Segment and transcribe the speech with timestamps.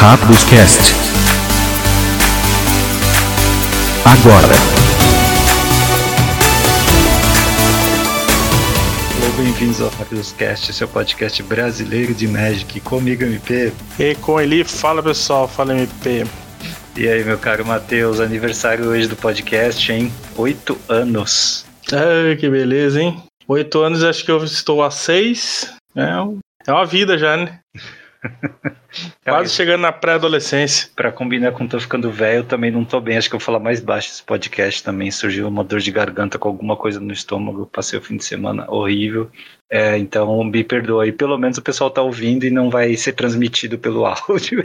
[0.00, 0.94] Rápidos Cast.
[4.04, 4.46] Agora.
[9.18, 13.72] Olá, bem-vindos ao Rápidos Cast, seu podcast brasileiro de Magic, comigo MP.
[13.98, 16.24] E com ele, fala pessoal, fala MP.
[16.96, 20.12] E aí, meu caro Matheus, aniversário hoje do podcast, hein?
[20.36, 21.66] Oito anos.
[21.92, 23.20] Ai, que beleza, hein?
[23.48, 25.72] Oito anos, acho que eu estou a seis.
[25.96, 26.04] É,
[26.68, 27.58] é uma vida já, né?
[29.24, 30.88] Quase chegando na pré-adolescência.
[30.96, 33.16] Pra combinar com tô ficando velho, eu também não tô bem.
[33.16, 35.10] Acho que eu vou falar mais baixo esse podcast também.
[35.10, 37.66] Surgiu uma dor de garganta com alguma coisa no estômago.
[37.66, 39.30] Passei o fim de semana horrível.
[39.70, 41.12] É, então me perdoa aí.
[41.12, 44.64] Pelo menos o pessoal tá ouvindo e não vai ser transmitido pelo áudio.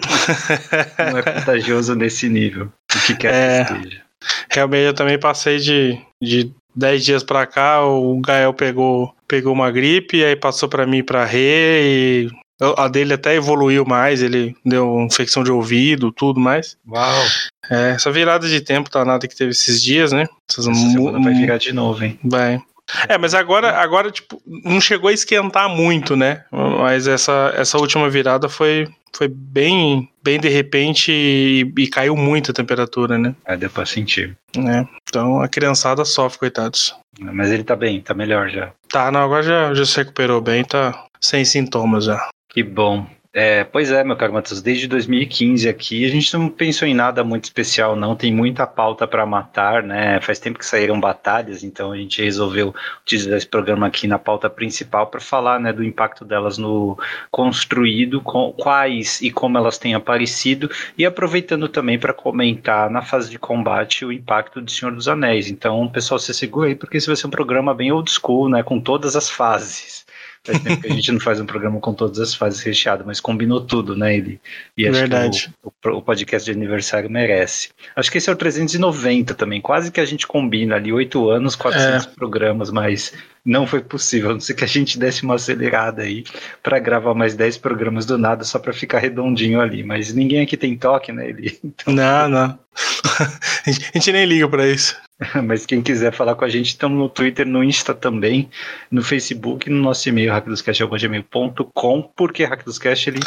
[1.12, 2.72] não é contagioso nesse nível.
[2.96, 3.66] O que quer É.
[3.66, 4.02] que esteja.
[4.50, 9.70] Realmente eu também passei de, de 10 dias pra cá, o Gael pegou, pegou uma
[9.70, 12.30] gripe, aí passou pra mim pra Rê, e
[12.60, 16.78] a dele até evoluiu mais, ele deu infecção de ouvido, tudo mais.
[16.88, 17.24] Uau!
[17.70, 20.28] É, essa virada de tempo danada que teve esses dias, né?
[20.50, 22.20] Essas Essa semana vai virar de novo, hein?
[22.24, 22.62] Vai.
[23.08, 26.44] É, mas agora, agora, tipo, não chegou a esquentar muito, né?
[26.52, 32.52] Mas essa, essa última virada foi, foi bem, bem de repente e, e caiu muito
[32.52, 33.34] a temperatura, né?
[33.46, 34.38] É, deu pra sentir.
[34.58, 36.94] É, então a criançada sofre, coitados.
[37.20, 38.72] Mas ele tá bem, tá melhor já.
[38.90, 42.30] Tá, não, agora já, já se recuperou bem, tá sem sintomas já.
[42.54, 43.08] Que bom.
[43.36, 47.24] É, pois é, meu caro Matheus, desde 2015 aqui a gente não pensou em nada
[47.24, 48.16] muito especial, não.
[48.16, 50.22] Tem muita pauta para matar, né?
[50.22, 54.52] Faz tempo que saíram batalhas, então a gente resolveu utilizar esse programa aqui na pauta
[54.52, 56.96] principal para falar, né, do impacto delas no
[57.32, 63.32] construído, com, quais e como elas têm aparecido, e aproveitando também para comentar na fase
[63.32, 65.50] de combate o impacto de Senhor dos Anéis.
[65.50, 68.62] Então, pessoal, se segura aí, porque esse vai ser um programa bem old school, né?
[68.62, 70.03] Com todas as fases.
[70.46, 73.22] Faz tempo que a gente não faz um programa com todas as fases recheado, mas
[73.22, 74.42] combinou tudo, né, ele?
[74.78, 75.54] E acho Verdade.
[75.82, 77.70] que o, o- o podcast de aniversário merece.
[77.96, 81.56] Acho que esse é o 390 também, quase que a gente combina ali, oito anos,
[81.56, 83.14] 400 programas, mas
[83.46, 86.26] não foi possível, a não ser que a gente desse uma acelerada aí
[86.62, 89.82] para gravar mais 10 programas do nada, só para ficar redondinho ali.
[89.82, 91.58] Mas ninguém aqui tem toque, né, ele?
[91.88, 92.60] Não, não.
[93.66, 94.96] a gente- nem liga pra isso.
[95.44, 98.50] Mas quem quiser falar com a gente, estamos no Twitter, no Insta também,
[98.90, 103.20] no Facebook, no nosso e-mail, hackdoscast.gmail.com, porque Hackdoscast, ele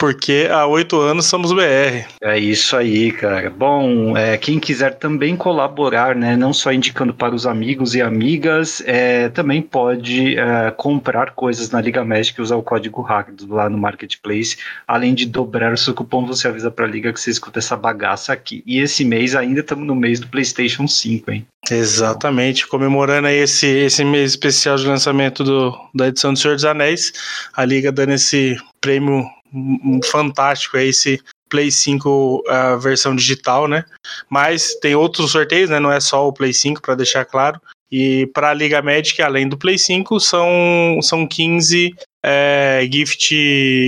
[0.00, 2.06] Porque há oito anos somos BR.
[2.22, 3.50] É isso aí, cara.
[3.50, 8.82] Bom, é, quem quiser também colaborar, né, não só indicando para os amigos e amigas,
[8.86, 13.68] é, também pode é, comprar coisas na Liga Magic e usar o código hack lá
[13.68, 14.56] no Marketplace.
[14.88, 17.76] Além de dobrar o seu cupom, você avisa para a Liga que você escuta essa
[17.76, 18.62] bagaça aqui.
[18.64, 21.46] E esse mês ainda estamos no mês do PlayStation 5, hein?
[21.70, 26.64] Exatamente, comemorando aí esse, esse mês especial de lançamento do, da edição do Senhor dos
[26.64, 27.12] Anéis,
[27.54, 33.84] a Liga dando esse prêmio hum, fantástico aí, esse Play 5 a versão digital, né?
[34.28, 35.80] Mas tem outros sorteios, né?
[35.80, 37.60] Não é só o Play 5, para deixar claro.
[37.90, 41.92] E para a Liga Magic, além do Play 5, são, são 15
[42.24, 43.34] é, gift,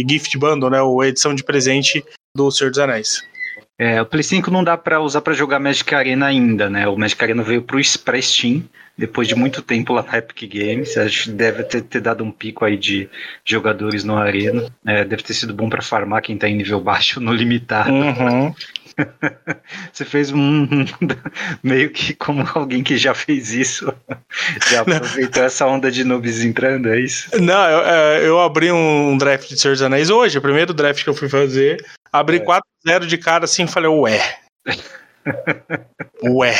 [0.09, 0.83] gift bundle, né?
[0.83, 2.05] Ou edição de presente
[2.37, 3.23] do Senhor dos Anéis.
[3.79, 6.89] É, o Play 5 não dá para usar para jogar Magic Arena ainda, né?
[6.89, 8.65] O Magic Arena veio pro pra Steam
[8.97, 10.97] depois de muito tempo lá na Epic Games.
[10.97, 13.09] Acho que deve ter, ter dado um pico aí de
[13.45, 14.71] jogadores no Arena.
[14.87, 17.93] É, deve ter sido bom para farmar quem tá em nível baixo no limitado.
[17.93, 18.55] Uhum.
[19.93, 20.67] Você fez um
[21.63, 23.93] meio que como alguém que já fez isso.
[24.71, 27.31] Já aproveitou essa onda de noobs entrando, é isso?
[27.41, 31.03] Não, eu, é, eu abri um draft de Senhor dos Anéis hoje, o primeiro draft
[31.03, 31.83] que eu fui fazer.
[32.13, 32.45] Abri É.
[32.87, 34.37] 4-0 de cara assim e falei, ué.
[36.25, 36.55] Ué,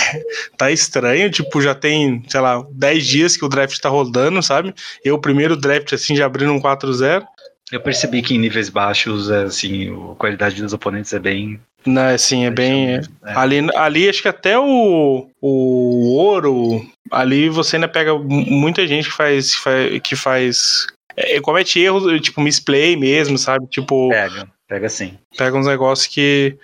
[0.57, 4.75] tá estranho, tipo, já tem, sei lá, 10 dias que o draft tá rodando, sabe?
[5.05, 7.25] Eu, o primeiro draft, assim, já abrindo um 4-0.
[7.71, 11.59] Eu percebi que em níveis baixos, é, assim, a qualidade dos oponentes é bem.
[11.87, 12.97] Não, assim, é bem.
[12.97, 13.01] É.
[13.25, 19.09] Ali, ali acho que até o, o ouro, ali você ainda pega mu- muita gente
[19.09, 19.55] que faz.
[19.55, 20.87] Que faz, que faz
[21.17, 23.67] é, comete erros, tipo, misplay mesmo, sabe?
[23.67, 24.11] Tipo.
[24.11, 25.19] Pega, pega sim.
[25.37, 26.57] Pega uns negócios que.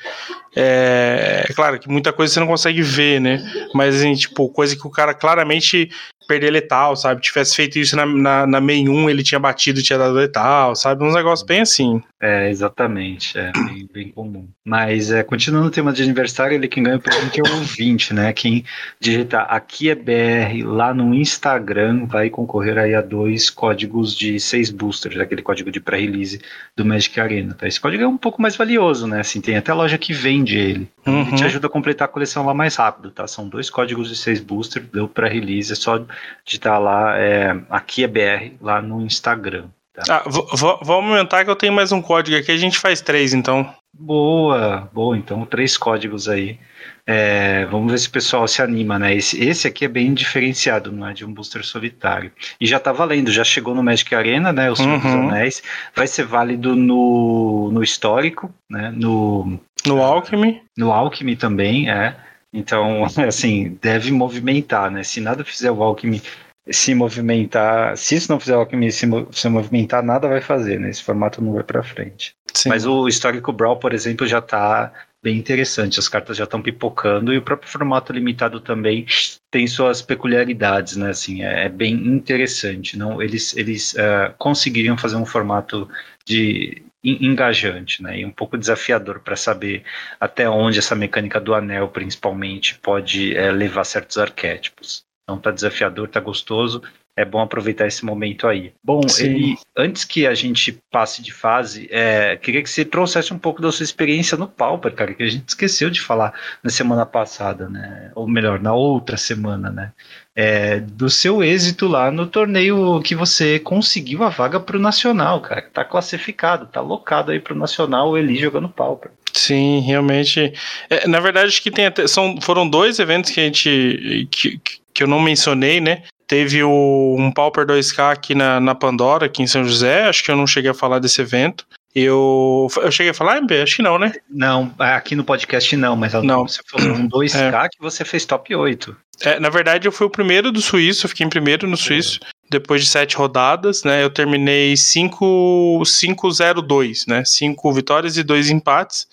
[0.56, 3.38] É, é claro que muita coisa você não consegue ver, né?
[3.74, 5.90] Mas, assim, tipo, coisa que o cara claramente
[6.28, 7.22] perder letal, sabe?
[7.22, 11.02] Tivesse feito isso na, na, na main 1, ele tinha batido, tinha dado letal, sabe?
[11.02, 12.00] Uns negócios bem assim.
[12.20, 14.46] É, exatamente, é bem, bem comum.
[14.64, 18.12] Mas é, continuando o tema de aniversário, ele quem ganha o presente é o ouvinte,
[18.12, 18.32] né?
[18.32, 18.64] Quem
[19.00, 24.70] digitar aqui é BR lá no Instagram vai concorrer aí a dois códigos de seis
[24.70, 26.40] boosters, aquele código de pré-release
[26.76, 27.54] do Magic Arena.
[27.54, 27.66] Tá?
[27.66, 29.20] Esse código é um pouco mais valioso, né?
[29.20, 30.88] Assim, tem até loja que vende ele.
[31.00, 31.36] Então, Ele Uhum.
[31.36, 33.26] te ajuda a completar a coleção lá mais rápido, tá?
[33.26, 36.04] São dois códigos de seis boosters, deu pré-release, é só
[36.44, 39.66] digitar lá, é, aqui é BR, lá no Instagram.
[40.08, 43.00] Ah, v- v- vamos aumentar que eu tenho mais um código aqui, a gente faz
[43.00, 43.68] três, então.
[43.92, 45.16] Boa, boa.
[45.16, 46.58] Então, três códigos aí.
[47.04, 49.14] É, vamos ver se o pessoal se anima, né?
[49.14, 52.30] Esse, esse aqui é bem diferenciado, não é de um booster solitário.
[52.60, 54.70] E já tá valendo, já chegou no Magic Arena, né?
[54.70, 55.30] Os uhum.
[55.30, 55.62] Anéis.
[55.96, 58.92] Vai ser válido no, no histórico, né?
[58.94, 60.62] No, no Alchemy.
[60.76, 62.14] No Alchemy também, é.
[62.52, 65.02] Então, assim, deve movimentar, né?
[65.02, 66.22] Se nada fizer o Alchemy
[66.70, 70.90] se movimentar, se isso não fizer o Alchemy se, se movimentar, nada vai fazer, né?
[70.90, 72.34] Esse formato não vai para frente.
[72.54, 72.68] Sim.
[72.68, 74.92] Mas o histórico Brawl, por exemplo, já tá
[75.22, 75.98] bem interessante.
[75.98, 79.06] As cartas já estão pipocando e o próprio formato limitado também
[79.50, 81.10] tem suas peculiaridades, né?
[81.10, 82.96] Assim, é, é bem interessante.
[82.96, 85.88] Não, eles eles uh, conseguiriam fazer um formato
[86.24, 86.82] de
[87.20, 88.18] engajante, né?
[88.18, 89.84] E um pouco desafiador para saber
[90.18, 95.04] até onde essa mecânica do anel, principalmente, pode é, levar certos arquétipos.
[95.22, 96.82] Então tá desafiador, tá gostoso
[97.18, 98.72] é bom aproveitar esse momento aí.
[98.82, 103.38] Bom, ele, antes que a gente passe de fase, é, queria que você trouxesse um
[103.38, 106.32] pouco da sua experiência no Pauper, cara, que a gente esqueceu de falar
[106.62, 108.12] na semana passada, né?
[108.14, 109.90] Ou melhor, na outra semana, né?
[110.36, 115.40] É, do seu êxito lá no torneio que você conseguiu a vaga para o Nacional,
[115.40, 115.62] cara.
[115.62, 119.10] Tá classificado, tá locado aí para o Nacional, o Eli jogando Pauper.
[119.32, 120.52] Sim, realmente.
[120.88, 124.60] É, na verdade, acho que tem até, são, foram dois eventos que a gente que,
[124.94, 126.04] que eu não mencionei, né?
[126.28, 130.04] Teve o, um Pauper 2K aqui na, na Pandora, aqui em São José.
[130.04, 131.66] Acho que eu não cheguei a falar desse evento.
[131.94, 133.62] Eu, eu cheguei a falar, MP?
[133.62, 134.12] Acho que não, né?
[134.30, 136.46] Não, aqui no podcast não, mas não.
[136.46, 137.68] você falou um 2K é.
[137.70, 138.94] que você fez top 8.
[139.22, 142.20] É, na verdade, eu fui o primeiro do Suíço, eu fiquei em primeiro no Suíço.
[142.22, 144.02] É depois de sete rodadas, né?
[144.02, 147.24] Eu terminei 5-0-2, né?
[147.24, 149.06] Cinco vitórias e dois empates.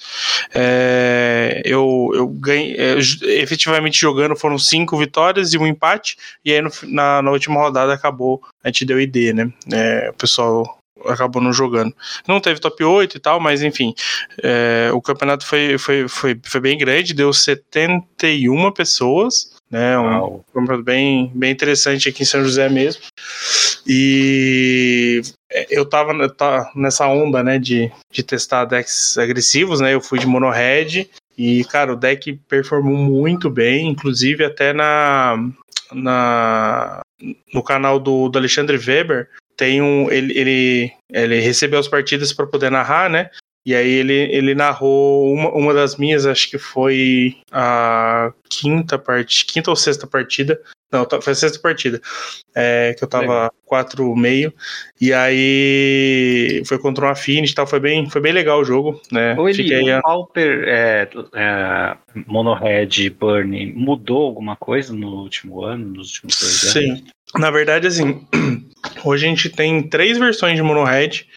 [0.54, 2.98] É, eu, eu ganhei, é,
[3.42, 7.94] efetivamente jogando foram cinco vitórias e um empate, e aí no, na, na última rodada
[7.94, 9.52] acabou, a gente deu ID, né?
[9.72, 11.94] É, o pessoal acabou não jogando.
[12.28, 13.94] Não teve top 8 e tal, mas enfim,
[14.42, 19.98] é, o campeonato foi, foi, foi, foi bem grande, deu 71 pessoas né?
[19.98, 23.04] Um campeonato bem, bem interessante aqui em São José mesmo.
[23.88, 25.22] E
[25.70, 26.14] eu tava,
[26.76, 29.94] nessa onda, né, de, de testar decks agressivos, né?
[29.94, 31.08] Eu fui de mono red
[31.38, 35.38] e, cara, o deck performou muito bem, inclusive até na,
[35.92, 37.02] na
[37.54, 42.48] no canal do, do Alexandre Weber tem um ele, ele, ele recebeu as partidas para
[42.48, 43.30] poder narrar, né?
[43.66, 49.46] E aí ele, ele narrou uma, uma das minhas, acho que foi a quinta parte,
[49.46, 50.62] quinta ou sexta partida.
[50.92, 52.00] Não, tá, foi a sexta partida.
[52.56, 54.54] É, que eu tava quatro meio.
[55.02, 57.68] E aí foi contra um Affinity e tal.
[57.68, 59.02] Foi bem, foi bem legal o jogo.
[59.12, 59.36] Né?
[59.38, 61.98] Ô, Eli, o Pauper é, é,
[62.28, 67.00] Monohead Burn mudou alguma coisa no último ano, nos últimos dois anos?
[67.00, 67.06] Sim.
[67.38, 68.26] Na verdade, assim,
[69.04, 71.28] hoje a gente tem três versões de Monohead.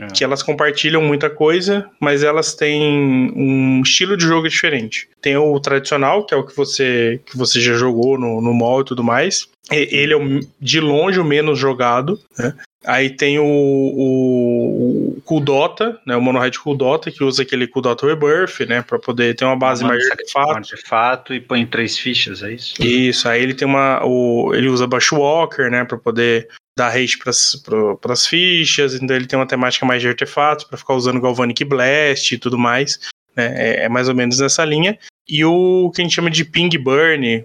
[0.00, 0.06] É.
[0.06, 5.08] Que elas compartilham muita coisa, mas elas têm um estilo de jogo diferente.
[5.20, 8.82] Tem o tradicional, que é o que você, que você já jogou no, no mall
[8.82, 9.48] e tudo mais.
[9.70, 12.54] Ele é de longe o menos jogado, né?
[12.86, 18.60] Aí tem o, o, o Kuldota, né, o Monohead Kuldota, que usa aquele Kuldota Rebirth,
[18.68, 20.52] né, para poder ter uma base maior de artefato.
[20.52, 22.80] Um artefato e põe três fichas, é isso?
[22.80, 26.48] Isso, aí ele tem uma, o, ele usa Bushwalker, né, para poder
[26.78, 30.94] dar rage para as fichas, então ele tem uma temática mais de artefatos para ficar
[30.94, 32.98] usando Galvanic Blast e tudo mais.
[33.36, 33.52] Né?
[33.56, 34.98] É, é, mais ou menos nessa linha.
[35.28, 37.44] E o que a gente chama de Ping Burn,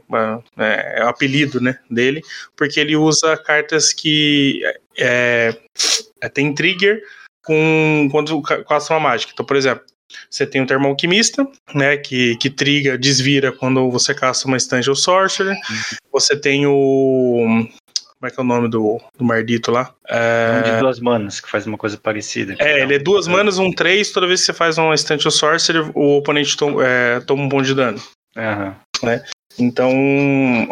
[0.58, 2.22] é, é o apelido né, dele,
[2.56, 4.62] porque ele usa cartas que
[4.98, 5.54] é,
[6.22, 7.02] é, tem trigger
[7.44, 9.34] com, quando caça uma mágica.
[9.34, 9.84] Então, por exemplo,
[10.30, 14.90] você tem o Termo Alquimista, né, que, que triga, desvira quando você caça uma Instante
[14.90, 15.56] ou Sorcerer.
[15.56, 15.98] Uhum.
[16.14, 17.68] Você tem o
[18.24, 19.94] como é que é o nome do, do Mardito lá?
[20.08, 20.60] É...
[20.60, 22.56] Um de duas manas, que faz uma coisa parecida.
[22.58, 25.92] É, ele é duas manas, um três, toda vez que você faz um Instant Sorcerer,
[25.94, 28.02] o oponente é, toma um ponto de dano.
[28.38, 28.74] Uhum.
[29.04, 29.24] Né?
[29.60, 29.92] Então,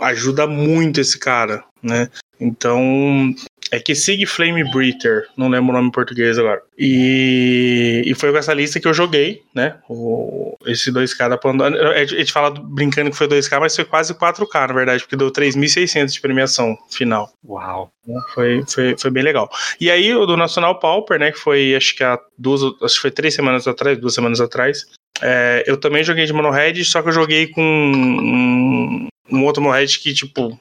[0.01, 2.09] ajuda muito esse cara, né?
[2.39, 3.35] Então,
[3.71, 6.61] é que Sig Flame Breather, não lembro o nome em português agora.
[6.77, 9.77] E, e foi com essa lista que eu joguei, né?
[9.89, 11.93] O, esse 2K da Pandora.
[11.93, 15.31] A gente fala brincando que foi 2K, mas foi quase 4K, na verdade, porque deu
[15.31, 17.31] 3.600 de premiação final.
[17.47, 17.89] Uau!
[18.33, 19.49] Foi, foi, foi bem legal.
[19.79, 21.31] E aí, o do Nacional Pauper, né?
[21.31, 24.85] Que foi, acho que há duas, acho que foi três semanas atrás, duas semanas atrás.
[25.21, 29.99] É, eu também joguei de monohead, só que eu joguei com um, um outro monohead
[29.99, 30.59] que, tipo,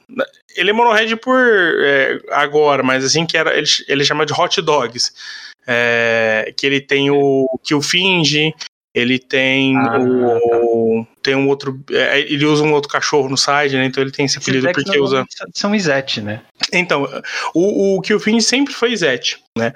[0.55, 4.61] ele é monohead por é, agora, mas assim que era, ele, ele chama de hot
[4.61, 5.11] dogs.
[5.67, 8.51] É, que ele tem o que o finge,
[8.93, 11.11] ele tem ah, o tá.
[11.23, 13.85] tem um outro, é, ele usa um outro cachorro no side, né?
[13.85, 16.41] Então ele tem esse apelido porque usa são Izete, né?
[16.73, 17.07] Então,
[17.53, 19.71] o, o finge sempre foi Izete, né?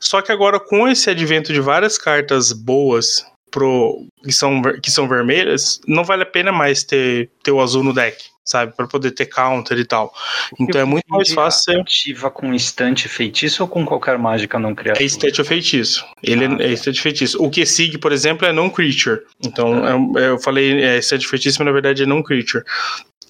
[0.00, 5.08] Só que agora com esse advento de várias cartas boas pro que são, que são
[5.08, 8.72] vermelhas, não vale a pena mais ter, ter o azul no deck, sabe?
[8.74, 10.14] Para poder ter counter e tal.
[10.58, 11.80] Então é muito mais fácil ser.
[11.80, 15.02] Ativa com instante feitiço ou com qualquer mágica não criatura?
[15.02, 16.06] É instante feitiço.
[16.22, 17.42] Ele ah, é, é instante feitiço.
[17.42, 19.20] O que sig, por exemplo, é não creature.
[19.44, 20.20] Então ah.
[20.20, 22.64] é, eu falei é instante feitiço, mas na verdade é não creature.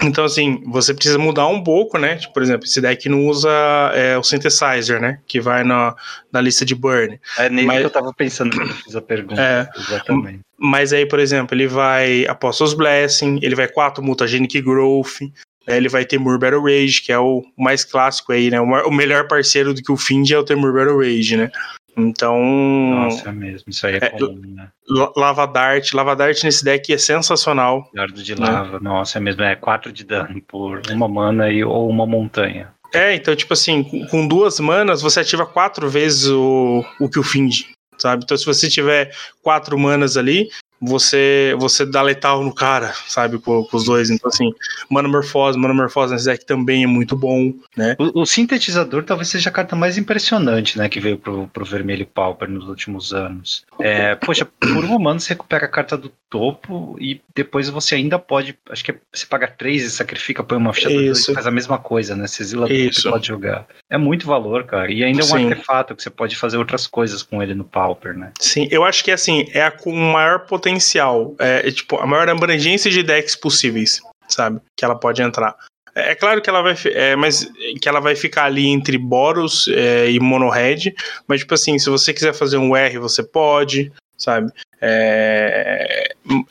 [0.03, 2.17] Então, assim, você precisa mudar um pouco, né?
[2.17, 3.51] Tipo, por exemplo, esse deck não usa
[3.95, 5.21] é, o Synthesizer, né?
[5.27, 5.95] Que vai na,
[6.31, 7.19] na lista de burn.
[7.39, 9.41] É nele mas, que eu tava pensando quando eu fiz a pergunta.
[9.41, 10.41] É, exatamente.
[10.59, 15.21] Mas aí, por exemplo, ele vai Apostles Blessing, ele vai 4 Mutagenic Growth,
[15.67, 18.61] né, ele vai Temur Battle Rage, que é o mais clássico aí, né?
[18.61, 21.51] O melhor parceiro do que o Find é o Temur Battle Rage, né?
[21.97, 22.39] Então.
[22.43, 23.71] Nossa, é mesmo.
[23.71, 24.69] Isso aí é, é comum, né?
[25.17, 25.93] Lava Dart.
[25.95, 27.91] Lava Dart nesse deck é sensacional.
[27.95, 28.47] Dardo de né?
[28.47, 29.43] lava, nossa, é mesmo.
[29.43, 32.75] É 4 de dano por uma mana e, ou uma montanha.
[32.93, 37.23] É, então, tipo assim, com duas manas você ativa quatro vezes o, o que o
[37.23, 37.65] Find,
[37.99, 38.23] sabe?
[38.25, 39.11] Então, se você tiver
[39.43, 40.49] quatro manas ali,
[40.81, 44.11] você você dá letal no cara, sabe, com, com os dois.
[44.11, 44.53] Então, assim,
[44.91, 47.97] Manomorfose, Manomorfose nesse deck também é muito bom, né?
[47.99, 52.07] O, o, sintetizador talvez seja a carta mais impressionante, né, que veio pro, pro vermelho
[52.07, 53.65] Pauper nos últimos anos.
[53.81, 58.19] É, poxa, por um humano você recupera a carta do topo e depois você ainda
[58.19, 61.79] pode, acho que você paga três e sacrifica, põe uma ficha e faz a mesma
[61.79, 62.27] coisa, né?
[62.27, 63.67] Você exila que pode jogar.
[63.89, 64.91] É muito valor, cara.
[64.91, 65.49] E ainda é um Sim.
[65.51, 68.33] artefato que você pode fazer outras coisas com ele no Pauper, né?
[68.41, 72.07] Sim, eu acho que assim, é a com maior potencial potencial, é, é, tipo, a
[72.07, 74.61] maior abrangência de decks possíveis, sabe?
[74.77, 75.55] Que ela pode entrar.
[75.95, 77.49] É, é claro que ela vai, é, mas
[77.81, 80.95] que ela vai ficar ali entre Boros é, e Monohead,
[81.29, 84.51] mas tipo assim, se você quiser fazer um R, você pode, sabe?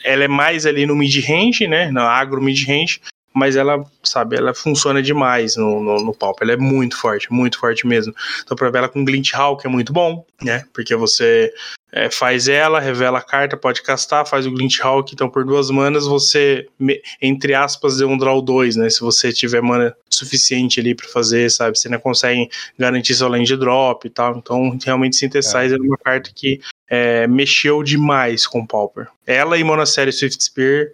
[0.04, 1.92] Ela é mais ali no mid-range, né?
[1.92, 3.02] Na agro mid-range,
[3.34, 6.42] mas ela, sabe, ela funciona demais no, no, no palco.
[6.42, 8.16] Ela é muito forte, muito forte mesmo.
[8.42, 10.64] Então, pra ver ela com Glint Hawk é muito bom, né?
[10.74, 11.54] Porque você
[11.96, 15.14] é, faz ela, revela a carta, pode castar, faz o Glint Hawk.
[15.14, 16.68] Então, por duas manas, você,
[17.22, 18.90] entre aspas, deu um draw 2, né?
[18.90, 21.80] Se você tiver mana suficiente ali para fazer, sabe?
[21.80, 24.36] Você não consegue garantir seu land drop e tal.
[24.36, 26.60] Então, realmente, Synthesizer é, é uma carta que
[26.90, 29.08] é, mexeu demais com o Pauper.
[29.26, 30.88] Ela e Monastery Swift Spear.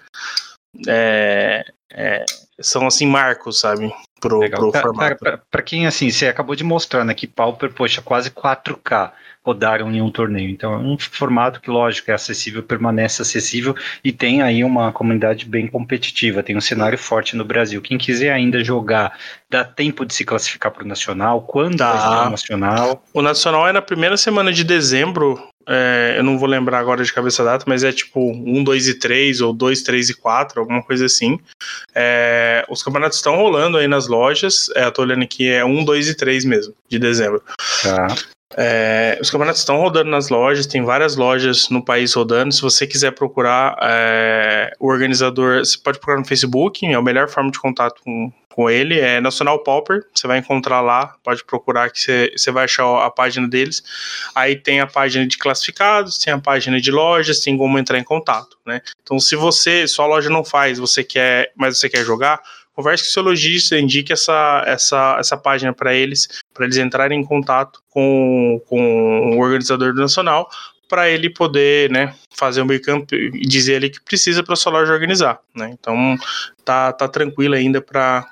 [0.87, 2.25] É, é,
[2.59, 3.91] são assim marcos, sabe?
[4.21, 5.17] Pro, pro pra, formato.
[5.17, 7.13] Pra, pra, quem assim, você acabou de mostrar, né?
[7.13, 9.11] Que Pauper, poxa, quase 4K
[9.43, 10.49] rodaram em um torneio.
[10.49, 15.45] Então é um formato que, lógico, é acessível, permanece acessível e tem aí uma comunidade
[15.45, 17.81] bem competitiva, tem um cenário forte no Brasil.
[17.81, 19.17] Quem quiser ainda jogar,
[19.49, 21.41] dá tempo de se classificar para o Nacional?
[21.41, 21.93] Quando dá.
[21.93, 23.03] vai o Nacional?
[23.13, 27.13] O Nacional é na primeira semana de dezembro, é, eu não vou lembrar agora de
[27.13, 30.83] cabeça data, mas é tipo 1, 2 e 3, ou 2, 3 e 4, alguma
[30.83, 31.39] coisa assim.
[31.93, 34.69] É, os campeonatos estão rolando aí nas lojas.
[34.75, 37.41] É, eu tô olhando aqui, é 1, 2 e 3 mesmo, de dezembro.
[37.83, 38.07] Tá.
[38.57, 42.53] É, os campeonatos estão rodando nas lojas, tem várias lojas no país rodando.
[42.53, 47.29] Se você quiser procurar é, o organizador, você pode procurar no Facebook, é a melhor
[47.29, 48.99] forma de contato com, com ele.
[48.99, 53.09] É Nacional Pauper, você vai encontrar lá, pode procurar que você, você vai achar a
[53.09, 53.83] página deles.
[54.35, 58.03] Aí tem a página de classificados, tem a página de lojas, tem como entrar em
[58.03, 58.81] contato, né?
[59.01, 62.41] Então, se você, sua loja não faz, você quer, mas você quer jogar,
[62.81, 67.19] converse com o seu lojista, indique essa, essa, essa página para eles, para eles entrarem
[67.19, 70.49] em contato com, com o organizador do Nacional,
[70.89, 74.91] para ele poder né, fazer um backup e dizer ali que precisa para sua loja
[74.91, 75.39] organizar.
[75.55, 75.69] Né?
[75.71, 76.17] Então
[76.65, 78.27] tá, tá tranquilo ainda para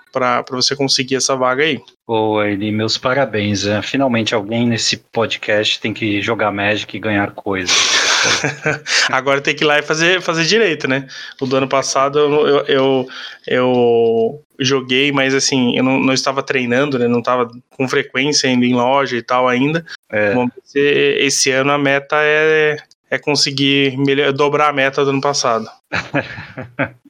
[0.52, 1.80] você conseguir essa vaga aí.
[2.06, 3.64] Boa, Eli, meus parabéns.
[3.64, 3.82] Né?
[3.82, 8.09] Finalmente alguém nesse podcast tem que jogar Magic e ganhar coisas.
[9.10, 11.08] Agora tem que ir lá e fazer, fazer direito, né?
[11.40, 13.08] O do ano passado eu, eu, eu,
[13.48, 17.08] eu joguei, mas assim, eu não, não, estava treinando, né?
[17.08, 19.86] Não estava com frequência indo em loja e tal ainda.
[20.12, 20.34] É.
[20.76, 22.78] esse ano a meta é,
[23.10, 25.68] é conseguir melhor, dobrar a meta do ano passado.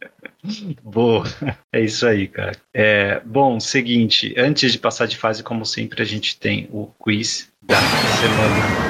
[0.82, 1.25] Boa,
[1.72, 2.54] é isso aí, cara.
[2.74, 7.51] É, bom, seguinte, antes de passar de fase, como sempre, a gente tem o quiz
[7.62, 7.75] da
[8.22, 8.88] semana.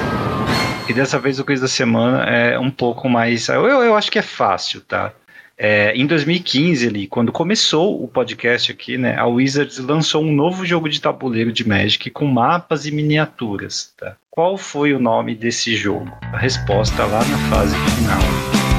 [0.90, 3.46] E dessa vez o quiz da semana é um pouco mais.
[3.46, 5.12] Eu, eu acho que é fácil, tá?
[5.56, 10.66] É, em 2015, ali, quando começou o podcast aqui, né, a Wizards lançou um novo
[10.66, 13.92] jogo de tabuleiro de Magic com mapas e miniaturas.
[13.96, 14.16] Tá?
[14.28, 16.10] Qual foi o nome desse jogo?
[16.32, 18.20] A resposta lá na fase final.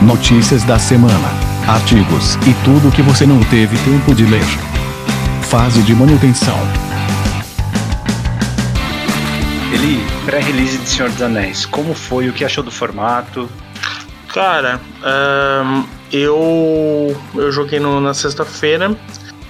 [0.05, 1.29] Notícias da semana,
[1.65, 4.43] artigos e tudo que você não teve tempo de ler.
[5.43, 6.90] Fase de manutenção.
[9.73, 11.65] Ele pré-release de Senhor dos Anéis.
[11.65, 12.27] Como foi?
[12.27, 13.49] O que achou do formato?
[14.27, 14.81] Cara,
[15.65, 18.95] um, eu eu joguei no, na sexta-feira.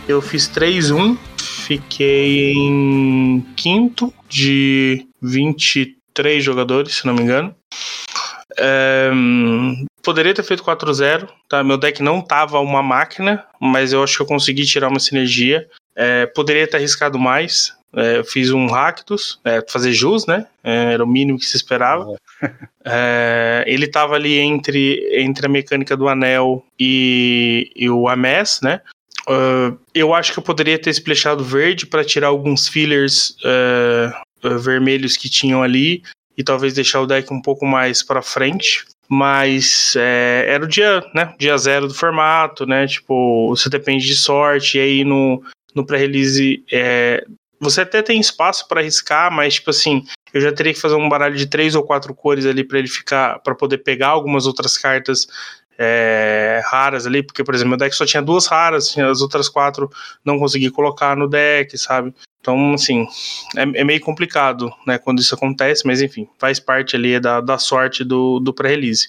[0.07, 1.17] Eu fiz 3-1.
[1.37, 7.55] Fiquei em quinto de 23 jogadores, se não me engano.
[8.57, 9.09] É,
[10.03, 11.63] poderia ter feito 4-0, tá?
[11.63, 15.67] Meu deck não tava uma máquina, mas eu acho que eu consegui tirar uma sinergia.
[15.95, 17.73] É, poderia ter arriscado mais.
[17.93, 20.47] É, eu fiz um Ractus, é, fazer jus, né?
[20.63, 22.15] É, era o mínimo que se esperava.
[22.83, 28.81] É, ele tava ali entre, entre a mecânica do anel e, e o Ames, né?
[29.29, 35.15] Uh, eu acho que eu poderia ter splashado verde para tirar alguns fillers uh, vermelhos
[35.15, 36.01] que tinham ali
[36.35, 38.83] e talvez deixar o deck um pouco mais para frente.
[39.07, 41.35] Mas era o dia, né?
[41.37, 42.87] Dia zero do formato, né?
[42.87, 44.79] Tipo, você depende de sorte.
[44.79, 45.43] E aí no,
[45.75, 47.23] no pré-release é,
[47.61, 50.03] você até tem espaço para arriscar, mas tipo assim,
[50.33, 52.87] eu já teria que fazer um baralho de três ou quatro cores ali para ele
[52.87, 55.27] ficar, para poder pegar algumas outras cartas
[55.77, 59.89] é, raras ali, porque, por exemplo, meu deck só tinha duas raras, as outras quatro
[60.23, 62.13] não consegui colocar no deck, sabe?
[62.39, 63.05] Então, assim,
[63.55, 67.59] é, é meio complicado, né, quando isso acontece, mas enfim, faz parte ali da, da
[67.59, 69.07] sorte do, do pré-release.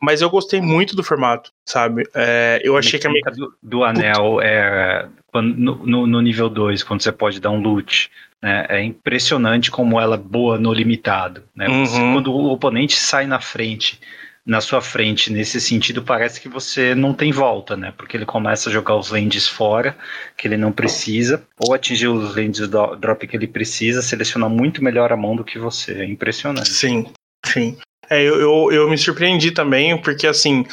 [0.00, 2.06] Mas eu gostei muito do formato, sabe?
[2.14, 5.52] É, eu achei que a mecânica do, do anel é quando,
[5.84, 8.08] no, no nível 2, quando você pode dar um loot.
[8.40, 8.66] Né?
[8.68, 11.42] É impressionante como ela é boa no limitado.
[11.56, 11.66] Né?
[11.68, 12.14] Uhum.
[12.14, 13.98] Quando o oponente sai na frente
[14.46, 17.94] na sua frente nesse sentido, parece que você não tem volta, né?
[17.96, 19.96] Porque ele começa a jogar os lands fora,
[20.36, 24.84] que ele não precisa, ou atingir os lands do drop que ele precisa, seleciona muito
[24.84, 25.94] melhor a mão do que você.
[25.94, 26.68] É impressionante.
[26.68, 27.06] Sim,
[27.46, 27.78] sim.
[28.10, 30.66] É, eu, eu, eu me surpreendi também, porque assim,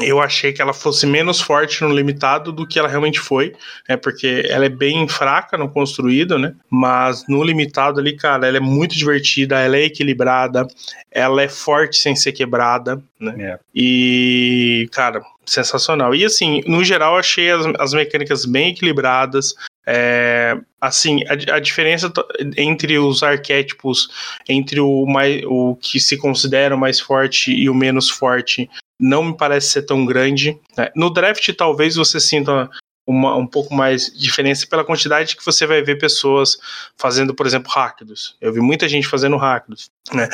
[0.00, 3.54] eu achei que ela fosse menos forte no limitado do que ela realmente foi,
[3.88, 3.96] né?
[3.96, 6.54] Porque ela é bem fraca no construído, né?
[6.68, 10.66] Mas no limitado ali, cara, ela é muito divertida, ela é equilibrada,
[11.10, 13.34] ela é forte sem ser quebrada, né?
[13.38, 13.58] É.
[13.74, 16.14] E, cara, sensacional.
[16.14, 19.54] E assim, no geral, achei as, as mecânicas bem equilibradas.
[19.88, 22.12] É, assim, a, a, diferença
[22.56, 24.08] entre os arquétipos,
[24.48, 29.24] entre o, mais, o que se considera o mais forte e o menos forte, não
[29.24, 30.58] me parece ser tão grande.
[30.76, 30.90] Né?
[30.94, 32.70] No draft, talvez você sinta
[33.06, 36.58] uma, um pouco mais de diferença pela quantidade que você vai ver pessoas
[36.96, 38.36] fazendo, por exemplo, Rakdos.
[38.40, 40.28] Eu vi muita gente fazendo Rakdos, né?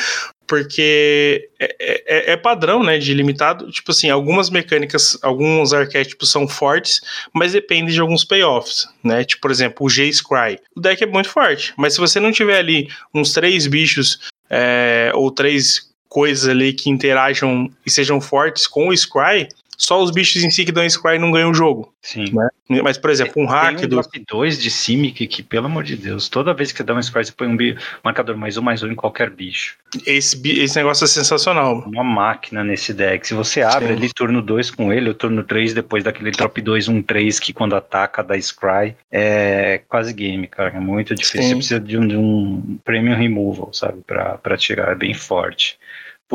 [0.47, 3.71] Porque é, é, é, padrão, né, de limitado.
[3.71, 7.01] Tipo assim, algumas mecânicas, alguns arquétipos são fortes,
[7.33, 9.23] mas depende de alguns payoffs, né?
[9.25, 10.59] Tipo, por exemplo, o J-Scry.
[10.75, 15.13] O deck é muito forte, mas se você não tiver ali uns três bichos é,
[15.15, 19.49] ou três coisas ali que interajam e sejam fortes com o Scry,
[19.85, 21.93] só os bichos em si que dão Scry não ganham o jogo.
[22.01, 22.27] Sim.
[22.33, 22.49] Né?
[22.83, 24.03] Mas, por exemplo, um hack Tem um do.
[24.29, 27.25] 2 de Simic que, pelo amor de Deus, toda vez que você dá um Scry,
[27.25, 27.57] você põe um
[28.03, 29.77] marcador mais um, mais um em qualquer bicho.
[30.07, 31.81] Esse, esse negócio é sensacional.
[31.81, 33.27] Uma máquina nesse deck.
[33.27, 33.95] Se você abre Sim.
[33.95, 37.53] ali turno 2 com ele, ou turno 3 depois daquele drop 2, 1, 3, que
[37.53, 40.77] quando ataca dá Scry, é quase game, cara.
[40.77, 41.43] É muito difícil.
[41.43, 41.49] Sim.
[41.49, 44.93] Você precisa de um, de um premium removal, sabe, pra, pra tirar.
[44.93, 45.77] É bem forte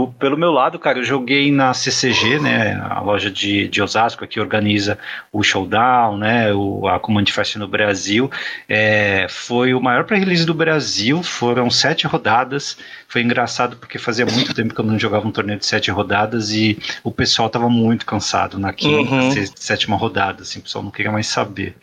[0.06, 4.40] pelo meu lado, cara, eu joguei na CCG, né, a loja de, de Osasco que
[4.40, 5.00] organiza
[5.32, 8.30] o Showdown, né, o, a Command Fest no Brasil.
[8.70, 12.78] É, foi o maior pré-release do Brasil, foram sete rodadas.
[13.08, 16.52] Foi engraçado porque fazia muito tempo que eu não jogava um torneio de sete rodadas
[16.52, 19.32] e o pessoal estava muito cansado na quinta, uhum.
[19.56, 21.76] sétima rodada, assim, o pessoal não queria mais saber.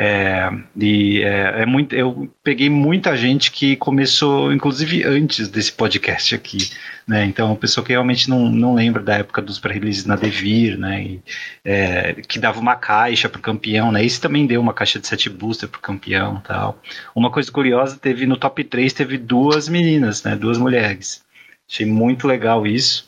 [0.00, 6.36] É, e é, é, muito, eu peguei muita gente que começou, inclusive antes desse podcast
[6.36, 6.70] aqui,
[7.04, 7.24] né?
[7.24, 11.02] Então, pessoa que realmente não, não lembra da época dos pré-releases na Devir, né?
[11.02, 11.22] E,
[11.64, 14.04] é, que dava uma caixa pro campeão, né?
[14.04, 16.80] Isso também deu uma caixa de sete booster pro campeão tal.
[17.12, 20.36] Uma coisa curiosa, teve no top 3 teve duas meninas, né?
[20.36, 21.24] Duas mulheres.
[21.68, 23.07] Achei muito legal isso.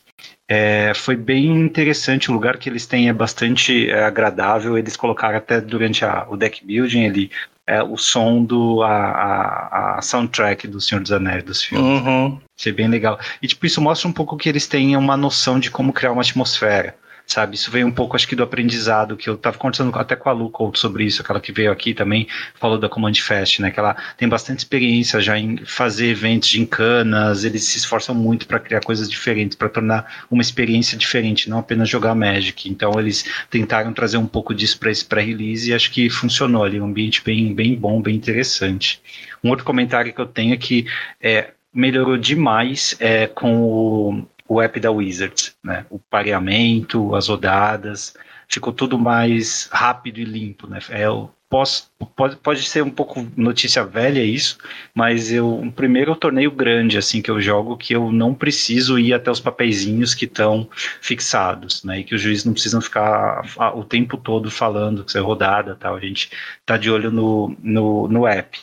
[0.53, 4.77] É, foi bem interessante, o lugar que eles têm é bastante é, agradável.
[4.77, 7.31] Eles colocaram até durante a, o deck building ali
[7.65, 12.03] é, o som do a, a, a, soundtrack do Senhor dos Anéis dos filmes.
[12.03, 12.41] Uhum.
[12.59, 13.17] Achei bem legal.
[13.41, 16.23] E tipo, isso mostra um pouco que eles têm uma noção de como criar uma
[16.23, 16.97] atmosfera
[17.31, 17.55] sabe?
[17.55, 20.33] Isso veio um pouco, acho que, do aprendizado, que eu estava conversando até com a
[20.33, 23.71] Lu Couto sobre isso, aquela que veio aqui também, falou da Command Fest, né?
[23.71, 28.47] Que ela tem bastante experiência já em fazer eventos de encanas, eles se esforçam muito
[28.47, 32.69] para criar coisas diferentes, para tornar uma experiência diferente, não apenas jogar Magic.
[32.69, 36.81] Então, eles tentaram trazer um pouco disso para esse pré-release e acho que funcionou ali,
[36.81, 39.01] um ambiente bem, bem bom, bem interessante.
[39.43, 40.85] Um outro comentário que eu tenho é que
[41.23, 45.87] é, melhorou demais é, com o, o app da Wizards, né?
[45.89, 48.15] O pareamento, as rodadas,
[48.49, 50.81] ficou tudo mais rápido e limpo, né?
[50.89, 51.05] É,
[51.49, 54.59] posso, pode, pode ser um pouco notícia velha isso,
[54.93, 59.15] mas eu o primeiro torneio grande assim que eu jogo que eu não preciso ir
[59.15, 60.69] até os papeizinhos que estão
[61.01, 62.01] fixados, né?
[62.01, 63.43] E que os juízes não precisam ficar
[63.77, 65.95] o tempo todo falando que é rodada, tal.
[65.95, 66.29] A gente
[66.67, 68.59] tá de olho no, no, no app.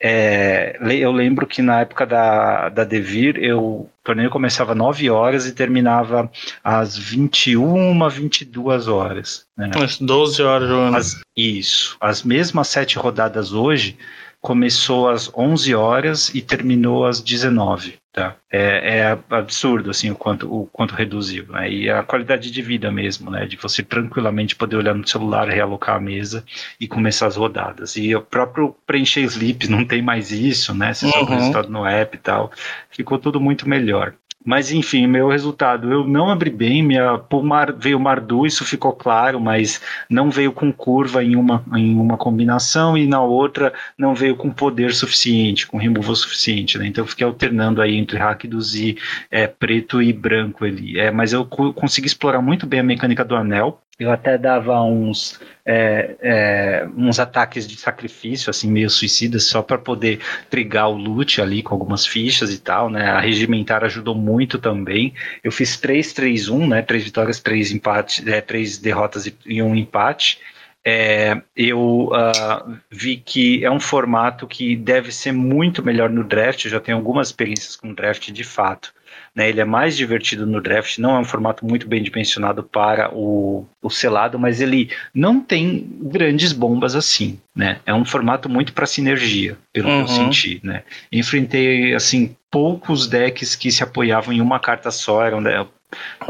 [0.00, 5.46] É, eu lembro que na época da, da Devir, eu, o torneio começava 9 horas
[5.46, 6.30] e terminava
[6.62, 9.46] às 21, 22 horas.
[9.56, 9.70] Né?
[10.00, 10.96] 12 horas jogando.
[10.96, 11.96] As, isso.
[12.00, 13.98] As mesmas sete rodadas hoje
[14.40, 17.98] começou às 11 horas e terminou às 19.
[18.18, 18.36] Tá?
[18.50, 21.46] É, é absurdo assim o quanto, o quanto reduziu.
[21.48, 21.70] Né?
[21.70, 23.46] E a qualidade de vida mesmo, né?
[23.46, 26.44] de você tranquilamente poder olhar no celular, realocar a mesa
[26.80, 27.96] e começar as rodadas.
[27.96, 30.92] E o próprio preencher sleeps não tem mais isso, né?
[30.92, 31.22] Você uhum.
[31.22, 32.50] o resultado no app e tal.
[32.90, 34.14] Ficou tudo muito melhor.
[34.44, 39.40] Mas enfim, meu resultado, eu não abri bem, minha mar, veio Mardu, isso ficou claro,
[39.40, 44.36] mas não veio com curva em uma, em uma combinação e na outra não veio
[44.36, 46.86] com poder suficiente, com removal suficiente, né?
[46.86, 48.96] Então eu fiquei alternando aí entre Rakdos e
[49.30, 50.98] é, preto e branco ali.
[50.98, 55.40] É, mas eu consegui explorar muito bem a mecânica do anel, eu até dava uns,
[55.66, 61.42] é, é, uns ataques de sacrifício, assim, meio suicidas, só para poder trigar o loot
[61.42, 63.10] ali com algumas fichas e tal, né?
[63.10, 65.14] A regimentar ajudou muito também.
[65.42, 66.82] Eu fiz 3-3-1, né?
[66.82, 70.38] Três vitórias, três empates, é, três derrotas e um empate.
[70.84, 76.64] É, eu uh, vi que é um formato que deve ser muito melhor no draft.
[76.64, 78.94] Eu já tenho algumas experiências com draft de fato.
[79.34, 83.14] Né, ele é mais divertido no draft, não é um formato muito bem dimensionado para
[83.14, 87.38] o, o selado, mas ele não tem grandes bombas assim.
[87.54, 87.80] Né?
[87.86, 90.04] É um formato muito para sinergia, pelo uhum.
[90.04, 90.32] que eu uhum.
[90.32, 90.60] senti.
[90.62, 90.82] Né?
[91.12, 95.42] Enfrentei assim poucos decks que se apoiavam em uma carta só, eram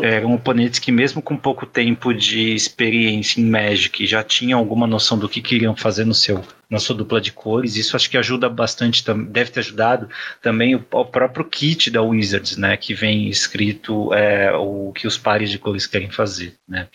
[0.01, 5.19] eram oponentes que mesmo com pouco tempo de experiência em Magic já tinham alguma noção
[5.19, 7.77] do que queriam fazer no seu na sua dupla de cores.
[7.77, 10.09] Isso acho que ajuda bastante, deve ter ajudado
[10.43, 15.17] também o, o próprio kit da Wizards, né, que vem escrito é, o que os
[15.17, 16.87] pares de cores querem fazer, né.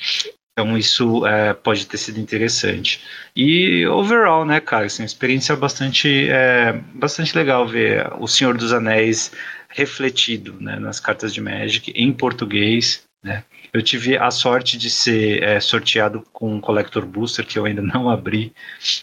[0.53, 3.01] Então isso é, pode ter sido interessante.
[3.35, 8.71] E overall, né, cara, assim, uma experiência bastante, é, bastante legal ver O Senhor dos
[8.71, 9.31] Anéis
[9.73, 13.03] refletido né, nas cartas de Magic em português.
[13.23, 13.43] Né?
[13.71, 17.81] Eu tive a sorte de ser é, sorteado com um Collector Booster que eu ainda
[17.83, 18.53] não abri,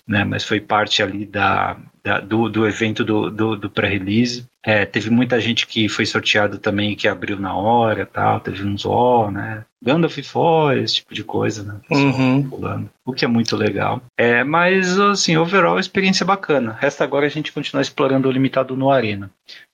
[0.06, 4.46] né, mas foi parte ali da, da do, do evento do, do, do pré-release.
[4.62, 8.85] É, teve muita gente que foi sorteado também que abriu na hora, tal, teve uns
[8.85, 9.64] ó, né?
[9.83, 11.80] Gandalf For, esse tipo de coisa, né?
[11.90, 12.42] Uhum.
[12.42, 14.02] Pulando, o que é muito legal.
[14.18, 16.76] É, mas assim, overall, experiência bacana.
[16.78, 19.30] Resta agora a gente continuar explorando o limitado no Arena.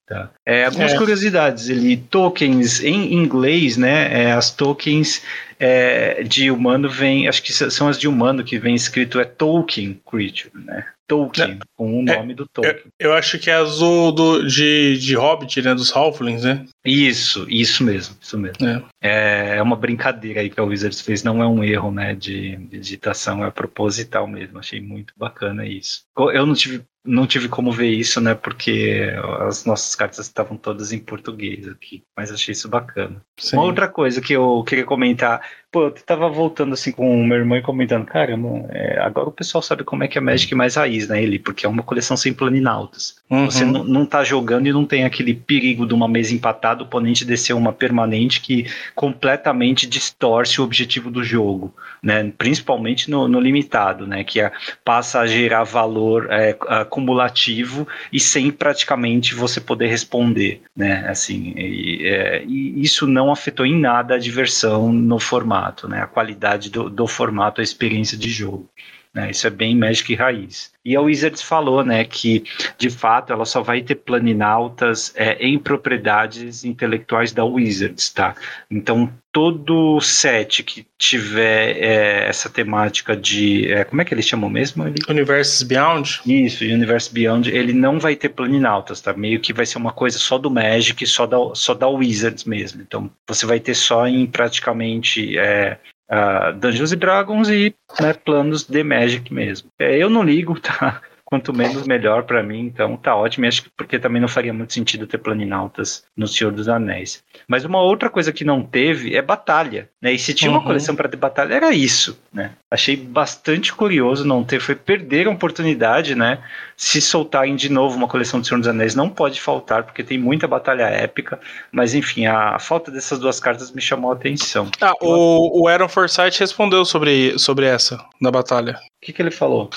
[0.07, 0.31] Tá.
[0.47, 0.97] É, algumas é.
[0.97, 4.23] curiosidades, ele tokens em inglês, né?
[4.23, 5.21] É, as tokens
[5.59, 10.01] é, de humano vem, acho que são as de humano que vem escrito é Tolkien
[10.09, 10.87] Creature, né?
[11.09, 12.85] Tolkien, é, com o nome do Tolkien.
[12.99, 15.75] Eu, eu, acho que é azul do, de, de Hobbit, né?
[15.75, 16.65] Dos Halflings, né?
[16.87, 18.67] Isso, isso mesmo, isso mesmo.
[18.67, 18.83] É.
[19.01, 19.57] é.
[19.57, 22.15] É, uma brincadeira aí que a Wizards fez, não é um erro, né?
[22.15, 24.59] De, de digitação, é proposital mesmo.
[24.59, 26.03] Achei muito bacana isso.
[26.17, 28.35] Eu não tive não tive como ver isso, né?
[28.35, 32.03] Porque as nossas cartas estavam todas em português aqui.
[32.17, 33.23] Mas achei isso bacana.
[33.39, 33.57] Sim.
[33.57, 35.41] Uma outra coisa que eu queria comentar.
[35.71, 39.33] Pô, eu tava voltando assim com o meu irmão e comentando, caramba, é, agora o
[39.33, 41.23] pessoal sabe como é que é Magic mais raiz, né?
[41.23, 43.17] Ele, porque é uma coleção sem planinautas.
[43.31, 43.45] Uhum.
[43.47, 46.87] Você não, não tá jogando e não tem aquele perigo de uma mesa empatada, o
[46.87, 52.33] oponente descer uma permanente que completamente distorce o objetivo do jogo, né?
[52.37, 54.25] Principalmente no, no limitado, né?
[54.25, 54.53] Que é,
[54.85, 61.07] passa a gerar valor é, acumulativo e sem praticamente você poder responder, né?
[61.09, 66.03] Assim, e, é, e isso não afetou em nada a diversão no formato, né?
[66.03, 68.69] A qualidade do, do formato, a experiência de jogo.
[69.17, 69.31] Né?
[69.31, 70.71] Isso é bem Magic raiz.
[70.85, 72.45] E a Wizards falou né, que,
[72.77, 78.11] de fato, ela só vai ter planinautas é, em propriedades intelectuais da Wizards.
[78.11, 78.35] Tá?
[78.71, 83.73] Então, todo set que tiver é, essa temática de.
[83.73, 84.87] É, como é que eles chamam mesmo?
[84.87, 84.99] Ele?
[85.09, 86.21] Universes Beyond?
[86.27, 89.15] Isso, Universe Beyond, ele não vai ter planinautas, tá?
[89.15, 92.83] Meio que vai ser uma coisa só do Magic, só da, só da Wizards mesmo.
[92.83, 95.79] Então, você vai ter só em praticamente é,
[96.11, 99.71] uh, Dungeons and Dragons e né, planos de Magic mesmo.
[99.79, 101.01] É, eu não ligo, tá?
[101.27, 104.73] Quanto menos melhor para mim, então tá ótimo, acho que porque também não faria muito
[104.73, 107.23] sentido ter planinautas no Senhor dos Anéis.
[107.49, 110.13] Mas uma outra coisa que não teve é batalha, né?
[110.13, 110.59] E se tinha uhum.
[110.59, 112.53] uma coleção para ter batalha era isso, né?
[112.71, 116.39] Achei bastante curioso não ter, foi perder a oportunidade, né?
[116.77, 120.19] Se soltarem de novo uma coleção do Senhor dos Anéis não pode faltar, porque tem
[120.19, 121.41] muita batalha épica,
[121.73, 124.71] mas enfim, a, a falta dessas duas cartas me chamou a atenção.
[124.81, 128.79] Ah, o, o Aaron Forsyth respondeu sobre, sobre essa, na batalha.
[129.07, 129.71] O que, que ele falou?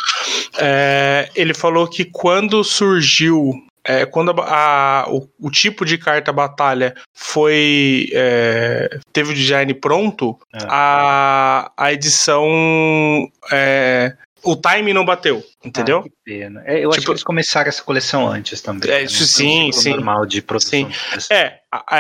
[0.58, 6.34] É, ele falou que quando surgiu é, quando a, a, o, o, tipo de carta
[6.34, 10.66] batalha foi é, teve o design pronto, é.
[10.68, 12.44] a, a edição
[13.52, 15.44] é, o time não bateu.
[15.64, 16.00] Entendeu?
[16.00, 16.64] Ah, que pena.
[16.66, 18.90] É, eu tipo, acho que eles começaram essa coleção antes também.
[18.90, 19.28] É, isso né?
[19.28, 19.92] sim, sim.
[19.92, 20.90] normal de produção.
[21.20, 21.34] Sim.
[21.34, 21.59] É,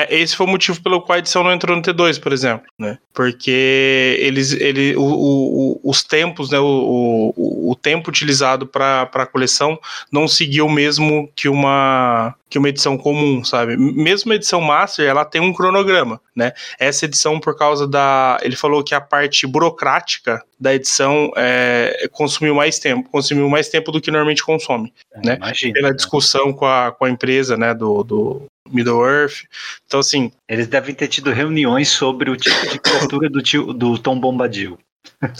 [0.09, 2.97] esse foi o motivo pelo qual a edição não entrou no T2, por exemplo, né?
[3.13, 6.59] Porque eles, ele, o, o, os tempos, né?
[6.59, 9.79] O, o, o tempo utilizado para a coleção
[10.11, 13.77] não seguiu o mesmo que uma que uma edição comum, sabe?
[13.77, 16.51] Mesmo a edição Master, ela tem um cronograma, né?
[16.79, 18.39] Essa edição, por causa da.
[18.41, 23.91] Ele falou que a parte burocrática da edição é, consumiu mais tempo, consumiu mais tempo
[23.91, 25.35] do que normalmente consome, é, né?
[25.35, 25.95] Imagina, Pela né?
[25.95, 27.73] discussão com a, com a empresa, né?
[27.73, 29.43] Do, do Middle Earth.
[29.85, 30.31] Então, assim.
[30.47, 34.77] Eles devem ter tido reuniões sobre o tipo de criatura do, tio, do Tom Bombadil.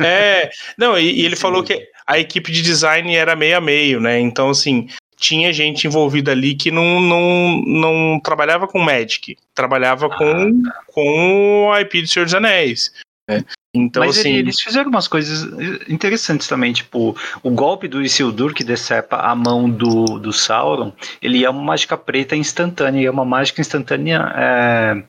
[0.02, 1.42] É, não, e, e ele Sim.
[1.42, 4.20] falou que a equipe de design era meio a meio, né?
[4.20, 4.88] Então, assim,
[5.18, 10.82] tinha gente envolvida ali que não, não, não trabalhava com Magic, trabalhava ah, com, tá.
[10.88, 12.92] com a IP do Senhor dos Anéis.
[13.28, 13.44] Né?
[13.74, 15.44] Então, Mas assim, eles fizeram umas coisas
[15.88, 21.46] interessantes também, tipo, o golpe do Isildur que decepa a mão do, do Sauron, ele
[21.46, 25.04] é uma mágica preta instantânea, é uma mágica instantânea é,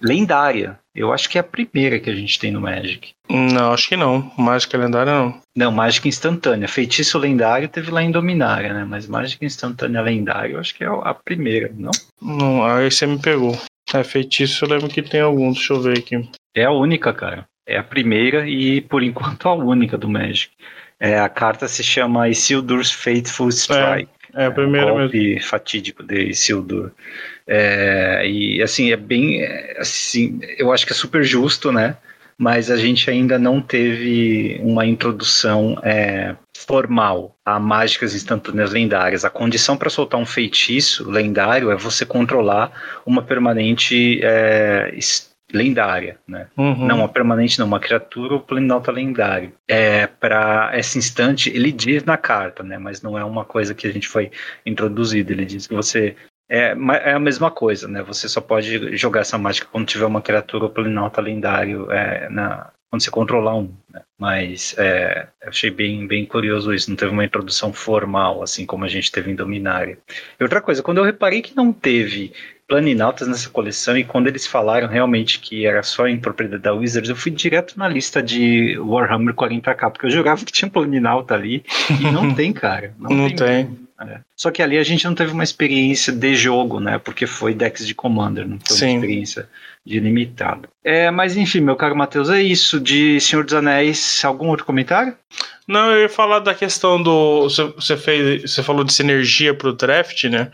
[0.00, 0.78] lendária.
[0.94, 3.14] Eu acho que é a primeira que a gente tem no Magic.
[3.28, 4.30] Não, acho que não.
[4.38, 5.40] Mágica lendária não.
[5.56, 6.68] Não, mágica instantânea.
[6.68, 8.84] Feitiço lendário teve lá em Dominária, né?
[8.84, 11.90] Mas mágica instantânea lendária eu acho que é a primeira, não?
[12.22, 13.58] Não, aí você me pegou.
[13.92, 16.28] É, feitiço eu lembro que tem alguns, deixa eu ver aqui.
[16.54, 17.44] É a única, cara.
[17.66, 20.50] É a primeira e, por enquanto, a única do Magic.
[21.00, 24.08] É, a carta se chama Isildur's Faithful Strike.
[24.34, 25.48] É, é a primeira é um golpe mesmo.
[25.48, 26.92] fatídico de Isildur.
[27.46, 29.44] É, e, assim, é bem...
[29.78, 31.96] Assim, eu acho que é super justo, né?
[32.36, 36.34] Mas a gente ainda não teve uma introdução é,
[36.66, 39.24] formal a mágicas instantâneas lendárias.
[39.24, 42.72] A condição para soltar um feitiço lendário é você controlar
[43.06, 44.92] uma permanente é,
[45.54, 46.48] lendária, né?
[46.56, 46.86] Uhum.
[46.86, 49.52] Não uma permanente, não, uma criatura ou planinauta lendário.
[49.68, 52.76] É, para esse instante, ele diz na carta, né?
[52.76, 54.30] Mas não é uma coisa que a gente foi
[54.66, 55.32] introduzido.
[55.32, 56.16] Ele diz que você.
[56.50, 58.02] É, é a mesma coisa, né?
[58.02, 62.70] Você só pode jogar essa mágica quando tiver uma criatura ou planinauta lendário é, na,
[62.94, 63.72] quando você controlar um.
[63.92, 64.02] Né?
[64.18, 66.88] Mas é, achei bem, bem curioso isso.
[66.88, 69.98] Não teve uma introdução formal, assim como a gente teve em Dominária.
[70.38, 72.32] E outra coisa, quando eu reparei que não teve
[72.66, 77.10] planinautas nessa coleção e quando eles falaram realmente que era só em propriedade da Wizards,
[77.10, 81.64] eu fui direto na lista de Warhammer 40k, porque eu jogava que tinha planinauta ali
[82.00, 82.94] e não tem, cara.
[82.98, 83.66] Não, não tem.
[83.66, 83.84] tem.
[84.00, 84.20] É.
[84.36, 86.98] Só que ali a gente não teve uma experiência de jogo, né?
[86.98, 89.48] Porque foi decks de Commander, não teve uma experiência
[89.84, 90.68] de limitado.
[90.82, 92.80] É, mas enfim, meu caro Matheus, é isso.
[92.80, 95.16] De Senhor dos Anéis, algum outro comentário?
[95.66, 97.48] Não, eu ia falar da questão do.
[97.48, 100.50] Você, fez, você falou de sinergia para o draft, né?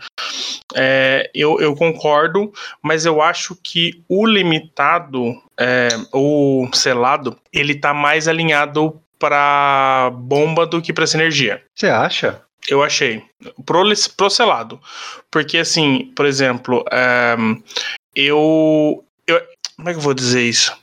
[0.73, 7.93] É, eu, eu concordo, mas eu acho que o limitado, é, o selado, ele tá
[7.93, 11.61] mais alinhado para bomba do que para sinergia.
[11.75, 12.41] Você acha?
[12.67, 13.23] Eu achei.
[13.65, 13.83] Pro,
[14.15, 14.79] pro selado.
[15.29, 17.35] Porque, assim, por exemplo, é,
[18.15, 19.05] eu, eu.
[19.81, 20.77] Como é que eu vou dizer isso?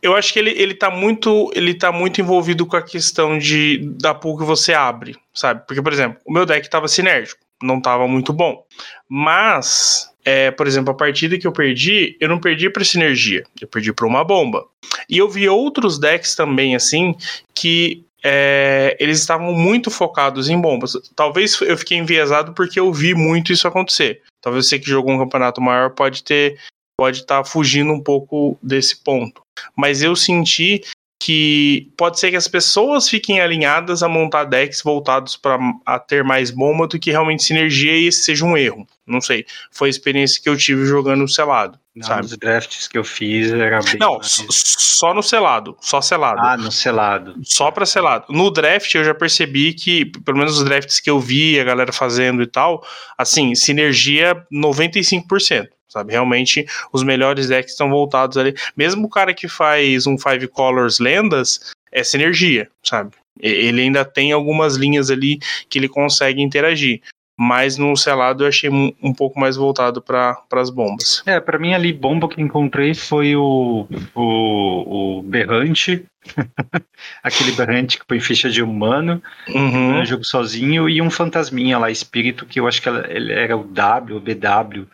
[0.00, 3.80] Eu acho que ele, ele, tá muito, ele tá muito envolvido com a questão de,
[3.98, 5.62] da pool que você abre, sabe?
[5.66, 8.64] Porque, por exemplo, o meu deck estava sinérgico, não estava muito bom.
[9.06, 13.68] Mas, é, por exemplo, a partida que eu perdi, eu não perdi para sinergia, eu
[13.68, 14.64] perdi para uma bomba.
[15.06, 17.14] E eu vi outros decks também, assim,
[17.54, 20.94] que é, eles estavam muito focados em bombas.
[21.14, 24.22] Talvez eu fiquei enviesado porque eu vi muito isso acontecer.
[24.40, 26.58] Talvez você que jogou um campeonato maior pode ter
[26.96, 29.42] pode estar tá fugindo um pouco desse ponto.
[29.76, 30.82] Mas eu senti
[31.20, 35.58] que pode ser que as pessoas fiquem alinhadas a montar decks voltados para
[36.06, 38.86] ter mais bomba do que realmente sinergia e esse seja um erro.
[39.06, 39.46] Não sei.
[39.70, 41.78] Foi a experiência que eu tive jogando selado.
[41.94, 42.18] Não?
[42.18, 43.96] Nos drafts que eu fiz era bem.
[44.00, 44.42] Não, mais...
[44.48, 45.76] só no selado.
[45.80, 46.40] Só selado.
[46.42, 47.36] Ah, no selado.
[47.44, 48.26] Só para selado.
[48.30, 51.92] No draft eu já percebi que, pelo menos os drafts que eu vi a galera
[51.92, 52.84] fazendo e tal,
[53.16, 56.10] assim, sinergia 95% sabe?
[56.10, 58.52] Realmente os melhores decks estão voltados ali.
[58.76, 63.12] Mesmo o cara que faz um Five Colors Lendas, é sinergia, sabe?
[63.38, 67.00] Ele ainda tem algumas linhas ali que ele consegue interagir.
[67.36, 71.22] Mas no selado eu achei um, pouco mais voltado para as bombas.
[71.26, 76.04] É, para mim ali, bomba que encontrei foi o, o, o berrante,
[77.22, 79.94] aquele berrante que põe ficha de humano, uhum.
[79.94, 83.64] né, jogo sozinho, e um fantasminha lá, espírito, que eu acho que ele era o
[83.64, 84.86] W, o BW,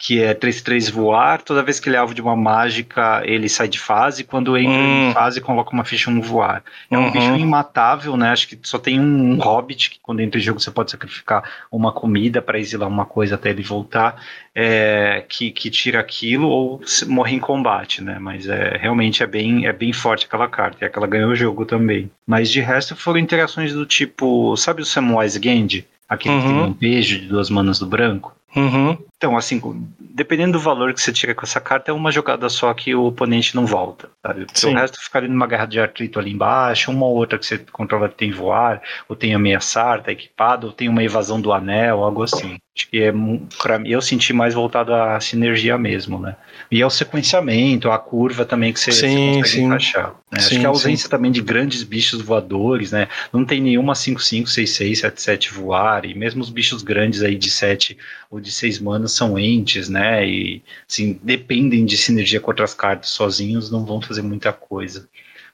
[0.00, 1.42] que é 3-3 voar.
[1.42, 4.22] Toda vez que ele é alvo de uma mágica, ele sai de fase.
[4.22, 5.10] Quando entra Hum.
[5.10, 6.62] em fase, coloca uma ficha no voar.
[6.88, 7.10] É um Uhum.
[7.10, 8.30] bicho imatável, né?
[8.30, 11.42] Acho que só tem um, um hobbit, que quando entra em jogo você pode sacrificar
[11.72, 14.22] uma comida para exilar uma coisa até ele voltar,
[14.54, 18.18] é, que, que tira aquilo ou morre em combate, né?
[18.20, 21.64] Mas é, realmente é bem, é bem forte aquela carta, e aquela ganhou o jogo
[21.66, 22.08] também.
[22.26, 25.84] Mas de resto foram interações do tipo, sabe o Samwise Gandhi?
[26.08, 26.66] Aquele que tem Uhum.
[26.68, 28.34] um beijo de duas manas do branco?
[28.58, 28.98] Uhum.
[29.16, 29.60] Então, assim,
[29.98, 33.06] dependendo do valor que você tira com essa carta, é uma jogada só que o
[33.06, 34.44] oponente não volta, sabe?
[34.44, 34.74] Porque Sim.
[34.74, 37.58] o resto fica ali numa guerra de artrito ali embaixo, uma ou outra que você
[37.58, 42.02] controla que tem voar, ou tem ameaçar, tá equipado, ou tem uma evasão do anel,
[42.02, 42.58] algo assim.
[42.76, 43.12] Acho que é,
[43.60, 46.36] pra mim, eu senti mais voltado à sinergia mesmo, né?
[46.70, 49.64] E ao sequenciamento, à curva também que você, você Sim, consegue sim.
[49.64, 50.08] encaixar.
[50.08, 50.38] né?
[50.38, 53.08] Acho Sim, que a ausência também de grandes bichos voadores, né?
[53.32, 57.98] Não tem nenhuma 5-5, 6-6, 7-7 voar, e mesmo os bichos grandes aí de 7
[58.30, 60.26] ou de 6 manas são entes, né?
[60.26, 65.08] E assim, dependem de sinergia com outras cartas, sozinhos não vão fazer muita coisa.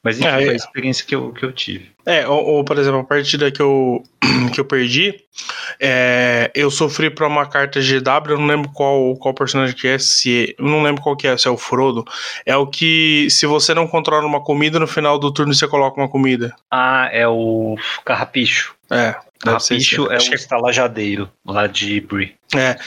[0.05, 0.55] Mas enfim, É, foi a é.
[0.55, 1.89] experiência que eu, que eu tive.
[2.05, 4.03] É, ou, ou, por exemplo, a partida que eu,
[4.53, 5.15] que eu perdi,
[5.79, 9.97] é, eu sofri pra uma carta GW, eu não lembro qual, qual personagem que é,
[9.97, 10.55] se.
[10.59, 12.05] Eu não lembro qual que é, se é o Frodo.
[12.45, 15.99] É o que, se você não controla uma comida, no final do turno você coloca
[15.99, 16.53] uma comida.
[16.69, 18.74] Ah, é o Carrapicho.
[18.89, 19.09] É.
[19.09, 19.25] esse.
[19.39, 22.35] Carrapicho é o que estalajadeiro lá de Brie.
[22.55, 22.77] É.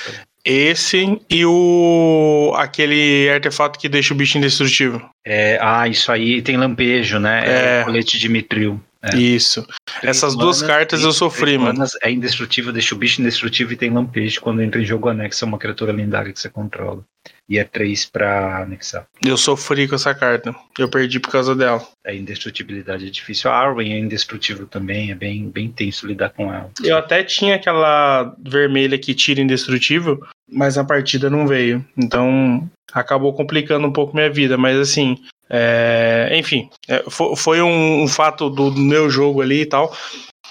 [0.45, 2.55] Esse e o.
[2.57, 5.03] aquele artefato que deixa o bicho indestrutível.
[5.25, 7.43] É, ah, isso aí tem lampejo, né?
[7.45, 7.83] É.
[7.83, 8.81] o colete de Mitril.
[9.03, 9.17] É.
[9.17, 9.67] Isso.
[10.03, 11.85] Essas duas cartas eu sofri, três mano.
[12.03, 14.41] É indestrutível, deixa o bicho indestrutível e tem lampejo.
[14.41, 17.05] Quando entra em jogo anexa uma criatura lendária que você controla.
[17.49, 19.07] E é 3 pra anexar.
[19.25, 20.55] Eu sofri com essa carta.
[20.79, 21.83] Eu perdi por causa dela.
[22.07, 23.51] A indestrutibilidade é difícil.
[23.51, 26.71] A Arwen é indestrutível também, é bem, bem tenso lidar com ela.
[26.85, 31.83] Eu até tinha aquela vermelha que tira indestrutível, mas a partida não veio.
[31.97, 34.59] Então acabou complicando um pouco minha vida.
[34.59, 35.17] Mas assim,
[35.49, 39.97] é, enfim, é, fo- foi um, um fato do meu jogo ali e tal.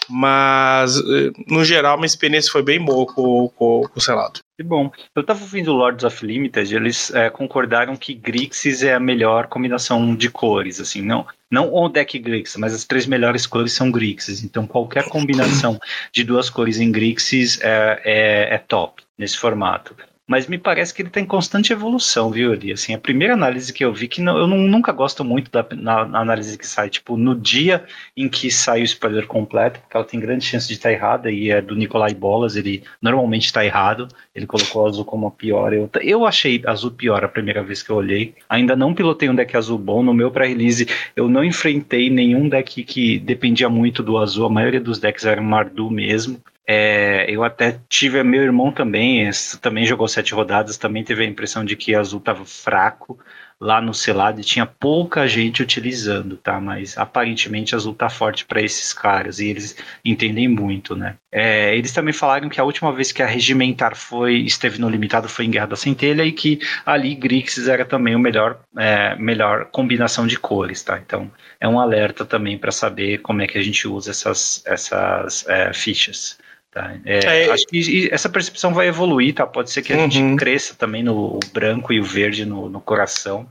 [0.10, 4.40] Mas eh, no geral, minha experiência foi bem boa com, com, com o selado.
[4.58, 4.92] Que bom.
[5.16, 10.16] Eu tava ouvindo Lords of Limited, eles é, concordaram que Grixis é a melhor combinação
[10.16, 14.44] de cores, assim, não, não o deck Grixis, mas as três melhores cores são Grixis,
[14.44, 15.80] então qualquer combinação
[16.12, 19.96] de duas cores em Grixis é, é, é top nesse formato.
[20.30, 22.74] Mas me parece que ele está em constante evolução, viu, Eli?
[22.74, 25.66] Assim, a primeira análise que eu vi, que não- eu não- nunca gosto muito da
[25.74, 27.86] na, na análise que sai, tipo, no dia
[28.16, 31.50] em que sai o spoiler completo, porque ela tem grande chance de estar errada, e
[31.50, 35.72] é do Nicolai Bolas, ele normalmente está errado, ele colocou azul como a pior.
[35.72, 38.36] Eu, eu achei azul pior a primeira vez que eu olhei.
[38.50, 40.04] Ainda não pilotei um deck azul bom.
[40.04, 44.46] No meu pré-release, eu não enfrentei nenhum deck que dependia muito do azul.
[44.46, 46.42] A maioria dos decks era Mardu mesmo.
[46.70, 49.30] É, eu até tive, meu irmão também,
[49.62, 53.18] também jogou sete rodadas, também teve a impressão de que azul estava fraco
[53.60, 56.60] lá no selado e tinha pouca gente utilizando, tá?
[56.60, 61.16] Mas aparentemente azul tá forte para esses caras e eles entendem muito, né?
[61.32, 65.28] É, eles também falaram que a última vez que a Regimentar foi esteve no limitado
[65.30, 69.66] foi em Guerra da Centelha e que ali Grixis era também o melhor, é, melhor
[69.72, 71.00] combinação de cores, tá?
[71.00, 75.48] Então é um alerta também para saber como é que a gente usa essas, essas
[75.48, 76.38] é, fichas.
[76.78, 76.94] Tá?
[77.06, 79.48] É, É, acho que essa percepção vai evoluir, tá?
[79.48, 80.12] Pode ser que a Uhum.
[80.12, 83.48] gente cresça também no branco e o verde no, no coração.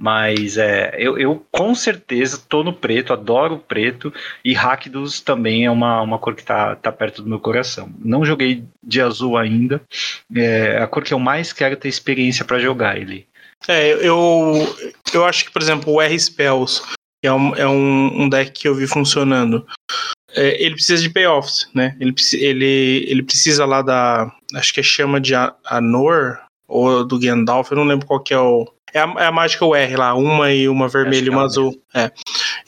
[0.00, 4.14] Mas é, eu, eu com certeza tô no preto, adoro o preto,
[4.44, 7.90] e Rakdos também é uma, uma cor que tá, tá perto do meu coração.
[7.98, 9.82] Não joguei de azul ainda,
[10.32, 13.26] é a cor que eu mais quero ter experiência para jogar ele.
[13.66, 14.76] É, eu,
[15.12, 16.80] eu acho que, por exemplo, o R-Spells
[17.20, 19.66] é, um, é um, um deck que eu vi funcionando.
[20.38, 21.96] É, ele precisa de payoffs, né?
[21.98, 24.30] Ele, ele, ele precisa lá da.
[24.54, 28.38] Acho que é chama de Anor ou do Gandalf, eu não lembro qual que é
[28.38, 28.70] o.
[28.94, 31.74] É a, é a mágica UR lá, uma e uma vermelha e é uma azul.
[31.92, 32.10] É.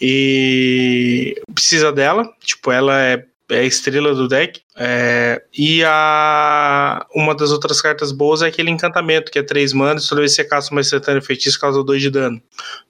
[0.00, 4.62] E precisa dela, tipo, ela é, é a estrela do deck.
[4.76, 10.06] É, e a uma das outras cartas boas é aquele encantamento, que é 3 manas,
[10.06, 12.40] toda vez que você caça uma instantânea feitiço, causa 2 de dano.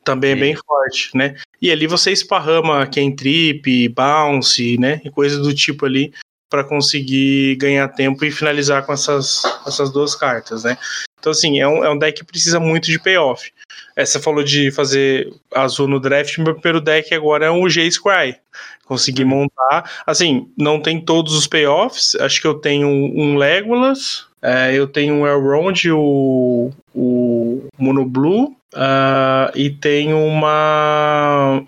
[0.05, 1.37] Também é bem forte, né?
[1.61, 5.01] E ali você esparrama Trip, Bounce, né?
[5.05, 6.13] E coisas do tipo ali
[6.51, 10.77] para conseguir ganhar tempo e finalizar com essas, essas duas cartas, né?
[11.19, 13.53] Então, assim, é um, é um deck que precisa muito de payoff.
[13.97, 18.37] É, você falou de fazer azul no draft, meu primeiro deck agora é um G-Scry.
[18.85, 19.91] Consegui montar.
[20.07, 22.15] Assim, não tem todos os payoffs.
[22.17, 28.57] Acho que eu tenho um Legolas, é, eu tenho um Elrond, o, o Mono Blue,
[28.75, 31.65] Uh, e tem uma.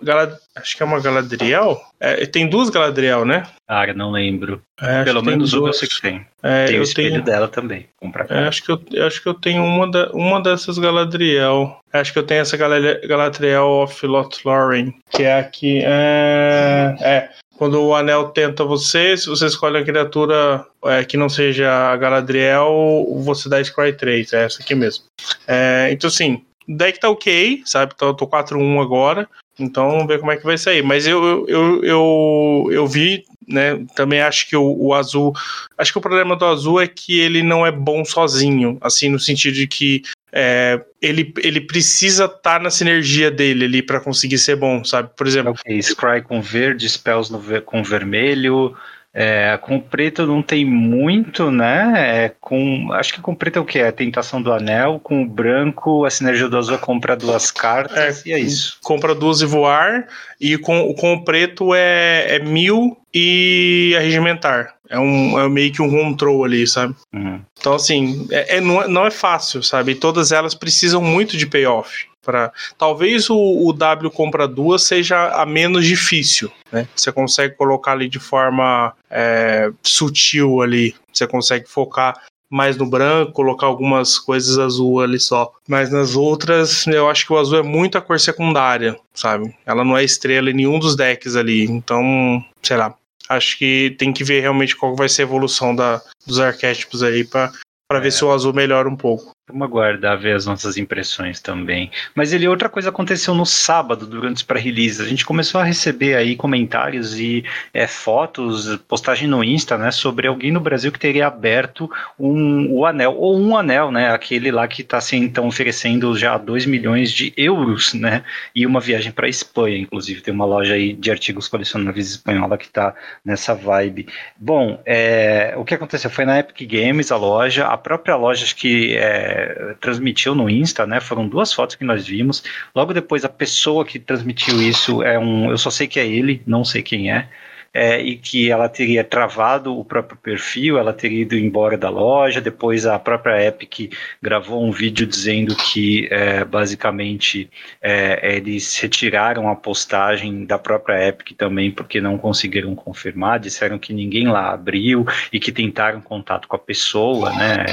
[0.55, 1.81] Acho que é uma Galadriel.
[1.99, 3.45] É, tem duas Galadriel, né?
[3.67, 4.63] Ah, não lembro.
[4.81, 6.27] É, Pelo menos uma eu sei que tem.
[6.43, 7.25] É, tem o espelho tenho...
[7.25, 7.89] dela também.
[8.29, 11.79] É, acho, que eu, acho que eu tenho uma, da, uma dessas Galadriel.
[11.93, 15.81] Acho que eu tenho essa Galadriel of Lothlórien, que é aqui.
[15.85, 21.29] É, é, quando o anel tenta você, se você escolhe a criatura é, que não
[21.29, 24.33] seja a Galadriel, você dá Scry 3.
[24.33, 25.05] É essa aqui mesmo.
[25.47, 27.95] É, então, assim, deck tá ok, sabe?
[28.01, 29.29] Eu tô 4-1 agora.
[29.59, 30.83] Então, vamos ver como é que vai sair.
[30.83, 33.85] Mas eu, eu, eu, eu vi, né?
[33.95, 35.33] Também acho que o, o, azul.
[35.77, 38.79] Acho que o problema do azul é que ele não é bom sozinho.
[38.81, 40.03] Assim, no sentido de que
[40.33, 45.11] é, ele, ele precisa estar tá na sinergia dele ali para conseguir ser bom, sabe?
[45.17, 45.53] Por exemplo.
[45.53, 48.75] Ok, Scry com verde, Spells no, com vermelho.
[49.15, 52.25] É, com preto não tem muito, né?
[52.25, 53.79] É, com, acho que com preto é o que?
[53.79, 57.51] É a tentação do anel, com o branco, a sinergia do azul é compra duas
[57.51, 58.79] cartas é, e é isso.
[58.83, 60.07] Compra duas e voar,
[60.41, 64.77] e com, com o preto é, é mil e arregimentar.
[64.89, 66.95] É, um, é meio que um control ali, sabe?
[67.13, 67.41] Uhum.
[67.59, 69.95] Então, assim, é, é, não, é, não é fácil, sabe?
[69.95, 72.07] todas elas precisam muito de payoff.
[72.23, 72.53] Pra...
[72.79, 76.87] Talvez o, o, W compra duas seja a menos difícil, né?
[76.95, 82.15] Você consegue colocar ali de forma é, sutil ali, você consegue focar
[82.53, 85.51] mais no branco, colocar algumas coisas azul ali só.
[85.67, 89.57] Mas nas outras, eu acho que o azul é muito a cor secundária, sabe?
[89.65, 92.95] Ela não é estrela em nenhum dos decks ali, então, sei lá.
[93.27, 97.25] Acho que tem que ver realmente qual vai ser a evolução da, dos arquétipos aí
[97.25, 97.51] para
[97.91, 98.01] é.
[98.01, 99.31] ver se o azul melhora um pouco.
[99.49, 101.91] Vamos aguardar ver as nossas impressões também.
[102.15, 105.01] Mas ele outra coisa aconteceu no sábado durante os pré-releases.
[105.01, 110.29] A gente começou a receber aí comentários e é, fotos, postagem no Insta, né, sobre
[110.29, 114.69] alguém no Brasil que teria aberto um, o anel ou um anel, né, aquele lá
[114.69, 118.23] que está se então oferecendo já 2 milhões de euros, né,
[118.55, 122.67] e uma viagem para Espanha, inclusive tem uma loja aí de artigos colecionáveis espanhola que
[122.67, 124.07] está nessa vibe.
[124.37, 128.55] Bom, é, o que aconteceu foi na Epic Games a loja, a própria loja acho
[128.55, 129.32] que é,
[129.81, 131.01] transmitiu no Insta, né?
[131.01, 132.43] Foram duas fotos que nós vimos.
[132.75, 135.51] Logo depois, a pessoa que transmitiu isso é um.
[135.51, 137.29] Eu só sei que é ele, não sei quem é
[137.75, 142.41] é, e que ela teria travado o próprio perfil, ela teria ido embora da loja.
[142.41, 147.49] Depois a própria Epic gravou um vídeo dizendo que é, basicamente
[147.81, 153.41] é, eles retiraram a postagem da própria Epic também porque não conseguiram confirmar.
[153.41, 157.65] Disseram que ninguém lá abriu e que tentaram contato com a pessoa, né?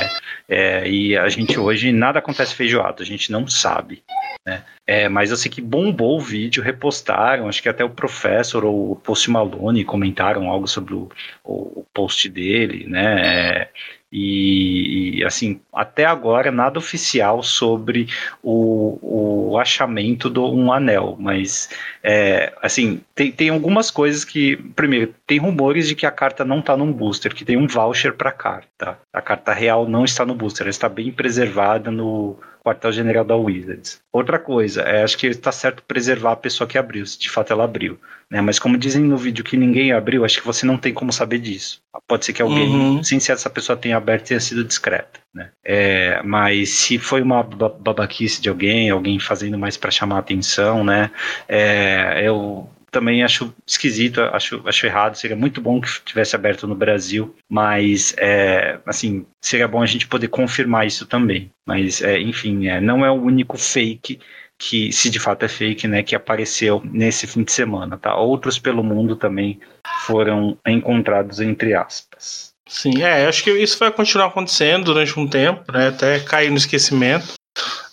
[0.48, 4.02] É, e a gente hoje nada acontece feijoado, a gente não sabe.
[4.46, 4.64] Né?
[4.92, 8.94] É, mas eu sei que bombou o vídeo, repostaram, acho que até o Professor ou
[8.94, 11.08] o Post Malone comentaram algo sobre o,
[11.44, 13.22] o, post dele, né?
[13.22, 13.70] É,
[14.12, 18.08] e, e, assim, até agora nada oficial sobre
[18.42, 21.70] o, o achamento do um anel, mas
[22.04, 26.62] é, assim, tem, tem algumas coisas que, primeiro, tem rumores de que a carta não
[26.62, 28.98] está num booster, que tem um voucher para carta.
[29.14, 32.40] A carta real não está no booster, ela está bem preservada no,
[32.70, 34.02] quartel-general da Wizards.
[34.12, 37.52] Outra coisa, é, acho que está certo preservar a pessoa que abriu, se de fato
[37.52, 38.00] ela abriu.
[38.30, 38.42] Né?
[38.42, 41.40] Mas como dizem no vídeo que ninguém abriu, acho que você não tem como saber
[41.40, 41.82] disso.
[42.08, 43.04] Pode ser que alguém, uhum.
[43.04, 45.20] sem ser essa pessoa tenha aberto, tenha sido discreta.
[45.34, 45.50] Né?
[45.64, 51.12] É, mas se foi uma babaquice de alguém, alguém fazendo mais para chamar atenção, né?
[51.48, 55.16] É, eu também acho esquisito, acho, acho errado.
[55.16, 60.08] Seria muito bom que tivesse aberto no Brasil, mas é, assim seria bom a gente
[60.08, 61.50] poder confirmar isso também.
[61.68, 64.20] Mas é, enfim, é, não é o único fake
[64.60, 68.16] que, se de fato é fake, né, que apareceu nesse fim de semana, tá?
[68.16, 69.60] Outros pelo mundo também
[70.06, 72.50] foram encontrados entre aspas.
[72.68, 76.58] Sim, é, acho que isso vai continuar acontecendo durante um tempo, né, até cair no
[76.58, 77.34] esquecimento.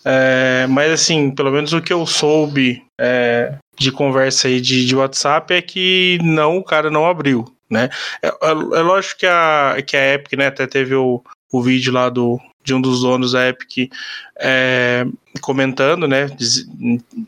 [0.05, 4.97] É, mas assim, pelo menos o que eu soube é, de conversa aí de, de
[4.97, 7.89] WhatsApp é que não, o cara não abriu, né?
[8.23, 11.23] É, é, é lógico que a, que a Epic, né, até teve o,
[11.53, 13.91] o vídeo lá do, de um dos donos da Epic
[14.39, 15.07] é,
[15.41, 16.29] comentando, né,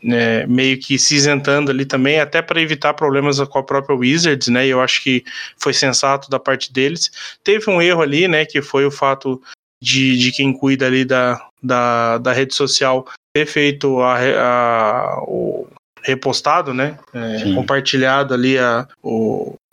[0.03, 4.47] né, meio que se isentando ali também, até para evitar problemas com a própria Wizards,
[4.49, 5.23] né, e eu acho que
[5.57, 7.09] foi sensato da parte deles.
[7.43, 9.41] Teve um erro ali, né, que foi o fato
[9.81, 15.67] de, de quem cuida ali da, da, da rede social ter feito a, a o
[16.03, 16.97] repostado, né?
[17.13, 18.87] É, compartilhado ali a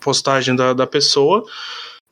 [0.01, 1.45] postagem da, da pessoa,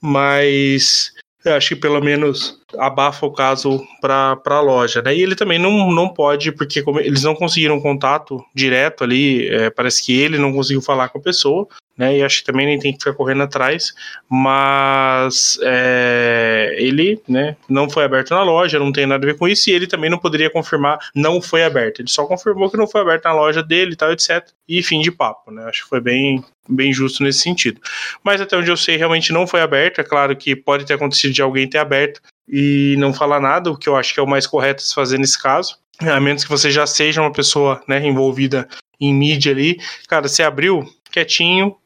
[0.00, 1.12] mas
[1.44, 5.14] eu acho que pelo menos abafa o caso para a loja, né?
[5.14, 10.04] E ele também não, não pode, porque eles não conseguiram contato direto ali, é, parece
[10.04, 11.66] que ele não conseguiu falar com a pessoa,
[11.96, 12.18] né?
[12.18, 13.92] E acho que também nem tem que ficar correndo atrás,
[14.28, 19.46] mas é, ele, né, não foi aberto na loja, não tem nada a ver com
[19.46, 22.00] isso, e ele também não poderia confirmar não foi aberto.
[22.00, 24.46] Ele só confirmou que não foi aberto na loja dele e tal, etc.
[24.68, 25.64] E fim de papo, né?
[25.66, 27.80] Acho que foi bem, bem justo nesse sentido.
[28.22, 30.00] Mas até onde eu sei, realmente não foi aberto.
[30.00, 33.76] É claro que pode ter acontecido de alguém ter aberto e não falar nada, o
[33.76, 35.76] que eu acho que é o mais correto se fazer nesse caso.
[36.00, 38.68] A menos que você já seja uma pessoa né, envolvida
[39.00, 39.78] em mídia ali.
[40.08, 41.76] Cara, você abriu quietinho,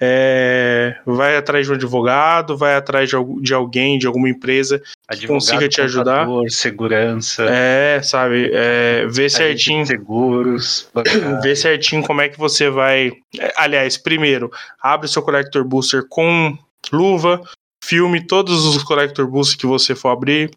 [0.00, 5.26] é, vai atrás de um advogado, vai atrás de, de alguém, de alguma empresa que
[5.26, 6.26] consiga te ajudar.
[6.48, 7.46] Segurança.
[7.48, 8.50] É, sabe?
[8.52, 9.86] É, ver certinho.
[9.86, 10.88] Seguros.
[11.42, 13.12] ver certinho como é que você vai.
[13.38, 14.50] É, aliás, primeiro,
[14.80, 16.56] abre o seu Collector Booster com
[16.92, 17.40] luva,
[17.86, 20.50] filme todos os Collector Boosters que você for abrir.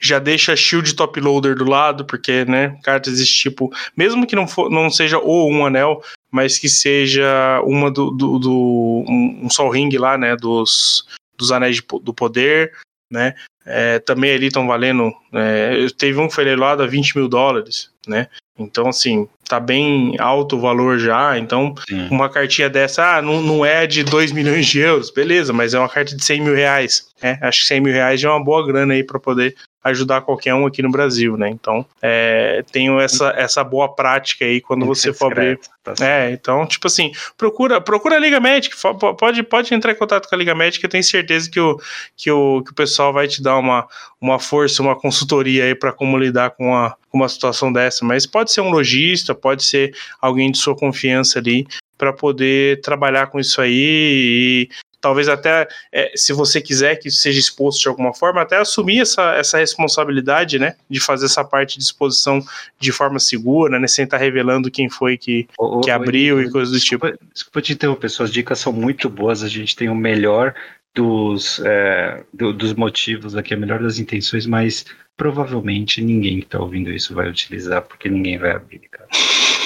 [0.00, 4.46] Já deixa Shield Top Loader do lado, porque, né, cartas desse tipo, mesmo que não,
[4.46, 9.50] for, não seja ou um anel, mas que seja uma do, do, do um, um
[9.50, 11.06] Sol Ring lá, né, dos,
[11.36, 12.72] dos Anéis de, do Poder,
[13.10, 17.28] né, é, também ali estão valendo, é, teve um que foi leilado a 20 mil
[17.28, 21.38] dólares, né, então, assim, tá bem alto o valor já.
[21.38, 22.08] Então, Sim.
[22.10, 25.78] uma cartinha dessa, ah, não, não é de 2 milhões de euros, beleza, mas é
[25.78, 27.08] uma carta de 100 mil reais.
[27.22, 27.38] Né?
[27.42, 29.54] Acho que 100 mil reais é uma boa grana aí para poder
[29.86, 31.48] ajudar qualquer um aqui no Brasil, né?
[31.48, 35.60] Então, é, tenho essa, essa boa prática aí quando Tem você for abrir.
[35.84, 38.74] Tá é, então, tipo assim, procura, procura a Liga Magic,
[39.16, 41.80] pode, pode entrar em contato com a Liga Magic, eu tenho certeza que o,
[42.16, 43.86] que o, que o pessoal vai te dar uma,
[44.20, 48.04] uma força, uma consultoria aí para como lidar com uma, com uma situação dessa.
[48.04, 51.66] Mas pode ser um lojista, pode ser alguém de sua confiança ali
[51.96, 54.68] para poder trabalhar com isso aí e
[55.00, 59.34] talvez até, é, se você quiser que seja exposto de alguma forma, até assumir essa,
[59.34, 62.44] essa responsabilidade, né, de fazer essa parte de exposição
[62.78, 66.50] de forma segura, né, sem estar revelando quem foi que, ô, que abriu ô, e
[66.50, 67.06] coisas do tipo.
[67.32, 70.52] Desculpa te interromper, suas dicas são muito boas, a gente tem o melhor
[70.92, 74.86] dos, é, do, dos motivos aqui, a melhor das intenções, mas
[75.16, 79.08] provavelmente ninguém que está ouvindo isso vai utilizar, porque ninguém vai abrir, cara.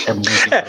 [0.06, 0.64] É muito é,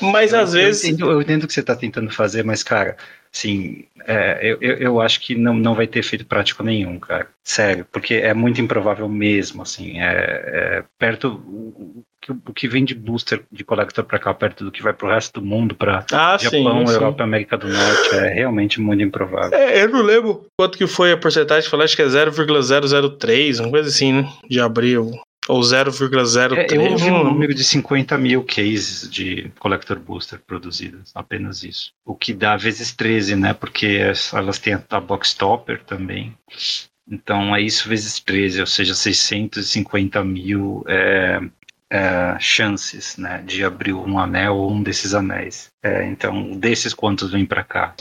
[0.00, 0.84] Mas eu, às eu vezes.
[0.84, 2.96] Entendo, eu entendo o que você está tentando fazer, mas, cara,
[3.32, 7.28] Sim, é, eu, eu acho que não, não vai ter efeito prático nenhum, cara.
[7.42, 9.98] Sério, porque é muito improvável mesmo, assim.
[9.98, 11.28] É, é perto.
[11.46, 12.04] O,
[12.46, 15.10] o que vem de booster de Collector para cá, perto do que vai para o
[15.10, 17.24] resto do mundo, para ah, Japão, sim, Europa, sim.
[17.24, 19.58] América do Norte, é realmente muito improvável.
[19.58, 23.70] É, eu não lembro quanto que foi a porcentagem, falei, acho que é 0,003, uma
[23.70, 24.32] coisa assim, né?
[24.48, 25.10] De abril.
[25.48, 26.56] Ou 0,03.
[26.56, 31.92] É, eu ouvi um número de 50 mil cases de Collector Booster produzidas, apenas isso.
[32.04, 33.52] O que dá vezes 13, né?
[33.52, 34.00] Porque
[34.32, 36.36] elas têm a Box Topper também.
[37.10, 41.40] Então é isso vezes 13, ou seja, 650 mil é,
[41.90, 45.70] é, chances né, de abrir um anel ou um desses anéis.
[45.82, 47.94] É, então, desses quantos vêm para cá?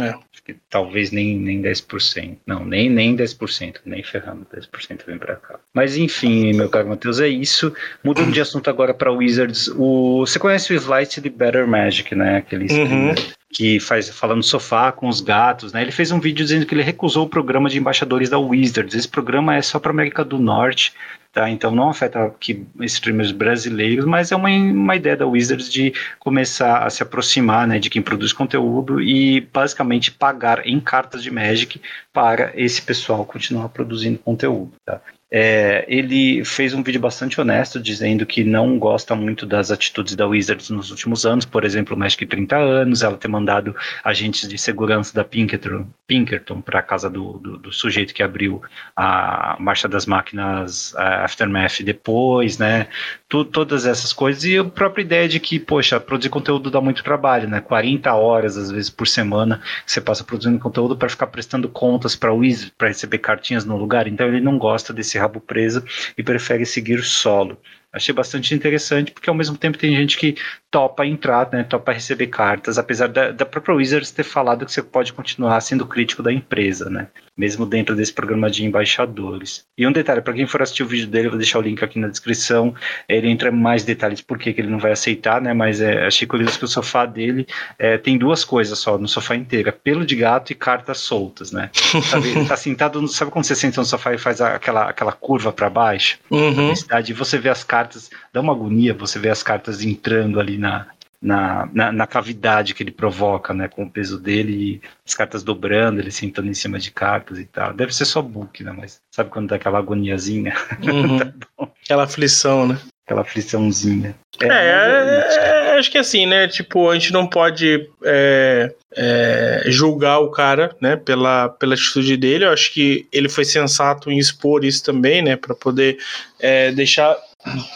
[0.00, 2.36] É que talvez nem, nem 10%.
[2.46, 5.58] Não, nem, nem 10%, nem ferrando 10% vem para cá.
[5.72, 7.74] Mas enfim, meu caro Matheus, é isso.
[8.04, 9.68] Mudando de assunto agora para Wizards.
[9.68, 12.36] O, você conhece o Slight de Better Magic, né?
[12.36, 13.14] Aquele uhum.
[13.50, 15.80] que faz falando sofá com os gatos, né?
[15.80, 18.94] Ele fez um vídeo dizendo que ele recusou o programa de embaixadores da Wizards.
[18.94, 20.92] Esse programa é só para América do Norte.
[21.34, 21.50] Tá?
[21.50, 26.84] Então não afeta aqui streamers brasileiros, mas é uma, uma ideia da Wizards de começar
[26.84, 31.82] a se aproximar né, de quem produz conteúdo e basicamente pagar em cartas de Magic
[32.12, 34.74] para esse pessoal continuar produzindo conteúdo.
[34.86, 35.00] Tá?
[35.36, 40.28] É, ele fez um vídeo bastante honesto, dizendo que não gosta muito das atitudes da
[40.28, 43.74] Wizards nos últimos anos, por exemplo, o Magic 30 anos, ela ter mandado
[44.04, 48.62] agentes de segurança da Pinkerton, Pinkerton para a casa do, do, do, sujeito que abriu
[48.94, 52.86] a Marcha das Máquinas Aftermath depois, né?
[53.28, 57.02] Tu, todas essas coisas, e a própria ideia de que, poxa, produzir conteúdo dá muito
[57.02, 57.60] trabalho, né?
[57.60, 62.32] 40 horas, às vezes, por semana, você passa produzindo conteúdo para ficar prestando contas para
[62.32, 65.84] Wizards, para receber cartinhas no lugar, então ele não gosta desse rabo preso
[66.16, 67.60] e prefere seguir solo.
[67.94, 70.36] Achei bastante interessante, porque ao mesmo tempo tem gente que
[70.74, 74.82] topa entrar, né, topa receber cartas, apesar da, da própria Wizards ter falado que você
[74.82, 77.06] pode continuar sendo crítico da empresa, né,
[77.38, 79.64] mesmo dentro desse programa de embaixadores.
[79.78, 81.80] E um detalhe, para quem for assistir o vídeo dele, eu vou deixar o link
[81.84, 82.74] aqui na descrição,
[83.08, 86.26] ele entra em mais detalhes por que ele não vai aceitar, né, mas é, achei
[86.26, 87.46] curioso que o sofá dele
[87.78, 91.52] é, tem duas coisas só no sofá inteiro, é pelo de gato e cartas soltas,
[91.52, 91.70] né,
[92.10, 95.52] sabe, ele tá sentado, sabe quando você senta no sofá e faz aquela, aquela curva
[95.52, 96.72] para baixo, uhum.
[97.06, 97.83] e você vê as cartas,
[98.32, 100.86] dá uma agonia você vê as cartas entrando ali na,
[101.20, 105.42] na, na, na, cavidade que ele provoca, né, com o peso dele e as cartas
[105.42, 107.72] dobrando, ele sentando em cima de cartas e tal.
[107.72, 110.54] Deve ser só book, né, mas sabe quando dá aquela agoniazinha?
[110.82, 111.18] Uhum.
[111.56, 112.78] tá aquela aflição, né?
[113.06, 114.14] Aquela afliçãozinha.
[114.40, 116.48] É, é, é, acho que assim, né?
[116.48, 120.96] Tipo, a gente não pode é, é, julgar o cara, né?
[120.96, 122.46] Pela, pela atitude dele.
[122.46, 125.36] Eu acho que ele foi sensato em expor isso também, né?
[125.36, 125.98] Para poder
[126.40, 127.14] é, deixar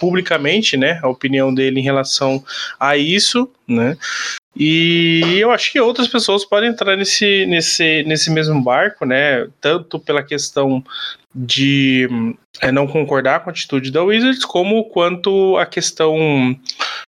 [0.00, 0.98] publicamente, né?
[1.02, 2.42] A opinião dele em relação
[2.78, 3.96] a isso, né?
[4.56, 9.46] E eu acho que outras pessoas podem entrar nesse, nesse, nesse mesmo barco, né?
[9.60, 10.82] Tanto pela questão
[11.34, 12.08] de
[12.60, 16.58] é, não concordar com a atitude da Wizards, como quanto a questão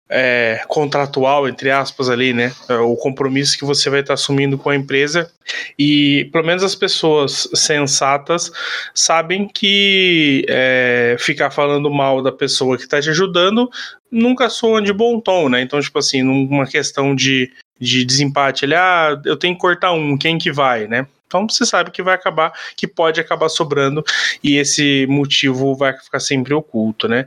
[0.08, 2.52] é, contratual, entre aspas, ali, né?
[2.68, 5.30] É, o compromisso que você vai estar assumindo com a empresa.
[5.78, 8.50] E pelo menos as pessoas sensatas
[8.94, 13.70] sabem que é, ficar falando mal da pessoa que está te ajudando
[14.10, 15.60] nunca soa de bom tom, né?
[15.60, 20.16] Então, tipo assim, numa questão de, de desempate, ele, ah, eu tenho que cortar um,
[20.16, 21.06] quem que vai, né?
[21.28, 24.02] Então você sabe que vai acabar, que pode acabar sobrando
[24.42, 27.26] e esse motivo vai ficar sempre oculto, né?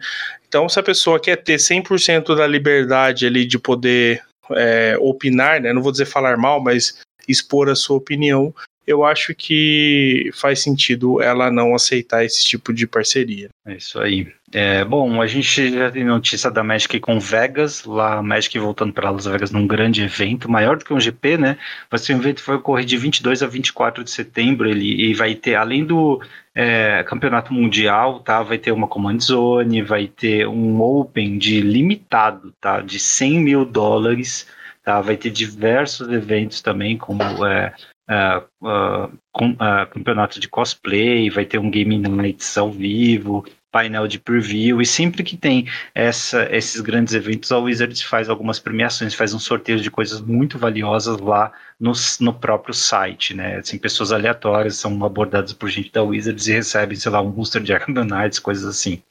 [0.52, 4.22] Então, se a pessoa quer ter 100% da liberdade ali de poder
[4.52, 5.72] é, opinar, né?
[5.72, 8.54] Não vou dizer falar mal, mas expor a sua opinião,
[8.92, 13.50] eu acho que faz sentido ela não aceitar esse tipo de parceria.
[13.66, 14.28] É isso aí.
[14.54, 18.92] É, bom, a gente já tem notícia da Magic com Vegas, lá a Magic voltando
[18.92, 21.58] para Las Vegas num grande evento, maior do que um GP, né?
[21.90, 25.14] Vai ser um evento que vai ocorrer de 22 a 24 de setembro, ele e
[25.14, 26.22] vai ter, além do
[26.54, 28.44] é, campeonato mundial, tá?
[28.44, 32.82] Vai ter uma Command Zone, vai ter um Open de limitado, tá?
[32.82, 34.48] De 100 mil dólares,
[34.84, 35.00] tá?
[35.00, 37.74] Vai ter diversos eventos também, como é,
[38.62, 44.86] uh, campeonato de cosplay, vai ter um Game Nights ao vivo, painel de preview, e
[44.86, 49.80] sempre que tem essa, esses grandes eventos, a Wizards faz algumas premiações, faz um sorteio
[49.80, 53.58] de coisas muito valiosas lá no, no próprio site, né?
[53.58, 57.64] Assim, pessoas aleatórias são abordadas por gente da Wizards e recebem, sei lá, um booster
[57.64, 59.02] de Arkham Knights, coisas assim.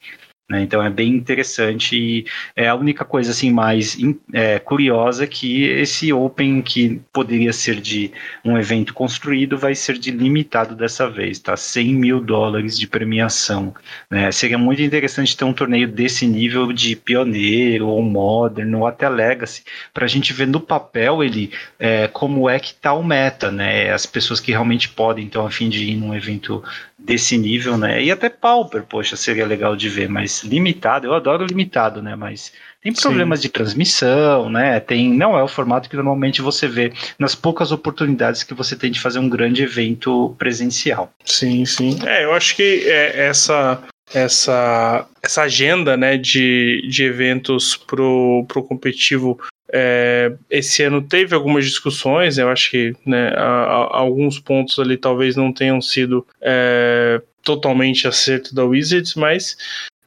[0.51, 0.63] Né?
[0.63, 2.25] Então é bem interessante e
[2.57, 3.97] é a única coisa assim mais
[4.33, 8.11] é, curiosa que esse Open que poderia ser de
[8.43, 11.55] um evento construído vai ser de limitado dessa vez, tá?
[11.55, 13.73] 100 mil dólares de premiação.
[14.09, 14.29] Né?
[14.33, 19.63] Seria muito interessante ter um torneio desse nível de pioneiro ou modern ou até legacy
[19.93, 23.89] para a gente ver no papel ele é, como é que tá o meta, né?
[23.93, 26.61] As pessoas que realmente podem então a fim de ir num evento
[27.03, 28.03] desse nível, né?
[28.03, 32.15] E até Pauper, poxa, seria legal de ver, mas limitado, eu adoro limitado, né?
[32.15, 33.47] Mas tem problemas Sim.
[33.47, 34.79] de transmissão, né?
[34.79, 38.91] Tem, não é o formato que normalmente você vê nas poucas oportunidades que você tem
[38.91, 41.11] de fazer um grande evento presencial.
[41.25, 41.99] Sim, sim.
[42.05, 43.81] É, eu acho que é, essa
[44.13, 49.39] essa, essa agenda né, de, de eventos pro, pro competitivo
[49.73, 54.97] é, esse ano teve algumas discussões, eu acho que né, a, a, alguns pontos ali
[54.97, 59.57] talvez não tenham sido é, totalmente acerto da Wizards, mas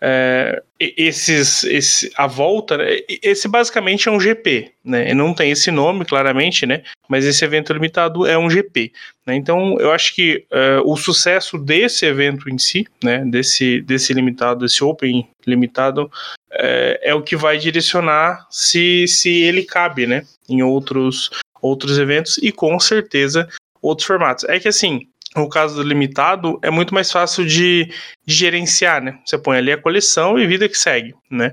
[0.00, 0.62] é,
[0.96, 5.14] esses, esse, a volta, né, esse basicamente é um GP, né?
[5.14, 6.82] Não tem esse nome claramente, né?
[7.08, 8.92] Mas esse evento limitado é um GP.
[9.26, 9.36] Né?
[9.36, 13.24] Então, eu acho que uh, o sucesso desse evento em si, né?
[13.24, 16.10] Desse, desse limitado, desse Open limitado,
[16.52, 20.22] é, é o que vai direcionar se, se ele cabe, né?
[20.48, 21.30] Em outros
[21.60, 23.48] outros eventos e com certeza
[23.80, 24.44] outros formatos.
[24.44, 27.90] É que assim, o caso do limitado é muito mais fácil de,
[28.24, 29.18] de, gerenciar, né?
[29.24, 31.52] Você põe ali a coleção e vida que segue, né?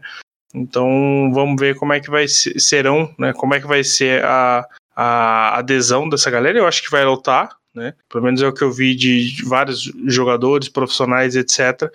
[0.54, 3.34] Então vamos ver como é que vai ser, serão, né?
[3.34, 4.66] Como é que vai ser a,
[4.96, 6.58] a adesão dessa galera.
[6.58, 7.94] Eu acho que vai lotar, né?
[8.10, 11.90] Pelo menos é o que eu vi de vários jogadores, profissionais, etc.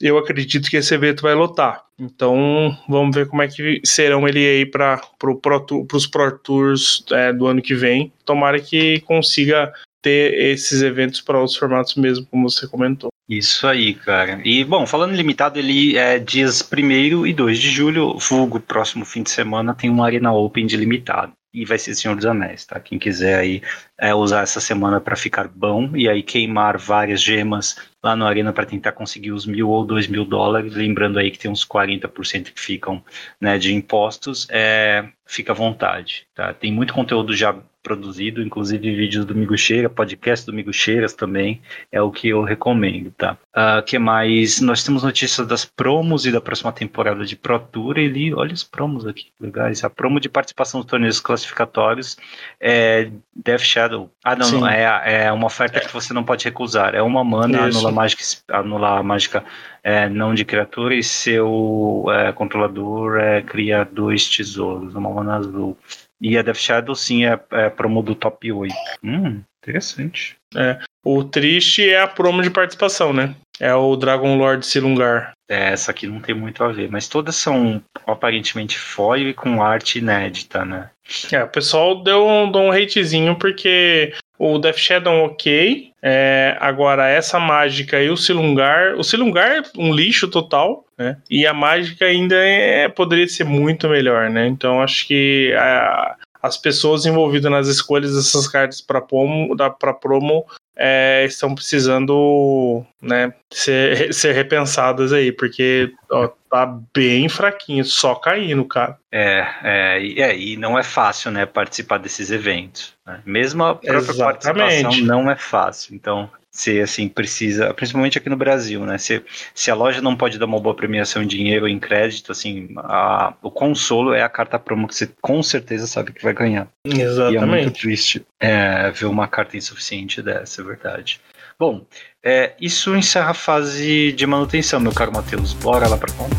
[0.00, 1.84] Eu acredito que esse evento vai lotar.
[1.98, 7.04] Então vamos ver como é que serão ele aí para pro pro, os Pro Tours
[7.10, 8.10] é, do ano que vem.
[8.24, 9.70] Tomara que consiga
[10.02, 13.10] ter esses eventos para outros formatos mesmo, como você comentou.
[13.28, 14.40] Isso aí, cara.
[14.44, 19.22] E, bom, falando limitado, ele é dias 1 e 2 de julho, vulgo próximo fim
[19.22, 21.32] de semana, tem uma Arena Open de limitado.
[21.52, 22.78] E vai ser Senhor dos Anéis, tá?
[22.78, 23.62] Quem quiser aí
[23.98, 28.52] é, usar essa semana para ficar bom e aí queimar várias gemas lá no Arena
[28.52, 32.52] para tentar conseguir os mil ou dois mil dólares, lembrando aí que tem uns 40%
[32.52, 33.04] que ficam
[33.40, 36.54] né, de impostos, é, fica à vontade, tá?
[36.54, 41.60] Tem muito conteúdo já produzido, inclusive vídeos do Migo Cheira, podcast do Migo Cheiras também,
[41.90, 43.36] é o que eu recomendo, tá?
[43.54, 44.60] Uh, que mais?
[44.60, 48.62] Nós temos notícias das promos e da próxima temporada de Pro Tour, ele, olha os
[48.62, 52.16] promos aqui, legais, a promo de participação dos torneios classificatórios
[52.60, 54.10] é Death Shadow.
[54.24, 55.80] Ah, não, não é, é uma oferta é.
[55.80, 59.44] que você não pode recusar, é uma mana, anula mágica, anula mágica
[59.82, 65.76] é, não de criatura e seu é, controlador é, cria dois tesouros, uma mana azul.
[66.20, 68.74] E a Death Shadow, sim, é, é promo do top 8.
[69.02, 70.36] Hum, interessante.
[70.54, 73.34] É, O triste é a promo de participação, né?
[73.58, 75.32] É o Dragon Lord Silungar.
[75.48, 79.62] É, essa aqui não tem muito a ver, mas todas são aparentemente foil e com
[79.62, 80.90] arte inédita, né?
[81.32, 85.92] É, o pessoal deu um, deu um hatezinho porque o Death Shadow ok.
[86.02, 88.94] É, agora, essa mágica e o Silungar.
[88.96, 91.18] O Silungar é um lixo total, né?
[91.30, 94.46] E a mágica ainda é, poderia ser muito melhor, né?
[94.46, 100.46] Então acho que a, as pessoas envolvidas nas escolhas dessas cartas para promo, da, promo
[100.74, 108.64] é, estão precisando né, ser, ser repensadas aí, porque ó, tá bem fraquinho, só caindo,
[108.64, 108.98] cara.
[109.12, 112.94] É, é, é, e não é fácil, né, participar desses eventos.
[113.06, 113.20] Né?
[113.24, 114.42] Mesmo a própria Exatamente.
[114.42, 115.94] participação não é fácil.
[115.94, 118.98] Então, se assim precisa, principalmente aqui no Brasil, né?
[118.98, 119.22] Se,
[119.54, 122.68] se a loja não pode dar uma boa premiação em dinheiro ou em crédito, assim,
[122.78, 126.68] a, o consolo é a carta promo que você com certeza sabe que vai ganhar.
[126.84, 127.34] Exatamente.
[127.34, 131.20] E é muito triste é, ver uma carta insuficiente dessa, é verdade.
[131.60, 131.82] Bom,
[132.24, 135.52] é, isso encerra a fase de manutenção, meu caro Matheus.
[135.52, 136.34] Bora lá para conta?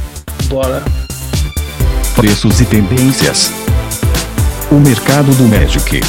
[0.47, 0.81] Bora.
[2.15, 3.51] Preços e tendências.
[4.71, 5.99] O mercado do Magic.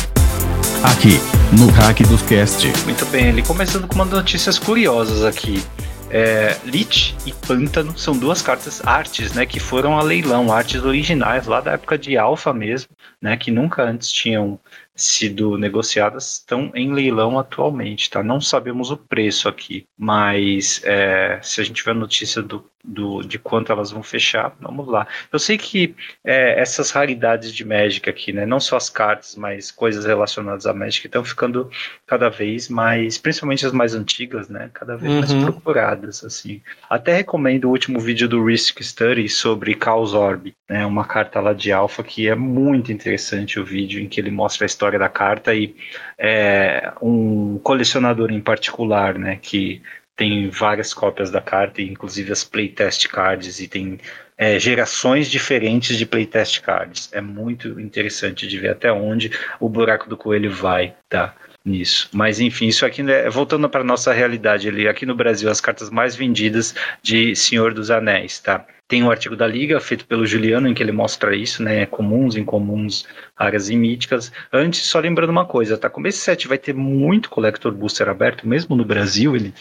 [0.83, 1.21] Aqui,
[1.55, 2.67] no Hack dos Cast.
[2.85, 5.63] Muito bem, ele começando com umas notícias curiosas aqui.
[6.09, 11.47] É, Lich e Pântano são duas cartas artes, né, que foram a leilão, artes originais
[11.47, 12.89] lá da época de Alpha mesmo,
[13.21, 14.59] né, que nunca antes tinham
[14.95, 18.23] sido negociadas estão em leilão atualmente, tá?
[18.23, 23.39] Não sabemos o preço aqui, mas é, se a gente tiver notícia do, do, de
[23.39, 25.07] quanto elas vão fechar, vamos lá.
[25.33, 28.47] Eu sei que é, essas raridades de Magic aqui, né?
[28.47, 31.71] Não só as cartas, mas coisas relacionadas a Magic estão ficando
[32.07, 34.71] cada vez mais, principalmente as mais antigas, né?
[34.73, 35.19] Cada vez uhum.
[35.21, 36.61] mais procuradas, assim.
[36.89, 40.85] Até recomendo o último vídeo do Risk Study sobre Chaos Orb, né?
[40.87, 44.65] Uma carta lá de Alpha que é muito interessante o vídeo em que ele mostra
[44.65, 45.75] a história história da carta e
[46.19, 49.81] é, um colecionador em particular, né, que
[50.17, 53.99] tem várias cópias da carta, inclusive as playtest cards, e tem
[54.37, 57.09] é, gerações diferentes de playtest cards.
[57.13, 61.35] É muito interessante de ver até onde o buraco do coelho vai, tá?
[61.65, 62.09] Nisso.
[62.13, 65.91] Mas enfim, isso aqui, né, voltando para nossa realidade, ali, aqui no Brasil, as cartas
[65.91, 68.67] mais vendidas de Senhor dos Anéis, tá?
[68.89, 71.87] Tem um artigo da Liga, feito pelo Juliano, em que ele mostra isso, né?
[71.87, 73.07] Comuns, incomuns,
[73.37, 74.33] áreas e míticas.
[74.53, 75.89] Antes, só lembrando uma coisa, tá?
[75.89, 79.55] Como esse set vai ter muito Collector Booster aberto, mesmo no Brasil, ele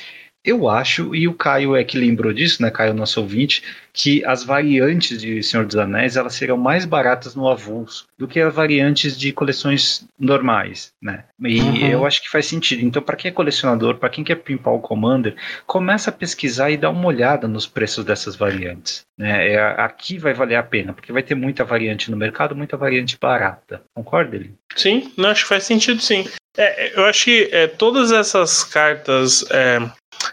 [0.44, 3.64] eu acho, e o Caio é que lembrou disso, né, Caio, nosso ouvinte,
[3.94, 8.40] que as variantes de Senhor dos Anéis elas serão mais baratas no avulso do que
[8.40, 11.26] as variantes de coleções normais, né?
[11.40, 11.88] E uhum.
[11.88, 12.84] eu acho que faz sentido.
[12.84, 15.36] Então, para quem é colecionador, para quem quer pimpar o Commander,
[15.68, 19.02] começa a pesquisar e dar uma olhada nos preços dessas variantes.
[19.18, 19.54] Né?
[19.54, 23.18] É, aqui vai valer a pena, porque vai ter muita variante no mercado, muita variante
[23.20, 23.84] barata.
[23.94, 24.54] Concorda, ele?
[24.76, 26.26] Sim, não, acho que faz sentido sim.
[26.58, 29.80] É, eu acho que é, todas essas cartas é,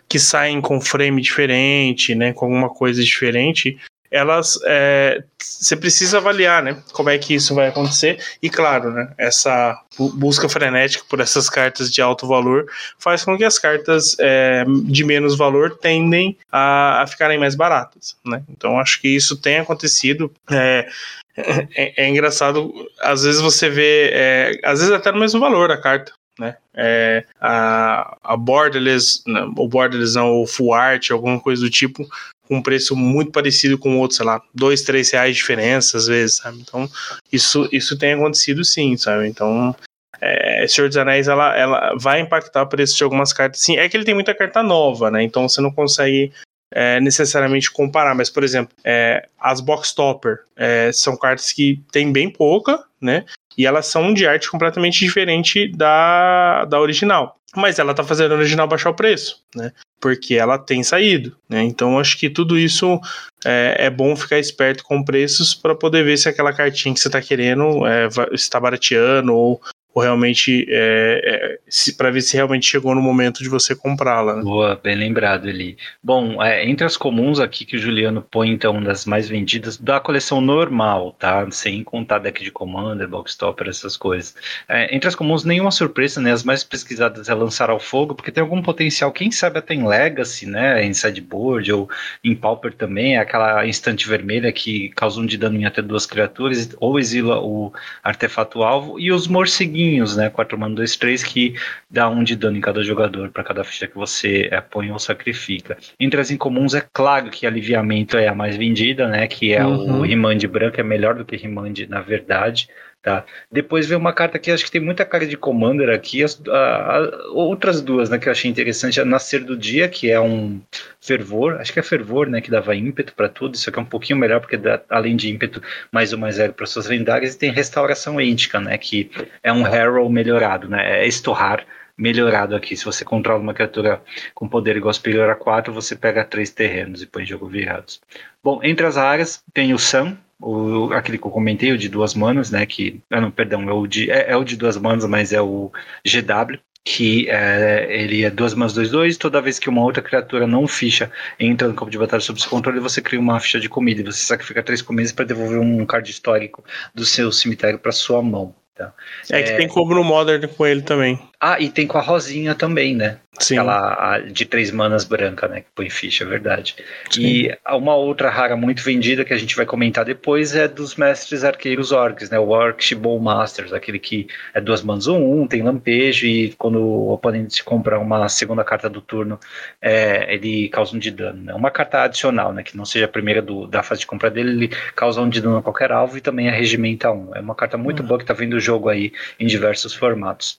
[0.09, 3.79] que saem com frame diferente, né, com alguma coisa diferente,
[4.11, 9.13] elas é, você precisa avaliar, né, como é que isso vai acontecer e claro, né,
[9.19, 9.81] essa
[10.15, 12.67] busca frenética por essas cartas de alto valor
[12.99, 18.17] faz com que as cartas é, de menos valor tendem a, a, ficarem mais baratas,
[18.25, 18.43] né.
[18.49, 20.33] Então acho que isso tem acontecido.
[20.51, 20.89] É,
[21.37, 25.77] é, é engraçado, às vezes você vê, é, às vezes até no mesmo valor a
[25.77, 26.57] carta né?
[26.75, 32.07] É, a, a borderless, não, o borderless não, ou full art, alguma coisa do tipo,
[32.49, 36.07] com um preço muito parecido com outro, sei lá, dois, três reais de diferença às
[36.07, 36.59] vezes, sabe?
[36.61, 36.89] Então,
[37.31, 39.29] isso, isso tem acontecido sim, sabe?
[39.29, 39.77] Então,
[40.21, 43.77] é, Senhor dos Anéis, ela, ela vai impactar o preço de algumas cartas, sim.
[43.77, 45.23] É que ele tem muita carta nova, né?
[45.23, 46.33] Então, você não consegue
[46.73, 52.13] é, necessariamente comparar, mas, por exemplo, é, as Box Topper é, são cartas que tem
[52.13, 53.25] bem pouca, né?
[53.59, 57.37] E elas são de arte completamente diferente da, da original.
[57.57, 59.73] Mas ela tá fazendo a original baixar o preço, né?
[60.01, 61.63] Porque ela tem saído, né?
[61.65, 63.01] Então acho que tudo isso
[63.45, 67.11] é, é bom ficar esperto com preços para poder ver se aquela cartinha que você
[67.11, 69.61] tá querendo é, está barateando ou
[69.99, 74.37] ou realmente é, é, para ver se realmente chegou no momento de você comprá-la.
[74.37, 74.43] Né?
[74.43, 75.77] Boa, bem lembrado ali.
[76.01, 79.99] Bom, é, entre as comuns aqui que o Juliano põe então das mais vendidas da
[79.99, 81.51] coleção normal, tá?
[81.51, 83.37] Sem contar deck de Commander, Box
[83.67, 84.37] essas coisas.
[84.69, 86.31] É, entre as comuns nenhuma surpresa, né?
[86.31, 89.87] As mais pesquisadas é lançar ao fogo, porque tem algum potencial, quem sabe até em
[89.87, 90.85] Legacy, né?
[90.85, 91.91] Em sideboard ou
[92.23, 96.07] em Pauper também, é aquela instante vermelha que causa um de dano em até duas
[96.07, 97.73] criaturas ou exila o
[98.05, 100.31] artefato alvo e os morceguinhos né?
[100.31, 101.55] 4 mana, 2, 3, que
[101.91, 104.99] dá um de dano em cada jogador para cada ficha que você é, põe ou
[104.99, 105.77] sacrifica.
[105.99, 109.27] Entre as incomuns, é claro que aliviamento é a mais vendida, né?
[109.27, 110.01] Que é uhum.
[110.01, 112.69] o Rimand branco, é melhor do que Rimand na verdade.
[113.09, 113.25] Tá?
[113.51, 116.99] Depois vem uma carta que acho que tem muita cara de Commander aqui, as, a,
[116.99, 120.61] a, outras duas né, que eu achei interessante, a Nascer do Dia, que é um
[121.01, 123.87] fervor, acho que é fervor, né, que dava ímpeto para tudo, isso aqui é um
[123.87, 127.39] pouquinho melhor, porque dá, além de ímpeto, mais um mais zero para suas lendárias, e
[127.39, 129.11] tem Restauração Íntica, né, que
[129.43, 131.65] é um Harrow melhorado, né, é estorrar
[131.97, 132.77] melhorado aqui.
[132.77, 134.03] Se você controla uma criatura
[134.35, 138.03] com poder igual superior a 4, você pega três terrenos e põe jogo virados.
[138.45, 142.15] Bom, entre as áreas tem o Sam, o, aquele que eu comentei, o de duas
[142.15, 142.65] manas, né?
[142.65, 143.01] Que.
[143.11, 145.71] Ah, não, perdão, é o de, é, é o de duas manas, mas é o
[146.05, 146.59] GW.
[146.85, 149.19] Que é, ele é duas manas 2-2.
[149.19, 152.49] Toda vez que uma outra criatura não ficha entra no campo de batalha sob seu
[152.49, 154.01] controle, você cria uma ficha de comida.
[154.01, 156.65] E você sacrifica três comidas para devolver um card histórico
[156.95, 158.55] do seu cemitério para sua mão.
[158.75, 158.95] Tá?
[159.31, 159.57] É que é...
[159.57, 161.21] tem como no Modern com ele também.
[161.41, 163.19] Ah, e tem com a Rosinha também, né?
[163.39, 163.59] Sim.
[163.59, 165.61] Aquela de três manas branca, né?
[165.61, 166.75] Que põe ficha, é verdade.
[167.11, 167.23] Sim.
[167.23, 171.45] E uma outra rara muito vendida que a gente vai comentar depois é dos mestres
[171.45, 172.41] arqueiros orcs, né?
[172.41, 177.13] O Orc Masters, aquele que é duas manas um, um, tem lampejo e quando o
[177.13, 179.39] oponente compra uma segunda carta do turno,
[179.81, 181.45] é, ele causa um de dano.
[181.45, 181.55] Né?
[181.55, 182.65] Uma carta adicional, né?
[182.65, 185.41] Que não seja a primeira do, da fase de compra dele, ele causa um de
[185.41, 187.33] dano a qualquer alvo e também regimenta um.
[187.33, 188.09] É uma carta muito uhum.
[188.09, 190.59] boa que tá vendo o jogo aí em diversos formatos.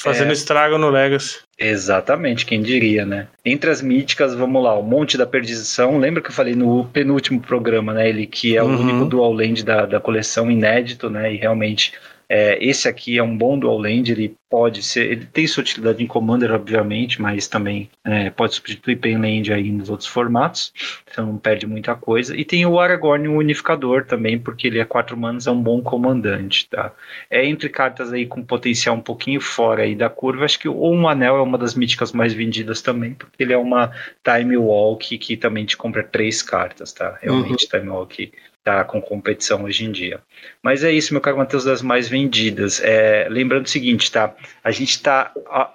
[0.00, 0.32] Fazendo é...
[0.32, 1.38] estrago no Legacy.
[1.58, 3.28] Exatamente, quem diria, né?
[3.44, 5.98] Entre as míticas, vamos lá, o Monte da Perdição.
[5.98, 8.08] Lembra que eu falei no penúltimo programa, né?
[8.08, 8.80] Ele que é o uhum.
[8.80, 11.32] único dual land da, da coleção inédito, né?
[11.32, 11.92] E realmente
[12.36, 16.02] é, esse aqui é um bom dual land, ele pode ser, ele tem sua utilidade
[16.02, 20.72] em Commander, obviamente, mas também é, pode substituir Penland aí nos outros formatos,
[21.08, 22.36] então não perde muita coisa.
[22.36, 25.80] E tem o Aragorn, o Unificador também, porque ele é 4 manos, é um bom
[25.80, 26.92] comandante, tá?
[27.30, 30.90] É entre cartas aí com potencial um pouquinho fora aí da curva, acho que o
[30.90, 33.92] Um Anel é uma das míticas mais vendidas também, porque ele é uma
[34.24, 37.16] Time Walk que também te compra três cartas, tá?
[37.22, 37.78] Realmente uhum.
[37.78, 38.32] Time Walk
[38.64, 40.20] tá com competição hoje em dia.
[40.62, 42.80] Mas é isso, meu caro Matheus, das mais vendidas.
[42.82, 44.34] É, lembrando o seguinte, tá?
[44.64, 45.30] A gente está,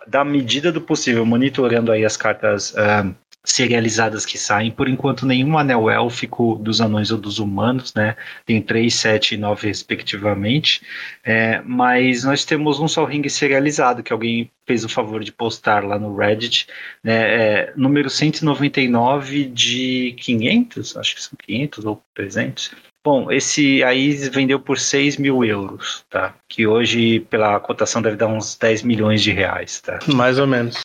[0.07, 3.15] da medida do possível, monitorando aí as cartas uh,
[3.51, 4.71] serializadas que saem.
[4.71, 8.15] Por enquanto, nenhum anel élfico dos anões ou dos humanos, né?
[8.45, 10.81] Tem 3, 7 e 9 respectivamente.
[11.23, 15.83] É, mas nós temos um Sol Ring serializado, que alguém fez o favor de postar
[15.83, 16.67] lá no Reddit,
[17.03, 17.13] né?
[17.13, 22.71] É, número 199 de 500, acho que são 500 ou 300.
[23.03, 26.35] Bom, esse aí vendeu por 6 mil euros, tá?
[26.47, 29.99] Que hoje, pela cotação, deve dar uns 10 milhões de reais, tá?
[30.13, 30.81] Mais ou menos.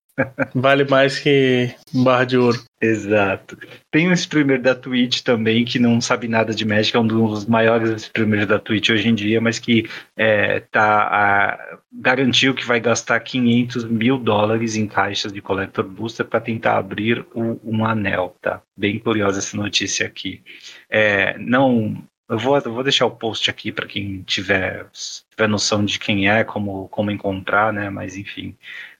[0.54, 2.62] Vale mais que barra de ouro.
[2.80, 3.58] Exato.
[3.90, 7.46] Tem um streamer da Twitch também que não sabe nada de Magic, é um dos
[7.46, 12.78] maiores streamers da Twitch hoje em dia, mas que é, tá, a, garantiu que vai
[12.78, 18.36] gastar 500 mil dólares em caixas de Collector Booster para tentar abrir o, um anel,
[18.40, 18.62] tá?
[18.76, 20.42] Bem curiosa essa notícia aqui.
[20.88, 25.84] É, não, eu vou, eu vou deixar o post aqui para quem tiver, tiver noção
[25.84, 27.90] de quem é, como, como encontrar, né?
[27.90, 28.56] Mas enfim,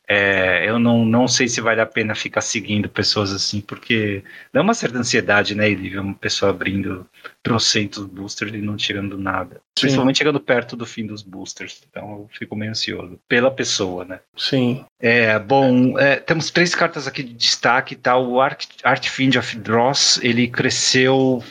[0.06, 4.60] é, eu não, não sei se vale a pena ficar seguindo pessoas assim, porque dá
[4.60, 7.06] uma certa ansiedade, né, ele ver uma pessoa abrindo
[7.42, 9.56] trocentos boosters e não tirando nada.
[9.78, 9.82] Sim.
[9.82, 11.82] Principalmente chegando perto do fim dos boosters.
[11.88, 13.18] Então eu fico meio ansioso.
[13.26, 14.20] Pela pessoa, né?
[14.36, 14.84] Sim.
[15.00, 18.16] É, bom, é, temos três cartas aqui de destaque, tá?
[18.16, 21.42] O Art, Art Fiend of Dross, ele cresceu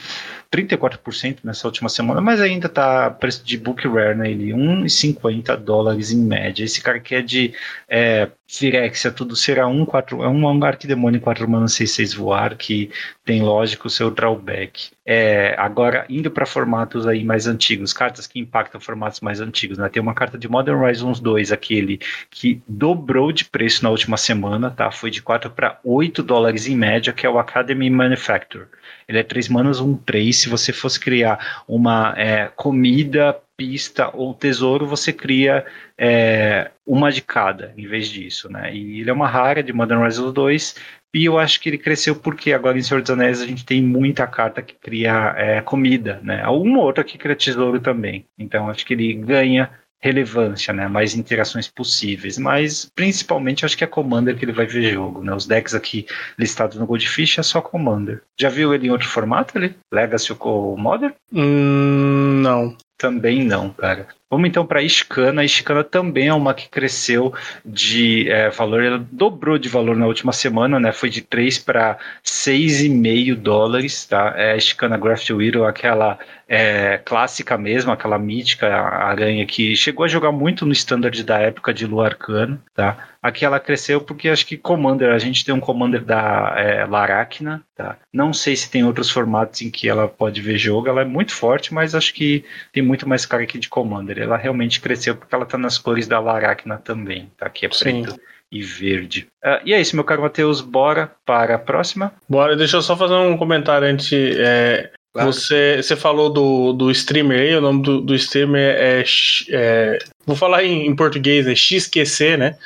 [0.54, 4.30] 34% nessa última semana, mas ainda tá preço de book rare né?
[4.30, 6.64] 1,50 dólares em média.
[6.64, 7.54] Esse cara aqui é de
[7.90, 12.92] é, Firexia, tudo será um, quatro, é um, um arquidemônio 4 mana 6-6 voar, que
[13.26, 14.92] tem lógico o seu drawback.
[15.04, 19.90] É, agora, indo para formatos aí mais antigos, cartas que impactam formatos mais antigos, né?
[19.90, 22.00] Tem uma carta de Modern Horizons 2, aquele
[22.30, 24.92] que dobrou de preço na última semana, tá?
[24.92, 28.68] Foi de 4 para 8 dólares em média, que é o Academy Manufacture.
[29.08, 30.36] Ele é 3 manas, um 3.
[30.36, 35.66] Se você fosse criar uma é, comida, pista ou tesouro, você cria
[35.98, 38.74] é, uma de cada em vez disso, né?
[38.74, 40.76] E ele é uma rara de Modern Horizons 2.
[41.16, 43.84] E eu acho que ele cresceu porque agora em Senhor dos Anéis a gente tem
[43.84, 46.48] muita carta que cria é, comida, né?
[46.48, 48.26] Uma outra que cria tesouro também.
[48.38, 49.70] Então acho que ele ganha
[50.04, 50.88] relevância, né?
[50.88, 52.38] Mais interações possíveis.
[52.38, 55.34] Mas principalmente acho que é Commander que ele vai ver jogo, né?
[55.34, 56.06] Os decks aqui
[56.38, 58.22] listados no Goldfish é só Commander.
[58.38, 59.76] Já viu ele em outro formato ali?
[59.94, 61.14] Legacy ou Modern?
[61.32, 62.76] Hum, não.
[62.98, 64.08] Também não, cara.
[64.34, 65.42] Vamos então para a Iscana.
[65.42, 67.32] A Iscana também é uma que cresceu
[67.64, 70.92] de é, valor, ela dobrou de valor na última semana, né?
[70.92, 74.34] Foi de 3 para 6,5 dólares, tá?
[74.36, 76.18] É a Iscana Graft Widow, aquela
[76.48, 81.74] é, clássica mesmo, aquela mítica aranha que chegou a jogar muito no standard da época
[81.74, 82.98] de Lua Arcana, tá?
[83.24, 87.64] Aqui ela cresceu porque acho que Commander, a gente tem um Commander da é, Laracna,
[87.76, 87.98] tá?
[88.12, 91.34] Não sei se tem outros formatos em que ela pode ver jogo, ela é muito
[91.34, 95.34] forte, mas acho que tem muito mais cara aqui de Commander ela realmente cresceu porque
[95.34, 97.50] ela tá nas cores da Laracna também, tá?
[97.50, 98.20] Que é preto Sim.
[98.52, 99.28] e verde.
[99.44, 102.14] Uh, e é isso, meu caro Matheus, bora para a próxima?
[102.28, 104.12] Bora, deixa eu só fazer um comentário antes.
[104.12, 105.32] É, claro.
[105.32, 109.04] você, você falou do, do streamer aí, o nome do, do streamer é,
[109.52, 112.58] é Vou falar em, em português, é XQC, né?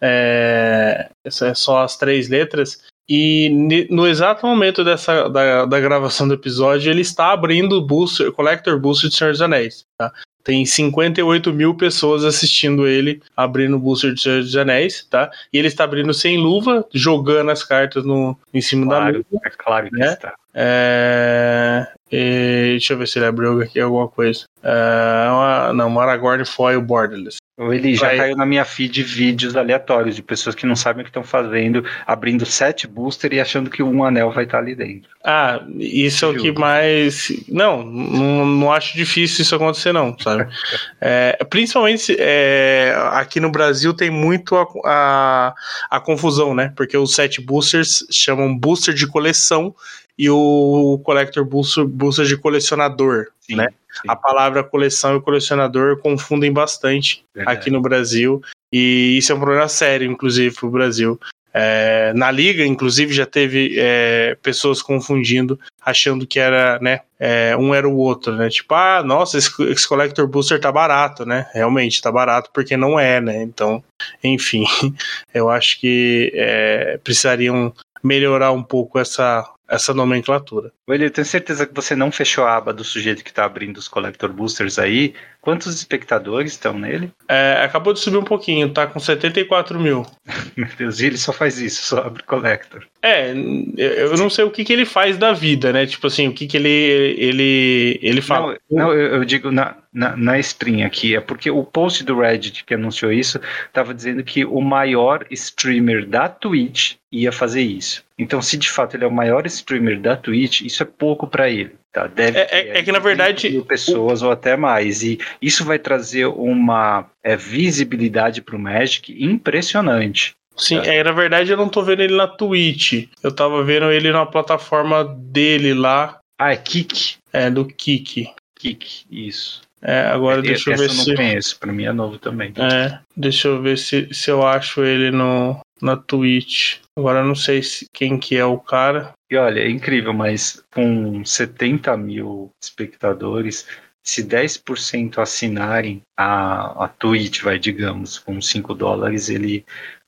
[0.00, 2.80] É, é só as três letras.
[3.08, 8.32] E no exato momento dessa, da, da gravação do episódio, ele está abrindo o booster,
[8.32, 9.84] Collector Booster de Senhor dos Anéis.
[9.96, 10.12] Tá?
[10.46, 15.28] Tem 58 mil pessoas assistindo ele abrindo o booster de Senhor dos Anéis, tá?
[15.52, 19.40] E ele está abrindo sem luva, jogando as cartas no, em cima claro, da luva.
[19.44, 20.12] É claro que né?
[20.12, 20.34] está.
[20.58, 21.86] É...
[22.10, 22.70] E...
[22.70, 24.44] deixa eu ver se ele abriu aqui alguma coisa.
[24.62, 25.28] É...
[25.28, 25.72] Uma...
[25.74, 27.36] Não, Aragorn Foil Borderless.
[27.58, 28.16] Ele já Vai.
[28.18, 31.82] caiu na minha feed vídeos aleatórios de pessoas que não sabem o que estão fazendo,
[32.06, 35.08] abrindo sete booster e achando que um anel vai estar ali dentro.
[35.24, 37.32] Ah, isso é o que mais.
[37.48, 40.46] Não, não, não acho difícil isso acontecer, não, sabe?
[41.00, 45.54] é, principalmente é, aqui no Brasil tem muito a, a,
[45.92, 46.74] a confusão, né?
[46.76, 49.74] Porque os sete boosters chamam booster de coleção
[50.18, 53.68] e o Collector Booster, booster de colecionador, sim, né?
[53.90, 54.08] Sim.
[54.08, 57.58] A palavra coleção e colecionador confundem bastante Verdade.
[57.58, 58.42] aqui no Brasil
[58.72, 61.20] e isso é um problema sério, inclusive, para o Brasil.
[61.58, 67.74] É, na liga, inclusive, já teve é, pessoas confundindo, achando que era, né, é, um
[67.74, 68.50] era o outro, né?
[68.50, 71.48] Tipo, ah, nossa, esse, esse, Collector Booster tá barato, né?
[71.54, 73.42] Realmente tá barato porque não é, né?
[73.42, 73.82] Então,
[74.22, 74.66] enfim,
[75.32, 80.72] eu acho que é, precisariam melhorar um pouco essa essa nomenclatura.
[80.88, 83.78] William, eu tenho certeza que você não fechou a aba do sujeito que está abrindo
[83.78, 85.14] os Collector Boosters aí.
[85.40, 87.12] Quantos espectadores estão nele?
[87.28, 90.04] É, acabou de subir um pouquinho, tá com 74 mil.
[90.56, 92.86] Meu Deus, e ele só faz isso, só abre Collector.
[93.02, 93.32] É,
[93.76, 95.86] eu não sei o que, que ele faz da vida, né?
[95.86, 98.56] Tipo assim, o que, que ele, ele, ele fala.
[98.70, 102.18] Não, não eu, eu, digo na, na, na stream aqui, é porque o post do
[102.18, 108.05] Reddit que anunciou isso estava dizendo que o maior streamer da Twitch ia fazer isso.
[108.18, 111.50] Então, se de fato ele é o maior streamer da Twitch, isso é pouco para
[111.50, 111.74] ele.
[111.92, 112.06] Tá?
[112.06, 114.26] Deve é, é, é que na verdade mil pessoas o...
[114.26, 120.34] ou até mais e isso vai trazer uma é, visibilidade para o Magic impressionante.
[120.56, 120.86] Sim, tá?
[120.86, 123.08] é, na verdade eu não tô vendo ele na Twitch.
[123.22, 126.18] Eu tava vendo ele na plataforma dele lá.
[126.38, 127.16] Ah, é Kik?
[127.32, 128.30] É, do Kik.
[128.58, 129.60] Kik, isso.
[129.82, 131.00] É, agora deixa eu ver se.
[131.00, 132.52] Eu não conheço, pra mim é novo também.
[132.56, 136.78] É, deixa eu ver se, se eu acho ele no, na Twitch.
[136.98, 139.12] Agora eu não sei se, quem que é o cara.
[139.30, 143.66] E olha, é incrível, mas com 70 mil espectadores,
[144.02, 149.64] se 10% assinarem a, a Twitch, vai, digamos, com 5 dólares, ele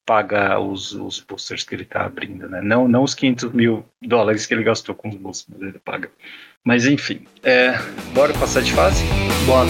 [0.06, 2.62] paga os, os boosters que ele está abrindo, né?
[2.62, 6.10] Não, não os 500 mil dólares que ele gastou com os boosters, mas ele paga.
[6.64, 7.78] Mas enfim, é,
[8.14, 9.04] bora passar de fase?
[9.44, 9.68] Bora.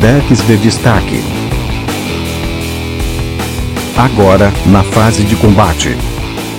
[0.00, 1.20] Decks de destaque.
[3.98, 5.88] Agora, na fase de combate.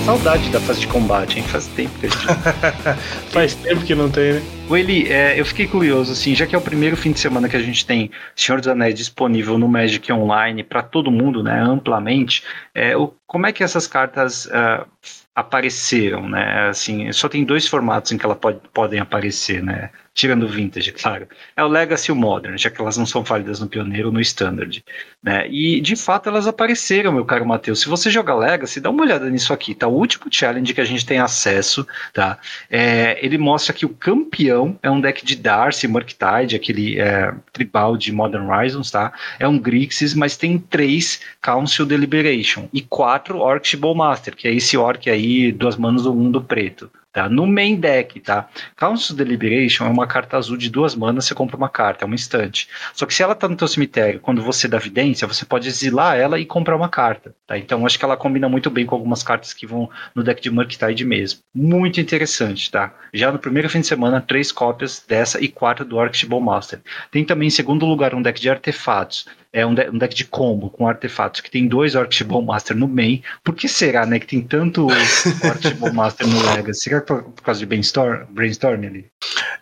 [0.04, 1.44] Saudade da fase de combate, hein?
[1.44, 2.26] Faz tempo que a gente.
[3.30, 4.42] Faz tempo que não tem, né?
[4.68, 7.54] Willy, é, eu fiquei curioso, assim, já que é o primeiro fim de semana que
[7.54, 12.42] a gente tem Senhor dos Anéis disponível no Magic Online para todo mundo, né, amplamente,
[12.74, 14.84] é, o, como é que essas cartas uh,
[15.32, 16.68] apareceram, né?
[16.68, 19.90] Assim, só tem dois formatos em que elas pode, podem aparecer, né?
[20.18, 23.22] Tirando o Vintage, claro, é o Legacy e o Modern, já que elas não são
[23.22, 24.84] válidas no Pioneiro ou no Standard.
[25.22, 25.48] Né?
[25.48, 27.80] E de fato elas apareceram, meu caro Matheus.
[27.80, 29.86] Se você joga Legacy, dá uma olhada nisso aqui, tá?
[29.86, 32.36] O último challenge que a gente tem acesso, tá?
[32.68, 37.96] É, ele mostra que o campeão é um deck de Darcy, Murktide, aquele é, tribal
[37.96, 39.12] de Modern Horizons, tá?
[39.38, 44.76] É um Grixis, mas tem três Council Deliberation e quatro Orc Master, que é esse
[44.76, 46.90] Orc aí, duas manos do mundo preto.
[47.18, 47.28] Tá?
[47.28, 48.48] No main deck, tá?
[48.76, 52.14] Council Deliberation é uma carta azul de duas manas, você compra uma carta, é um
[52.14, 52.68] instante.
[52.94, 56.16] Só que se ela tá no teu cemitério, quando você dá vidência, você pode exilar
[56.16, 57.58] ela e comprar uma carta, tá?
[57.58, 60.48] Então acho que ela combina muito bem com algumas cartas que vão no deck de
[60.48, 61.40] Murktide mesmo.
[61.52, 62.94] Muito interessante, tá?
[63.12, 66.78] Já no primeiro fim de semana, três cópias dessa e quatro do Orc Master.
[67.10, 70.24] Tem também em segundo lugar um deck de artefatos é um, de, um, deck de
[70.24, 73.22] combo com artefatos que tem dois Orc Master no main.
[73.42, 74.86] Por que será, né, que tem tanto
[75.44, 76.80] Orc Master no Legacy?
[76.80, 79.06] Será que por, por causa de brainstorm, brainstorm ali?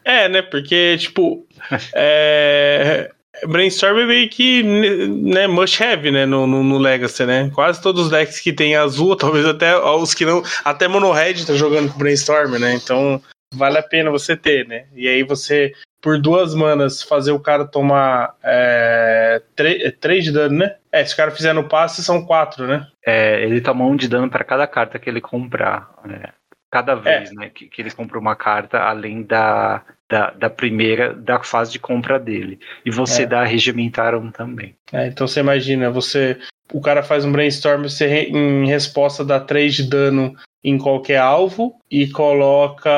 [0.04, 1.46] É, né, porque, tipo,
[1.94, 3.10] é,
[3.44, 7.50] Brainstorm é meio que né, must have, né, no, no, no, Legacy, né?
[7.54, 10.42] Quase todos os decks que tem azul, talvez até os que não.
[10.64, 12.74] Até Mono Red tá jogando com Brainstorm, né?
[12.74, 13.20] Então
[13.54, 14.86] vale a pena você ter, né?
[14.94, 20.58] E aí você por duas manas fazer o cara tomar é, é três de dano,
[20.58, 20.76] né?
[20.92, 22.86] É, se o cara fizer no passe, são quatro, né?
[23.04, 25.90] É, ele toma um de dano para cada carta que ele comprar.
[26.04, 26.22] Né?
[26.70, 26.96] Cada é.
[26.96, 27.34] vez, é.
[27.34, 27.50] né?
[27.52, 32.20] Que, que ele compra uma carta além da, da, da primeira, da fase de compra
[32.20, 32.60] dele.
[32.84, 33.26] E você É.
[33.26, 34.76] dá Regimentarum também.
[34.92, 36.38] É, então você imagina, você.
[36.72, 41.74] O cara faz um brainstorm, você em resposta dá 3 de dano em qualquer alvo
[41.90, 42.90] e coloca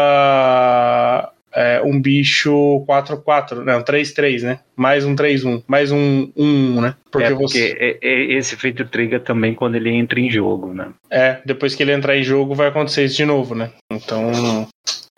[1.54, 4.60] é, um bicho 4-4, não, 3-3, né?
[4.76, 6.94] Mais um 3-1, mais um 1, né?
[7.10, 7.76] Porque, é, porque você.
[7.78, 10.90] é- é- esse efeito triga também quando ele entra em jogo, né?
[11.10, 13.70] É, depois que ele entrar em jogo vai acontecer isso de novo, né?
[13.90, 14.68] Então.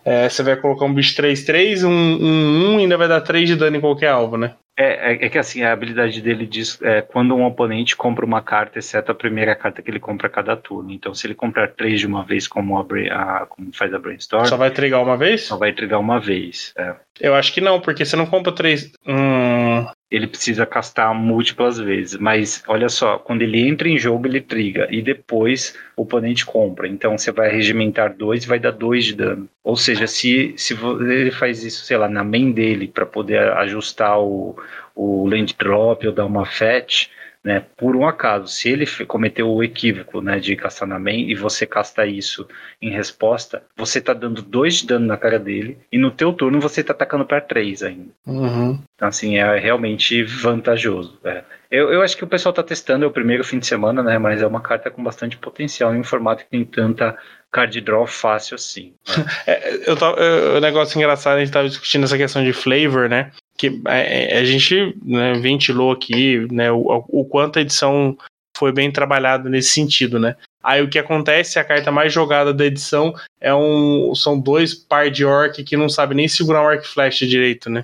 [0.03, 3.55] é, você vai colocar um bicho 3-3, um 1-1 e ainda vai dar 3 de
[3.55, 4.53] dano em qualquer alvo, né?
[4.81, 8.41] É, é, é que assim, a habilidade dele diz é, quando um oponente compra uma
[8.41, 10.91] carta, exceto a primeira carta que ele compra a cada turno.
[10.91, 14.45] Então, se ele comprar três de uma vez, como, a, a- como faz a Brainstorm,
[14.45, 15.43] Só vai trigar uma vez?
[15.43, 16.73] só vai entregar uma vez.
[16.77, 16.95] é.
[17.19, 18.91] Eu acho que não, porque você não compra 3.
[19.05, 19.85] Hum.
[20.11, 22.17] Ele precisa castar múltiplas vezes.
[22.19, 24.87] Mas olha só, quando ele entra em jogo, ele triga.
[24.91, 26.87] E depois o oponente compra.
[26.87, 29.47] Então você vai regimentar dois e vai dar dois de dano.
[29.63, 34.19] Ou seja, se, se ele faz isso, sei lá, na main dele, para poder ajustar
[34.19, 34.55] o,
[34.93, 37.07] o land drop ou dar uma fetch,
[37.43, 37.63] né?
[37.77, 41.65] Por um acaso, se ele cometeu o equívoco, né, de castar na main e você
[41.65, 42.47] casta isso
[42.81, 46.59] em resposta, você tá dando dois de dano na cara dele e no teu turno
[46.59, 48.09] você tá atacando para três ainda.
[48.25, 48.79] Uhum.
[48.95, 51.19] Então, assim, é realmente vantajoso.
[51.23, 51.43] é.
[51.71, 54.17] Eu, eu acho que o pessoal tá testando, é o primeiro fim de semana, né?
[54.17, 57.17] Mas é uma carta com bastante potencial em um formato que tem tanta
[57.49, 58.93] card draw fácil assim.
[59.47, 63.09] É, eu tava, é, o negócio engraçado, a gente tava discutindo essa questão de flavor,
[63.09, 63.31] né?
[63.61, 68.17] Que é, a gente né, ventilou aqui né, o, o quanto a edição
[68.57, 70.35] foi bem trabalhada nesse sentido, né?
[70.63, 74.13] Aí o que acontece, a carta mais jogada da edição é um.
[74.15, 77.83] São dois par de orc que não sabe nem segurar um arc flash direito, né?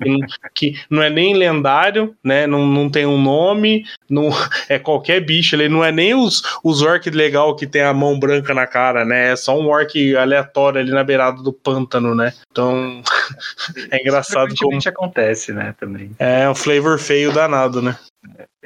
[0.00, 0.18] Que não-
[0.54, 2.46] que não é nem lendário, né?
[2.46, 4.28] Não, não tem um nome, não,
[4.68, 8.18] é qualquer bicho, ele não é nem os, os orc legal que tem a mão
[8.18, 9.32] branca na cara, né?
[9.32, 12.32] É só um orc aleatório ali na beirada do pântano, né?
[12.50, 13.02] Então
[13.90, 16.10] é engraçado como acontece, né, também.
[16.18, 17.96] é um flavor feio danado, né?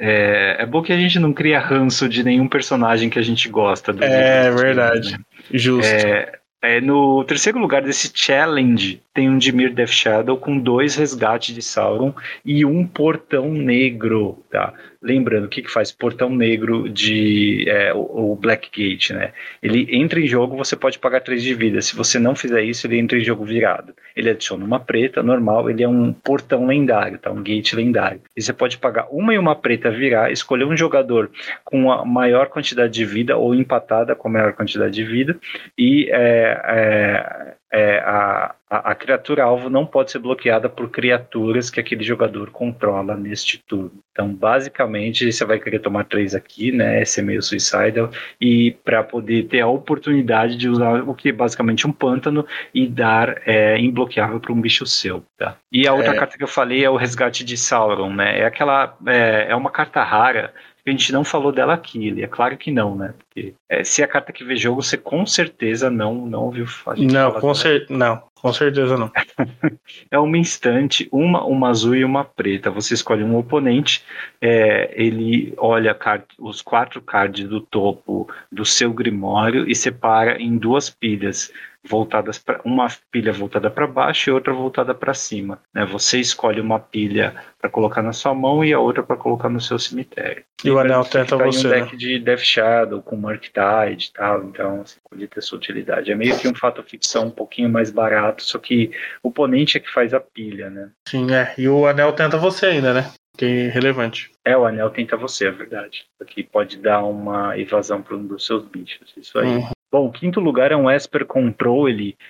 [0.03, 3.47] É, é bom que a gente não cria ranço de nenhum personagem que a gente
[3.47, 3.93] gosta.
[3.93, 5.11] do É verdade.
[5.11, 5.19] né?
[5.53, 5.93] Justo.
[5.93, 11.53] É, é, no terceiro lugar desse challenge tem um Dimir Death Shadow com dois resgates
[11.53, 14.73] de Sauron e um portão negro, tá?
[14.99, 15.91] Lembrando, o que, que faz?
[15.91, 19.33] Portão negro de é, o, o Black Gate, né?
[19.61, 21.79] Ele entra em jogo, você pode pagar 3 de vida.
[21.79, 23.93] Se você não fizer isso, ele entra em jogo virado.
[24.15, 27.31] Ele adiciona uma preta, normal, ele é um portão lendário, tá?
[27.31, 28.21] Um gate lendário.
[28.35, 31.29] E você pode pagar uma e uma preta virar, escolher um jogador
[31.63, 35.37] com a maior quantidade de vida ou empatada com a maior quantidade de vida
[35.77, 41.69] e é, é, é, a, a, a criatura alvo não pode ser bloqueada por criaturas
[41.69, 43.91] que aquele jogador controla neste turno.
[44.11, 47.03] Então, basicamente, você vai querer tomar três aqui, né?
[47.05, 48.09] Ser meio suicidal
[48.39, 52.87] e para poder ter a oportunidade de usar o que é basicamente um pântano e
[52.87, 55.55] dar é, imbloqueável para um bicho seu, tá?
[55.71, 56.17] E a outra É.
[56.17, 58.39] carta que eu falei é o resgate de Sauron, né?
[58.39, 60.53] É aquela é, é uma carta rara
[60.85, 63.13] a gente não falou dela aqui, ele é claro que não, né?
[63.17, 66.65] Porque é, se é a carta que vê jogo, você com certeza não, não ouviu
[66.87, 69.11] a gente Não, falar com cer não, com certeza não.
[70.09, 72.69] É uma instante, uma, uma azul e uma preta.
[72.71, 74.03] Você escolhe um oponente,
[74.41, 80.57] é, ele olha card- os quatro cards do topo do seu grimório e separa em
[80.57, 81.51] duas pilhas
[81.87, 85.59] voltadas para uma pilha voltada para baixo e outra voltada para cima.
[85.73, 85.85] Né?
[85.85, 89.59] Você escolhe uma pilha para colocar na sua mão e a outra para colocar no
[89.59, 90.43] seu cemitério.
[90.63, 91.79] E o anel tenta você, um né?
[91.81, 96.11] deck de Death Shadow com Mark Tide e tal, então você pode ter sua utilidade.
[96.11, 98.91] É meio que um fato ficção um pouquinho mais barato, só que
[99.23, 100.89] o oponente é que faz a pilha, né?
[101.07, 101.53] Sim, é.
[101.57, 103.11] E o anel tenta você ainda, né?
[103.37, 104.29] Que é relevante.
[104.45, 106.05] É, o anel tenta você, é verdade.
[106.21, 109.13] Aqui pode dar uma evasão para um dos seus bichos.
[109.17, 109.47] Isso aí.
[109.47, 109.69] Uhum.
[109.91, 111.87] Bom, o quinto lugar é um Esper Control,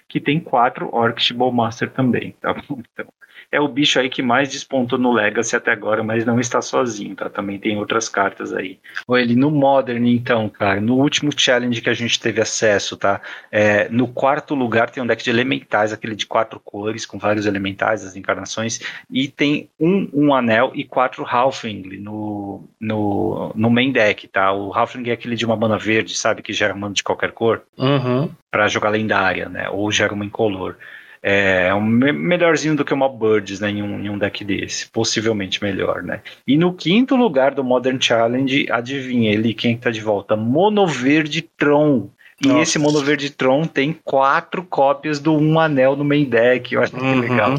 [0.08, 2.82] que tem quatro Orcs Bowmaster também, tá bom?
[2.94, 3.08] Então,
[3.52, 7.16] é o bicho aí que mais despontou no Legacy até agora, mas não está sozinho,
[7.16, 7.30] tá?
[7.30, 8.80] Também tem outras cartas aí.
[9.06, 13.20] Ou ele no Modern, então, cara, no último challenge que a gente teve acesso, tá?
[13.52, 17.46] É, no quarto lugar tem um deck de elementais, aquele de quatro cores, com vários
[17.46, 23.92] elementais, as encarnações, e tem um, um anel e quatro Halfling no, no, no main
[23.92, 24.54] deck, tá?
[24.54, 26.42] O Halfling é aquele de uma mana verde, sabe?
[26.42, 28.30] Que gera mana de qualquer cor Uhum.
[28.50, 29.70] para jogar lendária, né?
[29.70, 30.76] Ou gera uma incolor.
[31.24, 33.70] É um me- melhorzinho do que uma Birds, né?
[33.70, 34.90] Em um, em um deck desse.
[34.90, 36.22] Possivelmente melhor, né?
[36.48, 40.36] E no quinto lugar do Modern Challenge, adivinha ele quem tá de volta?
[40.36, 42.10] Mono Verde Tron.
[42.44, 42.62] E Nossa.
[42.62, 46.74] esse Mono Verde Tron tem quatro cópias do Um Anel no main deck.
[46.74, 47.22] Eu acho uhum.
[47.22, 47.56] que legal.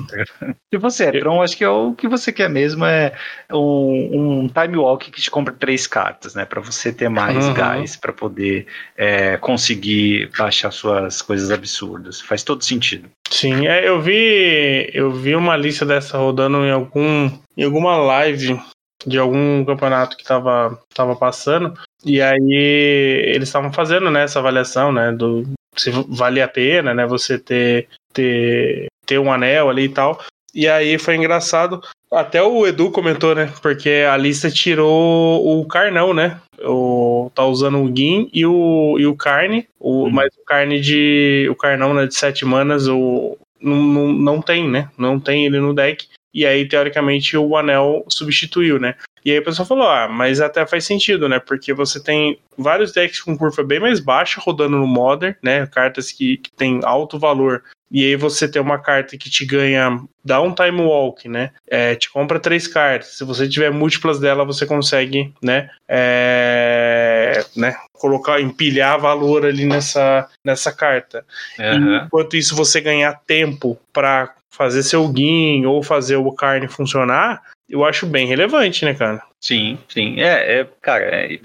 [0.72, 3.12] Se você é Tron, acho que é o que você quer mesmo é
[3.52, 6.44] um, um Time Walk que te compra três cartas, né?
[6.44, 7.54] Para você ter mais uhum.
[7.54, 12.20] gás, para poder é, conseguir baixar suas coisas absurdas.
[12.20, 13.08] Faz todo sentido.
[13.30, 18.60] Sim, é, eu vi eu vi uma lista dessa rodando em algum em alguma live
[19.06, 21.74] de algum campeonato que tava, tava passando.
[22.04, 25.12] E aí eles estavam fazendo né, essa avaliação, né?
[25.12, 25.44] Do
[25.76, 27.06] se vale a pena, né?
[27.06, 30.20] Você ter, ter, ter um anel ali e tal.
[30.54, 31.80] E aí foi engraçado.
[32.12, 33.50] Até o Edu comentou, né?
[33.62, 36.38] Porque a lista tirou o Carnão, né?
[36.62, 39.66] O, tá usando o Gin e o, e o Carne.
[39.80, 40.10] O, hum.
[40.10, 41.48] Mas o Carne de.
[41.50, 44.90] O Carnão né, de 7 manas o, não, não, não tem, né?
[44.98, 46.06] Não tem ele no deck.
[46.34, 48.94] E aí, teoricamente, o anel substituiu, né?
[49.24, 51.38] E aí a pessoa falou: ah, mas até faz sentido, né?
[51.38, 55.66] Porque você tem vários decks com curva bem mais baixa rodando no Modern, né?
[55.66, 57.62] Cartas que, que têm alto valor.
[57.90, 61.50] E aí você tem uma carta que te ganha, dá um time walk, né?
[61.68, 63.18] É, te compra três cartas.
[63.18, 65.68] Se você tiver múltiplas dela, você consegue, né?
[65.86, 67.76] É, né?
[67.92, 71.22] Colocar, empilhar valor ali nessa, nessa carta.
[71.58, 71.96] Uhum.
[72.06, 77.84] Enquanto isso, você ganhar tempo para fazer seu guin ou fazer o carne funcionar, eu
[77.84, 79.22] acho bem relevante, né, cara?
[79.42, 80.20] Sim, sim.
[80.20, 81.38] É, é cara, é,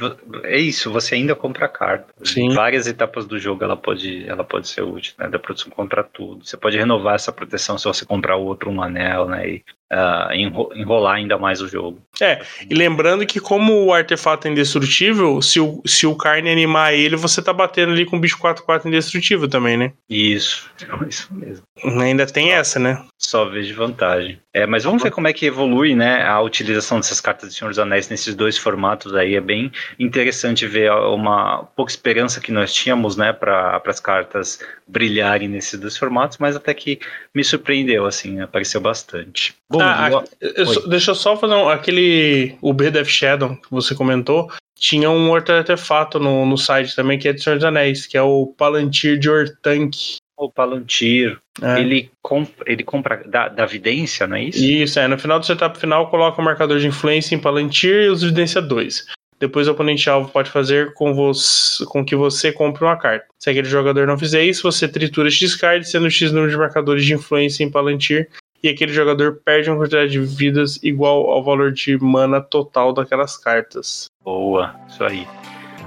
[0.44, 2.14] é, isso, você ainda compra carta.
[2.24, 2.52] Sim.
[2.52, 5.28] Em várias etapas do jogo ela pode, ela pode ser útil, né?
[5.28, 6.45] Da produção contra tudo.
[6.45, 9.49] Você pode renovar essa proteção se você comprar outro, um anel, né?
[9.49, 10.34] E uh,
[10.76, 12.02] enrolar ainda mais o jogo.
[12.22, 16.94] É, e lembrando que como o artefato é indestrutível, se o, se o carne animar
[16.94, 19.94] ele, você tá batendo ali com o bicho 4-4 indestrutível também, né?
[20.10, 20.69] Isso,
[21.07, 21.64] isso mesmo.
[22.02, 23.03] Ainda tem essa, né?
[23.18, 24.40] Só vejo vantagem.
[24.53, 27.69] É, mas vamos ver como é que evolui, né, a utilização dessas cartas de Senhor
[27.69, 29.35] dos Anéis nesses dois formatos aí.
[29.35, 35.47] É bem interessante ver uma pouca esperança que nós tínhamos, né, para as cartas brilharem
[35.47, 36.99] nesses dois formatos, mas até que
[37.34, 39.55] me surpreendeu, assim, apareceu bastante.
[39.69, 42.55] Bom, ah, eu, eu, deixa eu só fazer um, aquele.
[42.61, 44.51] O B Death Shadow que você comentou.
[44.80, 48.15] Tinha um outro artefato no, no site também que é de Senhor dos Anéis, que
[48.15, 50.18] é o Palantir de Ortank.
[50.38, 51.80] O Palantir, é.
[51.80, 54.64] ele, comp, ele compra da, da vidência, não é isso?
[54.64, 55.07] Isso, é.
[55.07, 58.61] No final do setup final, coloca o marcador de influência em Palantir e os Evidência
[58.61, 59.07] 2.
[59.39, 63.26] Depois o oponente alvo pode fazer com, você, com que você compre uma carta.
[63.39, 67.05] Se aquele jogador não fizer isso, você tritura X card, sendo X número de marcadores
[67.05, 68.30] de influência em Palantir
[68.64, 73.38] e aquele jogador perde uma quantidade de vidas igual ao valor de mana total daquelas
[73.38, 74.07] cartas.
[74.23, 75.27] Boa, isso aí.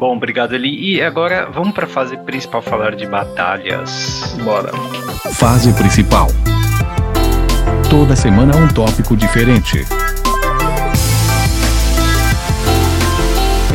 [0.00, 0.96] Bom, obrigado Eli.
[0.96, 4.34] E agora vamos para a fase principal falar de batalhas.
[4.42, 4.72] Bora.
[5.34, 6.28] Fase principal.
[7.90, 9.84] Toda semana um tópico diferente.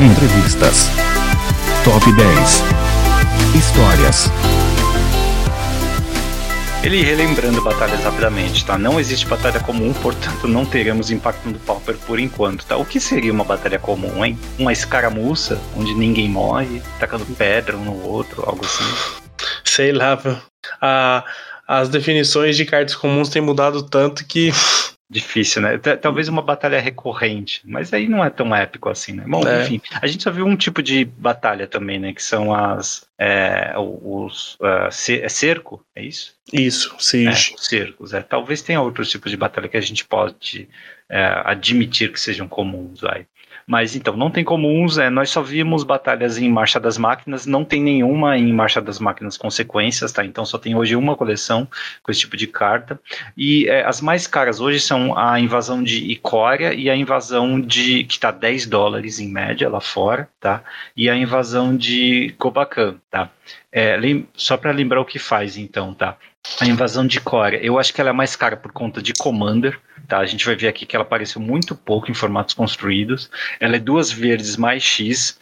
[0.02, 0.90] Entrevistas.
[1.84, 2.64] Top 10.
[3.54, 4.32] Histórias.
[6.86, 8.78] Ele relembrando batalhas rapidamente, tá?
[8.78, 12.78] Não existe batalha comum, portanto não teremos impacto no Pauper por enquanto, tá?
[12.78, 14.38] O que seria uma batalha comum, hein?
[14.60, 18.84] Uma escaramuça, onde ninguém morre, tacando pedra um no outro, algo assim?
[19.64, 20.16] Sei lá,
[20.80, 21.26] a,
[21.68, 24.52] as definições de cartas comuns têm mudado tanto que
[25.08, 25.78] Difícil, né?
[25.78, 29.24] Talvez uma batalha recorrente, mas aí não é tão épico assim, né?
[29.28, 29.64] Bom, é.
[29.64, 32.12] enfim, a gente só viu um tipo de batalha também, né?
[32.12, 33.05] Que são as.
[33.18, 34.56] É, os.
[34.56, 36.36] Uh, cerco, é isso?
[36.52, 37.28] Isso, sim.
[37.28, 38.22] É, cercos, é.
[38.22, 40.68] Talvez tenha outros tipos de batalha que a gente pode
[41.10, 43.26] é, admitir que sejam comuns aí.
[43.68, 47.66] Mas então, não tem comuns, é, nós só vimos batalhas em Marcha das Máquinas, não
[47.66, 50.24] tem nenhuma em Marcha das Máquinas consequências, tá?
[50.24, 51.68] Então só tem hoje uma coleção
[52.04, 53.00] com esse tipo de carta.
[53.36, 58.04] E é, as mais caras hoje são a invasão de Icória e a invasão de.
[58.04, 60.64] que tá 10 dólares em média lá fora, tá?
[60.96, 63.32] E a invasão de Kobakan, tá?
[63.72, 63.98] É,
[64.36, 66.18] só para lembrar o que faz, então, tá?
[66.62, 69.80] A invasão de Corea, eu acho que ela é mais cara por conta de Commander,
[70.06, 70.20] tá?
[70.20, 73.30] A gente vai ver aqui que ela apareceu muito pouco em formatos construídos.
[73.60, 75.38] Ela é duas verdes mais X,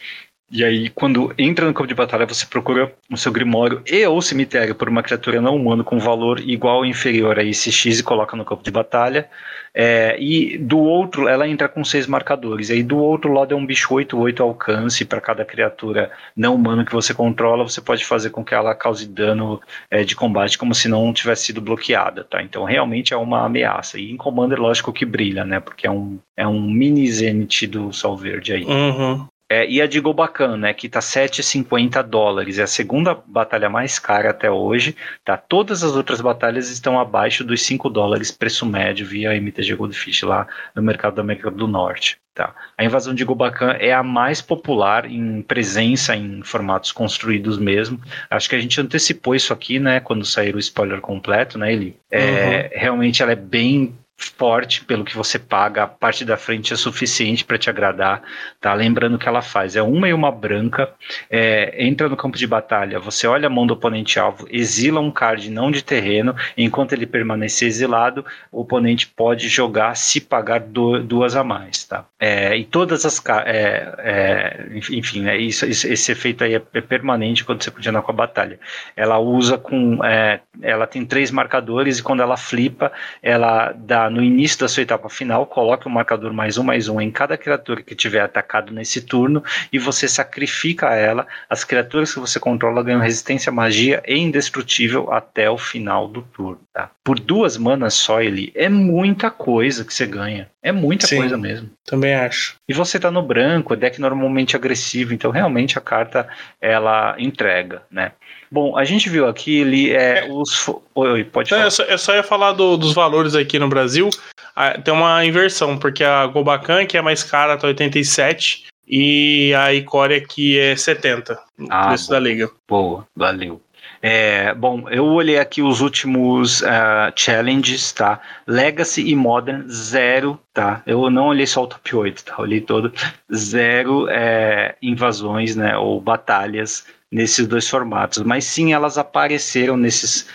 [0.50, 4.22] e aí, quando entra no campo de batalha, você procura o seu grimório e ou
[4.22, 8.02] cemitério por uma criatura não humana com valor igual ou inferior a esse X e
[8.04, 9.28] coloca no campo de batalha.
[9.74, 12.70] É, e do outro, ela entra com seis marcadores.
[12.70, 16.92] Aí, do outro lado, é um bicho 8-8 alcance para cada criatura não humana que
[16.92, 17.64] você controla.
[17.64, 19.60] Você pode fazer com que ela cause dano
[19.90, 22.22] é, de combate como se não tivesse sido bloqueada.
[22.22, 22.40] Tá?
[22.40, 23.98] Então, realmente é uma ameaça.
[23.98, 25.58] E em Commander, lógico que brilha, né?
[25.58, 28.64] Porque é um, é um mini Zenith do Sol Verde aí.
[28.64, 29.26] Uhum.
[29.54, 32.58] É, e a de Gobakan, né, que tá 7,50 dólares.
[32.58, 34.96] É a segunda batalha mais cara até hoje.
[35.24, 35.36] Tá?
[35.36, 40.48] Todas as outras batalhas estão abaixo dos 5 dólares preço médio via MTG Goldfish lá
[40.74, 42.18] no mercado da América do Norte.
[42.34, 42.52] Tá.
[42.76, 48.00] A invasão de Gobakan é a mais popular em presença em formatos construídos mesmo.
[48.28, 51.96] Acho que a gente antecipou isso aqui, né, quando sair o spoiler completo, né, Eli?
[52.10, 52.80] É, uhum.
[52.80, 57.44] Realmente ela é bem forte pelo que você paga, a parte da frente é suficiente
[57.44, 58.22] para te agradar,
[58.60, 58.72] tá?
[58.72, 60.92] Lembrando que ela faz é uma e uma branca,
[61.28, 65.10] é, entra no campo de batalha, você olha a mão do oponente alvo, exila um
[65.10, 71.02] card não de terreno, enquanto ele permanecer exilado, o oponente pode jogar se pagar do,
[71.02, 72.04] duas a mais, tá?
[72.18, 77.44] É, e todas as é, é, enfim, né, isso, esse efeito aí é, é, permanente
[77.44, 78.58] quando você continua com a batalha.
[78.96, 82.92] Ela usa com, é, ela tem três marcadores e quando ela flipa,
[83.22, 86.88] ela dá no início da sua etapa final, coloque o um marcador mais um, mais
[86.88, 91.26] um em cada criatura que tiver atacado nesse turno e você sacrifica ela.
[91.48, 96.22] As criaturas que você controla ganham resistência à magia e indestrutível até o final do
[96.22, 96.60] turno.
[96.72, 96.90] Tá?
[97.02, 100.48] Por duas manas só, ele é muita coisa que você ganha.
[100.64, 101.70] É muita Sim, coisa mesmo.
[101.84, 102.56] Também acho.
[102.66, 106.26] E você tá no branco, deck normalmente agressivo, então realmente a carta
[106.58, 108.12] ela entrega, né?
[108.50, 110.28] Bom, a gente viu aqui ele é, é.
[110.30, 110.66] os.
[110.94, 111.64] Oi, pode falar.
[111.64, 114.08] Eu só, eu só ia falar do, dos valores aqui no Brasil.
[114.56, 119.74] Ah, tem uma inversão, porque a Gobacan, que é mais cara, tá 87 e a
[119.74, 121.38] Icória aqui é 70.
[121.68, 122.50] Ah, preço da liga.
[122.66, 123.60] Boa, valeu.
[124.06, 128.20] É, bom, eu olhei aqui os últimos uh, challenges, tá?
[128.46, 130.82] Legacy e Modern, zero, tá?
[130.86, 132.34] Eu não olhei só o top 8, tá?
[132.38, 132.92] Olhei todo.
[133.34, 135.74] Zero é, invasões, né?
[135.78, 140.28] Ou batalhas nesses dois formatos, mas sim elas apareceram nesses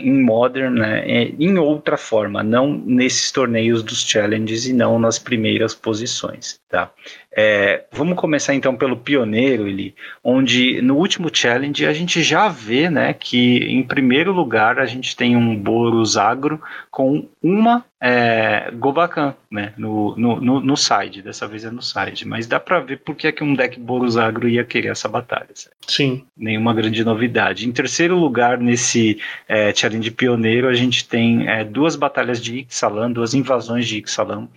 [0.00, 5.74] em Modern, né, em outra forma, não nesses torneios dos challenges e não nas primeiras
[5.74, 6.90] posições, tá?
[7.36, 12.88] É, vamos começar então pelo pioneiro, ele, onde no último challenge a gente já vê,
[12.88, 19.34] né, que em primeiro lugar a gente tem um Boros Agro com uma é, Gobakan,
[19.50, 22.98] né, no, no, no, no, side, dessa vez é no side, mas dá para ver
[22.98, 25.48] por que, é que um deck Boros Agro ia querer essa batalha.
[25.54, 25.74] Certo?
[25.88, 26.22] Sim.
[26.36, 27.66] Nenhuma grande novidade.
[27.66, 33.10] Em terceiro lugar, nesse é, challenge pioneiro, a gente tem é, duas batalhas de Ixalan,
[33.10, 34.48] duas invasões de Ixalan,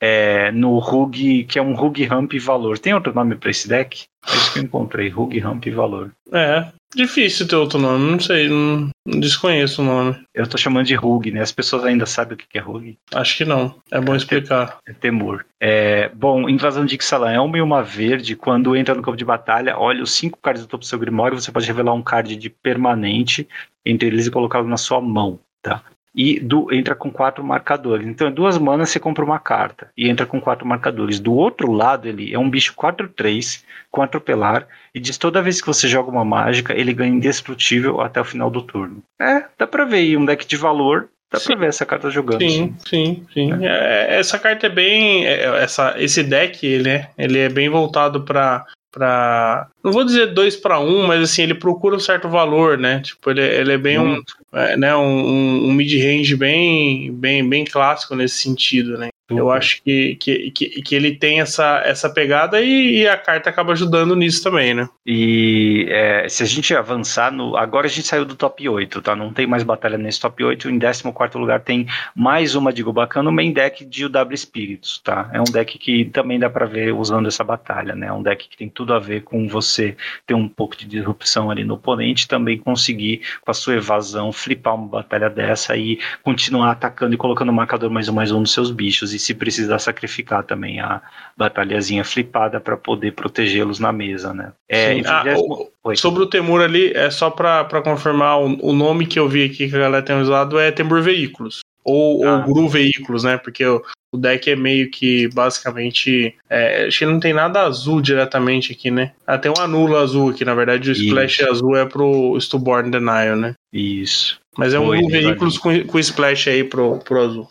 [0.00, 2.78] é, no Rug, que é um Rug Ramp Valor.
[2.78, 4.04] Tem outro nome para esse deck?
[4.26, 6.10] É isso que eu encontrei, Rug Ramp Valor.
[6.32, 10.16] É, difícil ter outro nome, não sei, não, desconheço o nome.
[10.34, 11.40] Eu tô chamando de Rug, né?
[11.40, 12.98] As pessoas ainda sabem o que é Rug?
[13.14, 14.78] Acho que não, é bom é explicar.
[14.86, 15.46] É temor.
[15.60, 18.36] É, bom, Invasão de Ixalan é uma e uma verde.
[18.36, 21.40] Quando entra no campo de batalha, olha os cinco cards do topo do seu Grimório,
[21.40, 23.48] você pode revelar um card de permanente
[23.84, 25.38] entre eles e colocá-lo na sua mão.
[25.62, 25.82] Tá?
[26.16, 28.06] E do, entra com quatro marcadores.
[28.06, 31.20] Então, duas manas você compra uma carta e entra com quatro marcadores.
[31.20, 35.66] Do outro lado, ele é um bicho 4-3 com atropelar e diz toda vez que
[35.66, 39.02] você joga uma mágica, ele ganha indestrutível até o final do turno.
[39.20, 41.08] É, dá pra ver aí um deck de valor.
[41.30, 41.48] Dá sim.
[41.48, 42.40] pra ver essa carta jogando.
[42.40, 43.64] Sim, sim, sim.
[43.64, 43.66] É.
[43.66, 45.26] É, essa carta é bem.
[45.26, 50.32] É, essa, esse deck, ele é, ele é bem voltado para para não vou dizer
[50.32, 53.00] dois para um, mas assim ele procura um certo valor, né?
[53.00, 54.22] Tipo ele, ele é bem um,
[54.52, 59.08] é, né, um, um mid range bem, bem, bem clássico nesse sentido, né?
[59.28, 63.50] Eu acho que, que, que, que, ele tem essa, essa pegada e, e, a carta
[63.50, 64.88] acaba ajudando nisso também, né?
[65.04, 67.56] E é, se a gente avançar no.
[67.56, 69.16] Agora a gente saiu do top 8, tá?
[69.16, 70.70] Não tem mais batalha nesse top 8.
[70.70, 75.28] Em 14 lugar tem mais uma de Gobakan no main deck de UW Spirits, tá?
[75.32, 78.06] É um deck que também dá para ver usando essa batalha, né?
[78.06, 81.50] É um deck que tem tudo a ver com você ter um pouco de disrupção
[81.50, 86.70] ali no oponente, também conseguir, com a sua evasão, flipar uma batalha dessa e continuar
[86.70, 90.44] atacando e colocando marcador mais um mais um nos seus bichos e se precisar sacrificar
[90.44, 91.00] também a
[91.36, 94.52] batalhazinha flipada para poder protegê-los na mesa, né?
[94.68, 99.18] É, ah, o, sobre o Temur ali, é só para confirmar o, o, nome que
[99.18, 101.60] eu vi aqui que a galera tem usado é Temur Veículos.
[101.82, 102.44] Ou, ah.
[102.46, 103.36] ou Gru Veículos, né?
[103.38, 103.82] Porque o,
[104.12, 106.34] o deck é meio que basicamente.
[106.50, 109.12] É, acho que não tem nada azul diretamente aqui, né?
[109.26, 111.50] Ah, tem um anulo azul aqui, na verdade o splash Isso.
[111.50, 113.54] azul é pro Stillborn Denial, né?
[113.72, 114.40] Isso.
[114.58, 117.48] Mas é um Foi, veículos com, com splash aí pro, pro azul.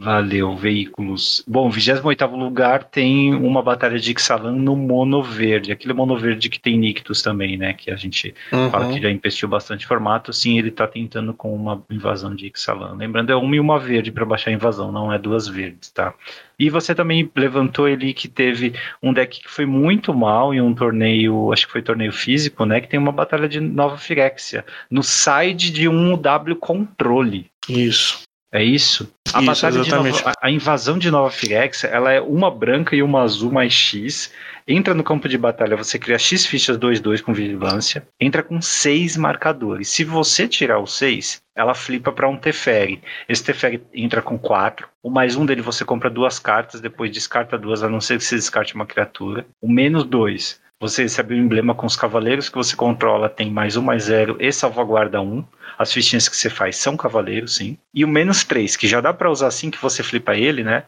[0.00, 1.42] Valeu, veículos.
[1.44, 5.72] Bom, 28 lugar tem uma batalha de Ixalan no mono verde.
[5.72, 7.72] Aquele mono verde que tem Nictus também, né?
[7.72, 8.70] Que a gente uhum.
[8.70, 10.32] fala que já investiu bastante formato.
[10.32, 12.94] Sim, ele tá tentando com uma invasão de Ixalan.
[12.94, 16.14] Lembrando, é uma e uma verde para baixar a invasão, não é duas verdes, tá?
[16.56, 20.74] E você também levantou ele que teve um deck que foi muito mal em um
[20.74, 22.80] torneio, acho que foi torneio físico, né?
[22.80, 27.50] Que tem uma batalha de Nova Firexia no side de um W controle.
[27.68, 28.27] Isso.
[28.52, 29.12] É isso?
[29.34, 30.18] A Isso, batalha de exatamente.
[30.24, 34.32] Nova, a- invasão de Nova Firex, ela é uma branca e uma azul mais X.
[34.66, 38.06] Entra no campo de batalha, você cria X fichas 2-2 com vigilância.
[38.18, 39.88] Entra com 6 marcadores.
[39.90, 43.02] Se você tirar os 6, ela flipa para um Teferi.
[43.28, 44.88] Esse Teferi entra com 4.
[45.02, 48.24] O mais um dele você compra duas cartas, depois descarta duas, a não ser que
[48.24, 49.44] você descarte uma criatura.
[49.60, 53.76] O menos 2, você recebe o emblema com os cavaleiros que você controla, tem mais
[53.76, 55.44] um, mais zero e salvaguarda 1.
[55.78, 57.78] As fichinhas que você faz são cavaleiros, sim.
[57.94, 60.84] E o menos 3, que já dá pra usar assim que você flipa ele, né?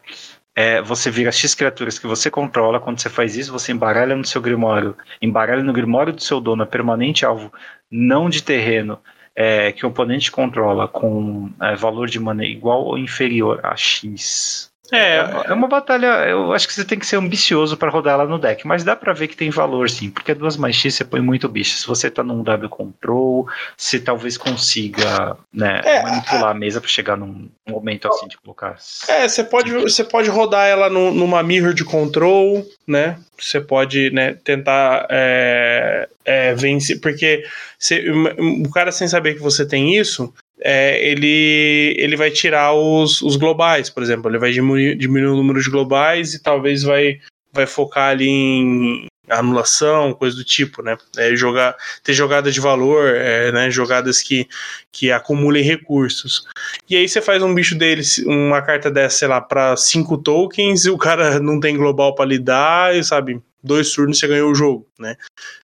[0.54, 2.80] É, você vira X criaturas que você controla.
[2.80, 4.96] Quando você faz isso, você embaralha no seu grimório.
[5.22, 7.52] Embaralha no grimório do seu dono permanente alvo
[7.90, 8.98] não de terreno
[9.34, 14.69] é, que o oponente controla com é, valor de mana igual ou inferior a X.
[14.92, 18.26] É, É uma batalha, eu acho que você tem que ser ambicioso para rodar ela
[18.26, 21.04] no deck, mas dá pra ver que tem valor sim, porque duas mais X você
[21.04, 21.76] põe muito bicho.
[21.76, 23.46] Se você tá num W control,
[23.76, 28.76] você talvez consiga né, É, manipular a mesa para chegar num momento assim de colocar.
[29.08, 33.18] É, você pode, você pode rodar ela no- numa mirror de control, né?
[33.38, 37.44] Você pode né, tentar é, é, vencer, porque
[37.78, 43.22] você- o cara sem saber que você tem isso, é, ele, ele vai tirar os,
[43.22, 44.30] os globais, por exemplo.
[44.30, 47.20] Ele vai diminuir, diminuir o número de globais e talvez vai,
[47.52, 50.96] vai focar ali em anulação, coisa do tipo, né?
[51.16, 53.70] É, jogar, ter jogada de valor, é, né?
[53.70, 54.46] Jogadas que,
[54.92, 56.46] que acumulem recursos.
[56.88, 60.84] E aí você faz um bicho dele, uma carta dessa, sei lá, pra cinco tokens,
[60.84, 64.54] e o cara não tem global pra lidar, e sabe, dois turnos você ganhou o
[64.54, 65.16] jogo, né?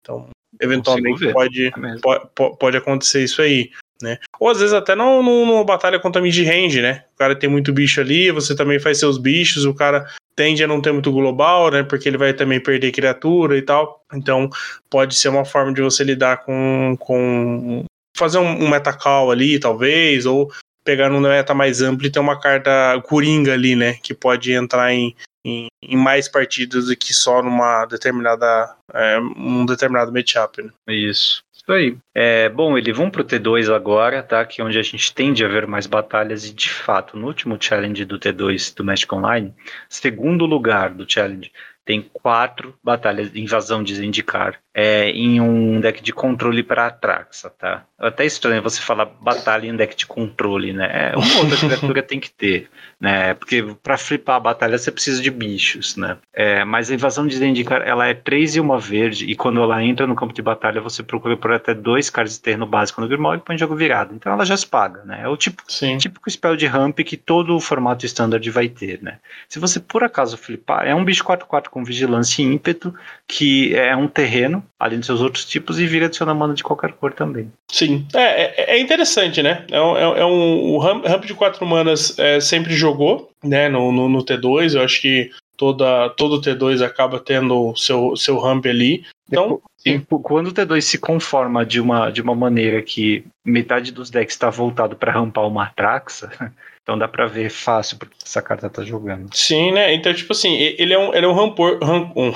[0.01, 0.27] Então,
[0.59, 1.33] eventualmente ver.
[1.33, 3.69] pode, É pode, pode acontecer isso aí.
[4.01, 4.17] Né?
[4.39, 7.03] Ou às vezes até não não- numa batalha contra mid-range, né?
[7.15, 10.05] O cara tem muito bicho ali, você também faz seus bichos, o cara
[10.35, 11.83] tende a não ter muito global, né?
[11.83, 14.01] Porque ele vai também perder criatura e tal.
[14.13, 14.49] Então
[14.89, 16.95] pode ser uma forma de você lidar com.
[16.99, 17.83] com
[18.17, 20.51] fazer um, um metacall ali, talvez, ou
[20.83, 23.93] pegar num meta mais amplo e ter uma carta coringa ali, né?
[24.01, 25.15] Que pode entrar em,
[25.45, 28.75] em, em mais partidas do que só numa determinada.
[28.93, 30.71] É, um determinado matchup, né?
[30.89, 31.41] Isso.
[31.61, 31.95] Isso aí.
[32.15, 34.43] É, bom, ele vão pro T2 agora, tá?
[34.43, 37.55] Que é onde a gente tende a ver mais batalhas e de fato, no último
[37.59, 39.53] challenge do T2 do Magic Online,
[39.87, 41.51] segundo lugar do challenge,
[41.85, 47.49] tem quatro batalhas de invasão de Zendikar é, em um deck de controle para Atraxa,
[47.49, 47.83] tá?
[47.99, 51.11] É até estranho você falar batalha em um deck de controle, né?
[51.11, 52.69] É, uma outra criatura tem que ter,
[52.99, 53.33] né?
[53.33, 56.17] Porque para flipar a batalha você precisa de bichos, né?
[56.33, 59.83] É, mas a invasão de Zendikar, ela é três e uma verde, e quando ela
[59.83, 63.07] entra no campo de batalha, você procura por até dois cards de terreno básico no
[63.07, 64.15] Grimório e põe jogo virado.
[64.15, 65.21] Então ela já se paga, né?
[65.23, 65.97] É o tipo, Sim.
[65.97, 69.19] típico spell de ramp que todo o formato standard vai ter, né?
[69.49, 72.93] Se você por acaso flipar, é um bicho 4-4 com vigilância e ímpeto,
[73.27, 76.93] que é um terreno, além dos seus outros tipos, e vira adicionar mana de qualquer
[76.93, 77.51] cor também.
[77.71, 78.05] Sim.
[78.13, 79.65] É, é, é interessante, né?
[79.71, 83.69] É um, é, é um o ramp, ramp de quatro manas é, sempre jogou, né?
[83.69, 84.75] No, no, no T2.
[84.75, 89.03] Eu acho que toda, todo T2 acaba tendo seu, seu ramp ali.
[89.27, 94.09] Então, E quando o T2 se conforma de uma, de uma maneira que metade dos
[94.09, 96.29] decks está voltado para rampar uma Atraxa,
[96.83, 99.29] então dá para ver fácil porque essa carta tá jogando.
[99.33, 99.93] sim, né?
[99.93, 102.33] Então, tipo assim, ele é um, ele é um rampor, ram- um,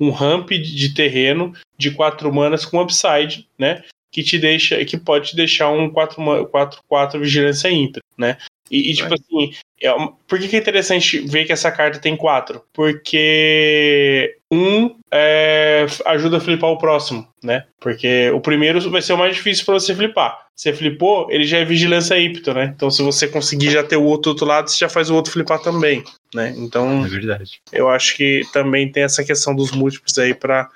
[0.00, 3.82] um ramp de terreno de quatro manas com upside, né?
[4.10, 8.36] Que te deixa, que pode te deixar um 4-4 vigilância ímpar, né?
[8.70, 11.98] E, e, tipo assim, é uma- por que, que é interessante ver que essa carta
[11.98, 12.62] tem quatro?
[12.72, 17.64] Porque um é, ajuda a flipar o próximo, né?
[17.80, 20.38] Porque o primeiro vai ser o mais difícil para você flipar.
[20.54, 22.72] Você flipou, ele já é vigilância ímpeto, né?
[22.74, 25.14] Então, se você conseguir já ter o outro do outro lado, você já faz o
[25.14, 26.02] outro flipar também,
[26.34, 26.54] né?
[26.56, 27.60] Então, verdade.
[27.72, 30.68] eu acho que também tem essa questão dos múltiplos aí pra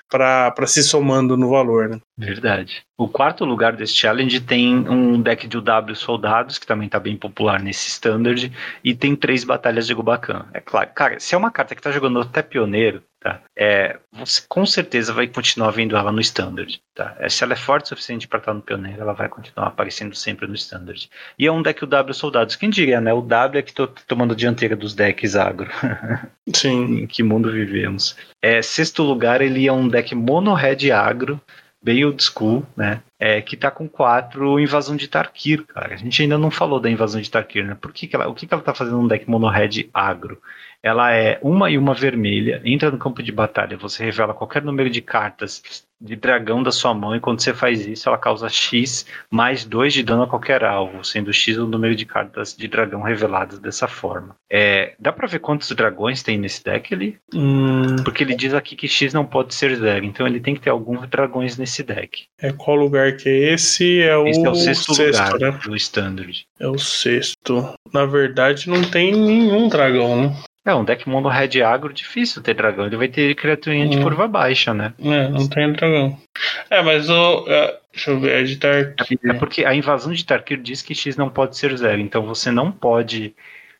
[0.65, 1.99] se somando no valor, né?
[2.17, 2.83] Verdade.
[2.97, 7.17] O quarto lugar desse challenge tem um deck de UW Soldados, que também tá bem
[7.17, 8.51] popular nesse standard,
[8.83, 10.45] e tem três batalhas de Gubacan.
[10.53, 13.41] É claro, cara, se é uma carta que tá jogando até pioneiro, tá?
[13.57, 17.15] É, você com certeza vai continuar vendo ela no standard, tá?
[17.19, 20.13] É, se ela é forte o suficiente para estar no pioneiro, ela vai continuar aparecendo
[20.13, 21.09] sempre no standard.
[21.39, 22.55] E é um deck UW Soldados.
[22.55, 23.11] Quem diria, né?
[23.11, 25.69] O W é que tô tomando a dianteira dos decks agro.
[26.53, 27.01] Sim.
[27.01, 28.15] em que mundo vivemos.
[28.41, 31.39] É, sexto lugar, ele é um deck mono red agro,
[31.81, 33.01] bem old school, né?
[33.25, 35.93] É, que tá com quatro invasão de Tarkir, cara.
[35.93, 37.77] A gente ainda não falou da invasão de Tarkir, né?
[37.79, 40.41] Por que, que ela, o que, que ela tá fazendo num deck mono red agro?
[40.83, 44.89] Ela é uma e uma vermelha, entra no campo de batalha, você revela qualquer número
[44.89, 45.63] de cartas
[46.03, 49.93] de dragão da sua mão, e quando você faz isso, ela causa X mais 2
[49.93, 53.87] de dano a qualquer alvo, sendo X o número de cartas de dragão reveladas dessa
[53.87, 54.35] forma.
[54.51, 57.17] É, dá pra ver quantos dragões tem nesse deck ali?
[57.33, 60.59] Hum, Porque ele diz aqui que X não pode ser zero, então ele tem que
[60.59, 62.25] ter alguns dragões nesse deck.
[62.37, 64.01] é qual lugar que é esse?
[64.01, 65.59] É o, Esse é o sexto, sexto lugar né?
[65.63, 66.45] do Standard.
[66.59, 67.73] É o sexto.
[67.93, 70.35] Na verdade, não tem nenhum dragão, né?
[70.65, 72.85] É, um deck mono red agro difícil ter dragão.
[72.85, 74.03] Ele vai ter criaturinha de Hum.
[74.03, 74.93] curva baixa, né?
[74.99, 76.17] É, não tem dragão.
[76.69, 77.45] É, mas o.
[77.49, 79.19] é, deixa eu ver, é de Tarkir.
[79.25, 81.99] É porque a invasão de Tarkir diz que X não pode ser zero.
[81.99, 83.35] Então você não pode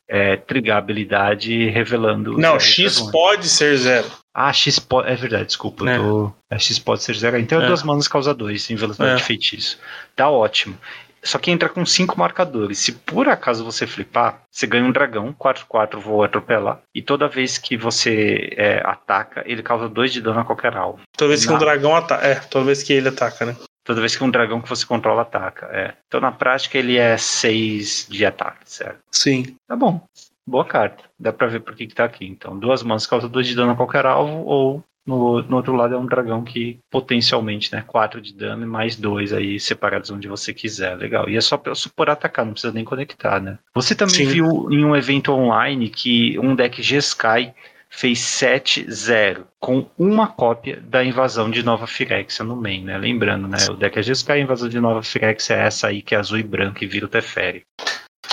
[0.10, 2.38] é, trigar habilidade revelando.
[2.38, 4.12] Não, X pode ser zero.
[4.34, 5.10] Ah, X pode.
[5.10, 5.88] É verdade, desculpa.
[5.90, 5.98] É.
[5.98, 6.34] Tô...
[6.50, 7.38] é, X pode ser zero.
[7.38, 7.68] Então é, É.
[7.68, 9.16] duas manas causa dois em velocidade É.
[9.16, 9.80] de feitiço.
[10.16, 10.78] Tá ótimo.
[11.22, 12.80] Só que entra com cinco marcadores.
[12.80, 16.82] Se por acaso você flipar, você ganha um dragão, 4-4 voa atropelar.
[16.94, 21.00] E toda vez que você é, ataca, ele causa dois de dano a qualquer alvo.
[21.16, 22.28] Toda vez que um dragão ataca.
[22.28, 23.56] É, toda vez que ele ataca, né?
[23.86, 25.68] Toda vez que um dragão que você controla ataca.
[25.72, 25.94] É.
[26.08, 29.00] Então na prática ele é 6 de ataque, certo?
[29.10, 29.56] Sim.
[29.68, 30.02] Tá bom.
[30.46, 31.04] Boa carta.
[31.20, 32.26] Dá pra ver por que, que tá aqui.
[32.26, 35.96] Então, duas manas causa 2 de dano a qualquer alvo, ou no, no outro lado
[35.96, 37.84] é um dragão que potencialmente, né?
[37.86, 40.96] 4 de dano e mais 2 aí separados onde você quiser.
[40.96, 41.30] Legal.
[41.30, 43.58] E é só só por atacar, não precisa nem conectar, né?
[43.76, 44.28] Você também Sim.
[44.28, 47.54] viu em um evento online que um deck G-Sky
[47.90, 52.98] fez 7-0 com uma cópia da invasão de Nova Firexia no main, né?
[52.98, 53.58] Lembrando, né?
[53.70, 56.40] O deck é G-Sky, a invasão de Nova Firexia é essa aí que é azul
[56.40, 57.64] e branco e vira o Teferi.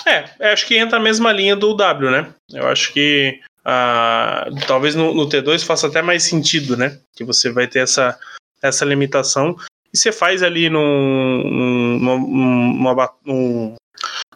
[0.07, 2.33] É, eu acho que entra a mesma linha do W, né?
[2.53, 6.99] Eu acho que ah, talvez no, no T2 faça até mais sentido, né?
[7.15, 8.19] Que você vai ter essa,
[8.63, 9.57] essa limitação.
[9.93, 13.75] E você faz ali num, num, num, numa num-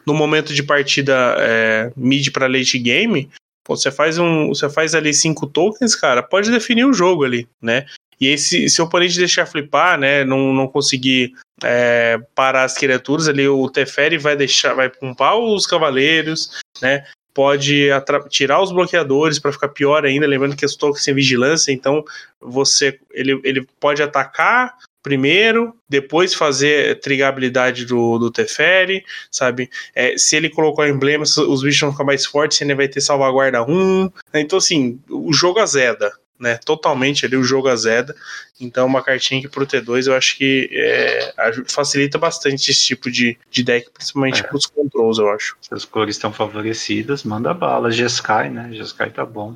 [0.05, 3.29] no momento de partida é, mid para late game,
[3.63, 7.47] pô, você faz um, você faz ali cinco tokens, cara, pode definir o jogo ali,
[7.61, 7.85] né?
[8.19, 11.33] E aí, se, se o oponente deixar flipar, né, não, não conseguir
[11.63, 16.51] é, parar as criaturas ali, o Teferi vai deixar, vai pumpar os cavaleiros,
[16.81, 17.05] né?
[17.33, 17.89] Pode
[18.29, 22.03] tirar os bloqueadores para ficar pior ainda, lembrando que os tokens têm vigilância, então
[22.39, 24.73] você ele, ele pode atacar
[25.05, 29.69] primeiro, depois fazer trigar a habilidade do, do Teferi, sabe?
[29.93, 33.61] É, se ele colocou emblemas, os bichos vão ficar mais fortes, ele vai ter salvaguarda
[33.61, 34.03] 1.
[34.33, 34.41] né?
[34.41, 36.57] Então, assim, o jogo azeda, né?
[36.57, 38.15] Totalmente ali o jogo azeda.
[38.59, 41.33] Então, uma cartinha que pro T2 eu acho que é,
[41.67, 44.43] facilita bastante esse tipo de, de deck, principalmente É.
[44.43, 45.57] pros controls, eu acho.
[45.61, 47.91] Se as cores estão favorecidas, manda bala.
[47.91, 48.69] Jeskai, né?
[48.73, 49.55] Jeskai tá bom.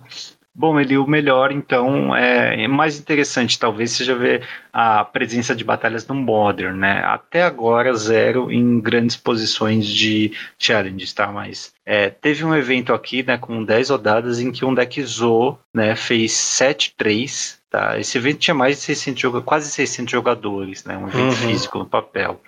[0.59, 5.63] Bom, ele o melhor, então, é, é mais interessante, talvez, seja ver a presença de
[5.63, 7.01] batalhas no Modern, né?
[7.05, 11.27] Até agora, zero em grandes posições de challenges, tá?
[11.31, 15.57] Mas é, teve um evento aqui, né, com 10 rodadas, em que um deck Zo,
[15.73, 17.97] né, fez 7-3, tá?
[17.97, 20.97] Esse evento tinha mais de 600 jogadores, quase 600 jogadores, né?
[20.97, 21.47] Um evento Uhum.
[21.47, 22.41] físico no papel.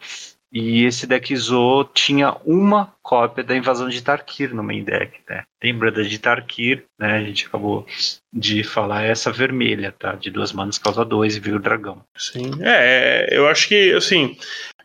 [0.52, 5.44] E esse deck Zo tinha uma cópia da invasão de Tarkir no main deck, né?
[5.64, 7.14] Lembra da de Tarkir, né?
[7.14, 7.86] A gente acabou
[8.34, 10.14] de falar essa vermelha, tá?
[10.14, 12.03] De duas manas causa dois e vira o dragão.
[12.18, 12.52] Sim.
[12.61, 14.38] É, eu acho que, assim,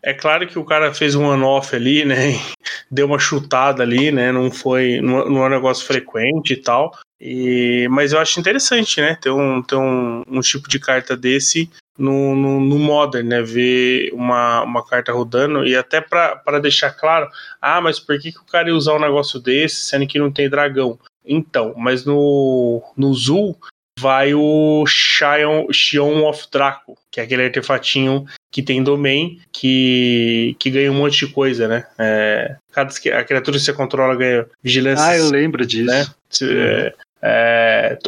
[0.03, 2.15] é claro que o cara fez um on-off ali, né?
[2.89, 4.31] Deu uma chutada ali, né?
[4.31, 5.01] Não foi.
[5.01, 6.97] Não é um negócio frequente e tal.
[7.21, 9.19] E, mas eu acho interessante, né?
[9.21, 11.69] Ter um, ter um, um tipo de carta desse
[11.99, 13.43] no, no, no Modern, né?
[13.43, 17.29] Ver uma, uma carta rodando e até para deixar claro,
[17.61, 20.31] ah, mas por que, que o cara ia usar um negócio desse sendo que não
[20.31, 20.99] tem dragão?
[21.25, 23.57] Então, mas no, no Zul
[23.99, 30.71] vai o Shion, Shion of Draco, que é aquele artefatinho que tem domain, que, que
[30.71, 31.87] ganha um monte de coisa, né?
[31.99, 35.05] É, cada a criatura que você controla ganha vigilância.
[35.07, 35.91] Ah, eu lembro disso.
[35.91, 36.07] né?
[36.31, 37.99] Se- É, é,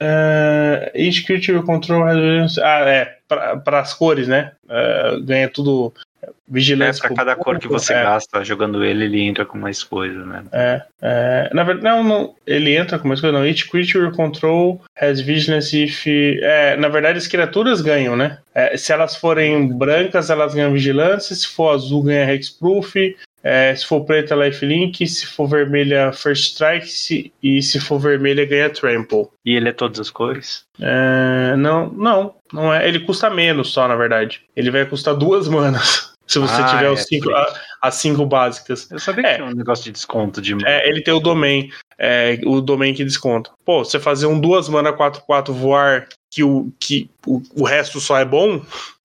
[0.00, 4.52] é, é, each creature control Ah, é, para as cores, né?
[4.68, 5.92] É, ganha tudo
[6.22, 7.00] É, vigilância.
[7.00, 8.02] pra por cada cor que você é.
[8.02, 10.44] gasta jogando ele, ele entra com mais coisa, né?
[10.52, 13.46] É, é, na verdade, não, não, ele entra com mais coisa, não.
[13.46, 16.06] Each creature control has vigilance if.
[16.06, 18.38] É, na verdade, as criaturas ganham, né?
[18.54, 21.36] É, se elas forem brancas, elas ganham vigilância.
[21.36, 22.94] Se for azul, ganha hexproof.
[23.48, 25.06] É, se for preta, lifelink.
[25.06, 26.86] Se for vermelha, first strike.
[26.86, 29.28] Se, e se for vermelha, ganha trample.
[29.44, 30.64] E ele é todas as cores?
[30.80, 32.86] É, não, não, não é.
[32.86, 34.42] Ele custa menos só, na verdade.
[34.54, 36.08] Ele vai custar duas manas.
[36.28, 38.86] Se você Ah, tiver é, os cinco, a- as cinco básicas.
[38.90, 39.30] Eu sabia É.
[39.30, 42.92] que tinha um negócio de desconto de É, ele tem o domain, é, o domain
[42.92, 43.50] que desconta.
[43.64, 48.18] Pô, você fazer um duas mana 4-4 voar que, o, que o, o resto só
[48.18, 48.60] é bom,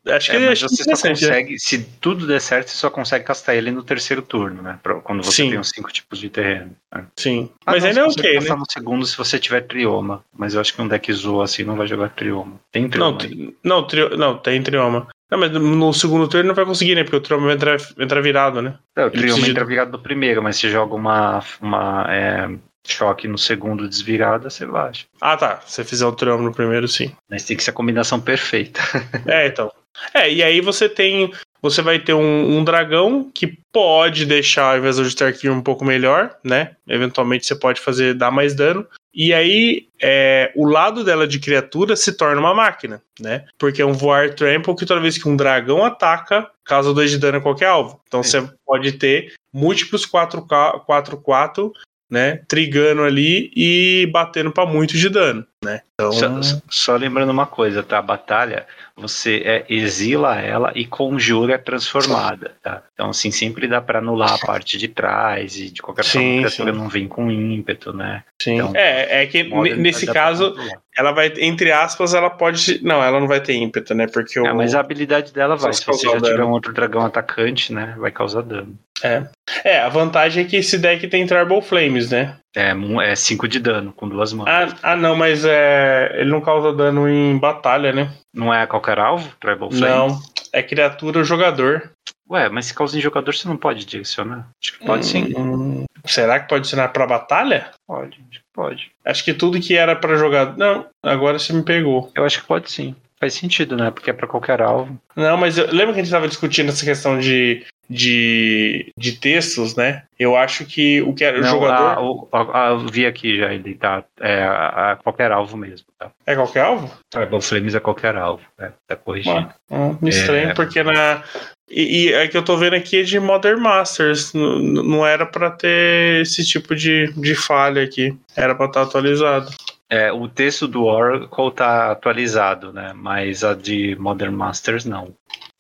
[0.08, 1.10] acho que É, é, mas você só né?
[1.14, 4.80] consegue, se tudo der certo, você só consegue castar ele no terceiro turno, né?
[4.84, 5.50] Pra- Quando você Sim.
[5.52, 6.76] tem os cinco tipos de terreno.
[6.94, 7.06] né?
[7.18, 7.50] Sim.
[7.66, 8.56] Ah, Mas não, ainda é você ok, né?
[8.56, 10.24] no segundo se você tiver trioma.
[10.38, 12.60] Mas eu acho que um deck zoa assim não vai jogar trioma.
[12.72, 13.18] Tem Não, trioma.
[13.22, 13.28] aí.
[13.30, 15.08] tri- não, trio, não, tem trioma.
[15.32, 17.04] Não, mas no segundo turno não vai conseguir, né?
[17.04, 18.76] Porque o trioma vai entrar, entrar virado, né?
[18.96, 22.50] É, o ele trioma precisa entra virado no primeiro, mas se joga uma, uma é,
[22.86, 25.06] choque no segundo desvirada, você baixa.
[25.20, 25.60] Ah, tá.
[25.66, 27.12] Se você fizer o trioma no primeiro, sim.
[27.28, 28.80] Mas tem que ser a combinação perfeita.
[29.26, 29.72] É, então.
[30.14, 31.32] É, e aí você tem
[31.64, 35.86] você vai ter um, um dragão que pode deixar a invasão de Starkey um pouco
[35.86, 36.76] melhor, né?
[36.86, 38.86] Eventualmente você pode fazer dar mais dano.
[39.14, 43.46] E aí, é, o lado dela de criatura se torna uma máquina, né?
[43.58, 47.18] Porque é um voar trample que toda vez que um dragão ataca, causa 2 de
[47.18, 48.02] dano a qualquer alvo.
[48.10, 51.72] Então você pode ter múltiplos 4-4
[52.14, 52.42] né?
[52.48, 55.82] Trigando ali e batendo para muito de dano, né?
[55.96, 56.12] Então...
[56.12, 57.98] Só, só, lembrando uma coisa, tá?
[57.98, 62.84] A batalha, você é, exila ela e conjura transformada, tá?
[62.94, 66.30] Então, assim, sempre dá para anular a parte de trás e de qualquer sim, forma
[66.30, 66.78] a criatura sim.
[66.78, 68.24] não vem com ímpeto, né?
[68.40, 68.58] Sim.
[68.58, 69.44] Então, é, é que
[69.76, 70.56] nesse caso,
[70.96, 72.80] ela vai, entre aspas, ela pode.
[72.84, 74.06] Não, ela não vai ter ímpeto, né?
[74.06, 74.46] Porque o...
[74.46, 75.74] É, mas a habilidade dela vai.
[75.74, 76.26] Se você já dano.
[76.26, 77.96] tiver um outro dragão atacante, né?
[77.98, 78.78] Vai causar dano.
[79.04, 79.28] É.
[79.64, 82.38] É, a vantagem é que esse deck tem Tribal Flames, né?
[82.56, 82.74] É
[83.16, 84.48] 5 é de dano com duas mãos.
[84.48, 88.12] Ah, ah, não, mas é, ele não causa dano em batalha, né?
[88.34, 89.82] Não é qualquer alvo, Tribal Flames?
[89.82, 90.22] Não,
[90.54, 91.92] é criatura ou jogador.
[92.30, 94.48] Ué, mas se causa em jogador você não pode direcionar?
[94.62, 95.34] Acho que pode hum, sim.
[95.36, 97.72] Hum, será que pode direcionar pra batalha?
[97.86, 98.92] Pode, acho que pode.
[99.06, 100.58] Acho que tudo que era para jogar.
[100.58, 102.10] Não, agora você me pegou.
[102.16, 102.96] Eu acho que pode sim.
[103.20, 103.92] Faz sentido, né?
[103.92, 105.00] Porque é para qualquer alvo.
[105.16, 109.76] Não, mas eu, lembra que a gente estava discutindo essa questão de de, de textos,
[109.76, 110.04] né?
[110.18, 112.28] Eu acho que o que era Não, jogador.
[112.32, 114.04] A, a, a, eu vi aqui já, ele tá.
[114.20, 115.86] É a, qualquer alvo mesmo.
[116.00, 116.10] Tá?
[116.26, 116.92] É qualquer alvo?
[117.10, 118.44] Tribal Flames é qualquer alvo.
[118.60, 119.54] É, tá corrigindo.
[119.70, 120.54] Ah, me estranho, é...
[120.54, 121.24] porque na.
[121.70, 124.34] E, e é que eu tô vendo aqui é de Modern Masters.
[124.34, 128.18] Não, não era para ter esse tipo de, de falha aqui.
[128.36, 129.52] Era para estar tá atualizado.
[129.90, 132.94] É, o texto do Oracle tá atualizado, né?
[132.94, 135.14] Mas a de Modern Masters não.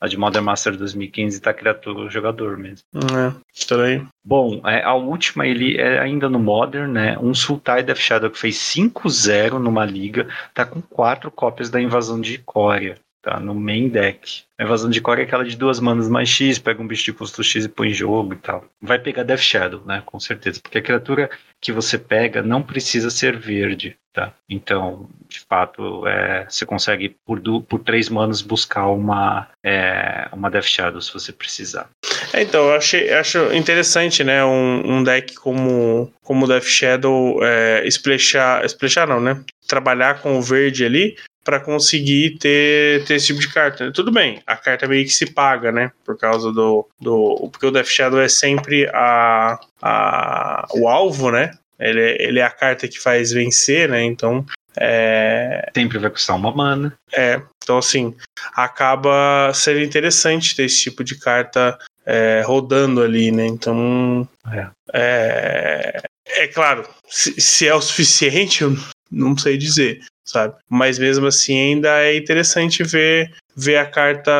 [0.03, 2.85] A de Modern Master 2015 tá criatura o jogador mesmo.
[2.93, 4.09] É, estranho.
[4.21, 7.17] Bom, é, a última ele é ainda no Modern, né?
[7.19, 12.19] Um Sultai Death Shadow que fez 5-0 numa liga, tá com quatro cópias da invasão
[12.19, 12.97] de Ikoria.
[13.23, 14.43] Tá no main deck.
[14.59, 17.13] A invasão de core é aquela de duas manas mais X, pega um bicho de
[17.13, 18.65] custo X e põe em jogo e tal.
[18.81, 20.03] Vai pegar Death Shadow, né?
[20.05, 20.59] Com certeza.
[20.61, 21.29] Porque a criatura
[21.61, 24.33] que você pega não precisa ser verde, tá?
[24.49, 30.51] Então, de fato, é, você consegue por, du, por três manas buscar uma, é, uma
[30.51, 31.89] Death Shadow se você precisar.
[32.33, 34.43] É, então, eu achei, acho interessante, né?
[34.43, 39.41] Um, um deck como, como Death Shadow é, splashar não, né?
[39.65, 43.91] Trabalhar com o verde ali, para conseguir ter, ter esse tipo de carta.
[43.91, 45.91] Tudo bem, a carta meio que se paga, né?
[46.05, 46.87] Por causa do.
[46.99, 51.51] do porque o Death Shadow é sempre a, a, o alvo, né?
[51.79, 54.03] Ele, ele é a carta que faz vencer, né?
[54.03, 54.45] Então.
[54.75, 55.69] É...
[55.75, 56.97] Sempre vai custar uma mana.
[57.11, 58.15] É, então assim,
[58.55, 63.45] acaba sendo interessante ter esse tipo de carta é, rodando ali, né?
[63.45, 64.27] Então.
[64.51, 68.75] É, é, é claro, se, se é o suficiente, eu
[69.13, 70.55] não sei dizer sabe?
[70.69, 74.31] Mas mesmo assim ainda é interessante ver ver a carta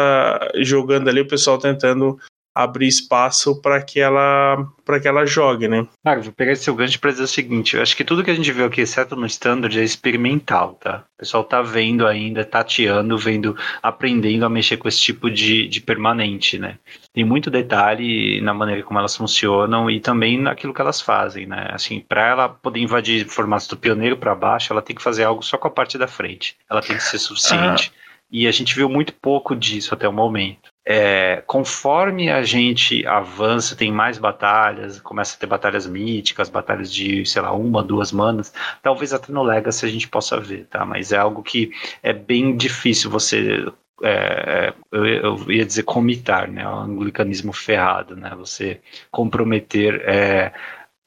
[0.55, 2.17] jogando ali, o pessoal tentando
[2.53, 5.87] abrir espaço para que ela para que ela jogue, né?
[6.03, 8.29] Ah, vou pegar esse seu gancho para dizer o seguinte, eu acho que tudo que
[8.29, 11.05] a gente viu aqui, exceto no standard, é experimental, tá?
[11.15, 15.79] O pessoal tá vendo ainda, tateando, vendo, aprendendo a mexer com esse tipo de, de
[15.79, 16.77] permanente, né?
[17.13, 21.69] Tem muito detalhe na maneira como elas funcionam e também naquilo que elas fazem, né?
[21.71, 25.41] Assim, para ela poder invadir formatos do pioneiro para baixo, ela tem que fazer algo
[25.41, 26.57] só com a parte da frente.
[26.69, 27.91] Ela tem que ser suficiente.
[27.95, 28.03] Ah.
[28.29, 33.75] E a gente viu muito pouco disso até o momento é, conforme a gente avança,
[33.75, 38.53] tem mais batalhas, começa a ter batalhas míticas, batalhas de, sei lá, uma, duas manas,
[38.81, 40.85] talvez até no Legacy a gente possa ver, tá?
[40.85, 43.65] Mas é algo que é bem difícil você
[44.01, 46.63] é, eu, eu, ia dizer comitar, né?
[46.63, 48.33] É um anglicanismo ferrado, né?
[48.35, 50.51] Você comprometer é,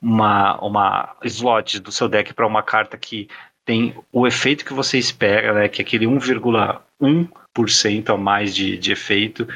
[0.01, 3.29] uma, uma slot do seu deck para uma carta que
[3.67, 5.69] tem o efeito que você espera, né?
[5.69, 7.29] Que é aquele 1,1
[8.09, 9.47] a mais de, de efeito,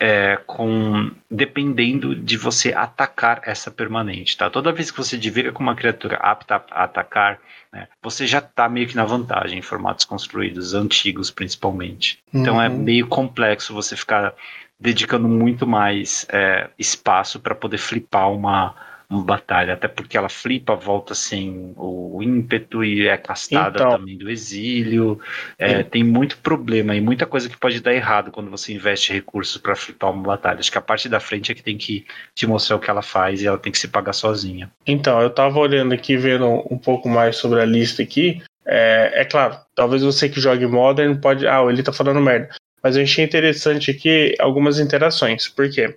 [0.00, 4.48] é, com dependendo de você atacar essa permanente, tá?
[4.48, 7.40] Toda vez que você divira com uma criatura apta a atacar,
[7.72, 12.18] né, você já está meio que na vantagem em formatos construídos, antigos principalmente.
[12.32, 12.78] Então é uhum.
[12.78, 14.34] meio complexo você ficar
[14.78, 18.76] dedicando muito mais é, espaço para poder flipar uma
[19.10, 24.28] batalha, até porque ela flipa, volta sem o ímpeto e é castada então, também do
[24.28, 25.18] exílio.
[25.58, 29.56] É, tem muito problema e muita coisa que pode dar errado quando você investe recursos
[29.56, 30.60] para flipar uma batalha.
[30.60, 32.04] Acho que a parte da frente é que tem que
[32.34, 34.70] te mostrar o que ela faz e ela tem que se pagar sozinha.
[34.86, 38.42] Então, eu tava olhando aqui, vendo um pouco mais sobre a lista aqui.
[38.66, 41.46] É, é claro, talvez você que jogue Modern pode.
[41.46, 42.50] Ah, ele tá falando merda.
[42.82, 45.48] Mas eu achei interessante aqui algumas interações.
[45.48, 45.96] Por quê?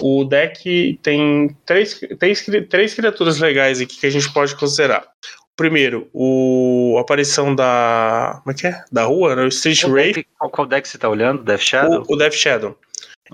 [0.00, 5.06] O deck tem três, três, três criaturas legais aqui que a gente pode considerar.
[5.54, 8.40] Primeiro, o, a aparição da.
[8.42, 8.84] Como é que é?
[8.90, 9.42] Da rua, né?
[9.42, 10.26] O Street Ray.
[10.38, 11.44] qual, qual deck você tá olhando?
[11.44, 12.04] Death Shadow?
[12.08, 12.78] O, o Death Shadow.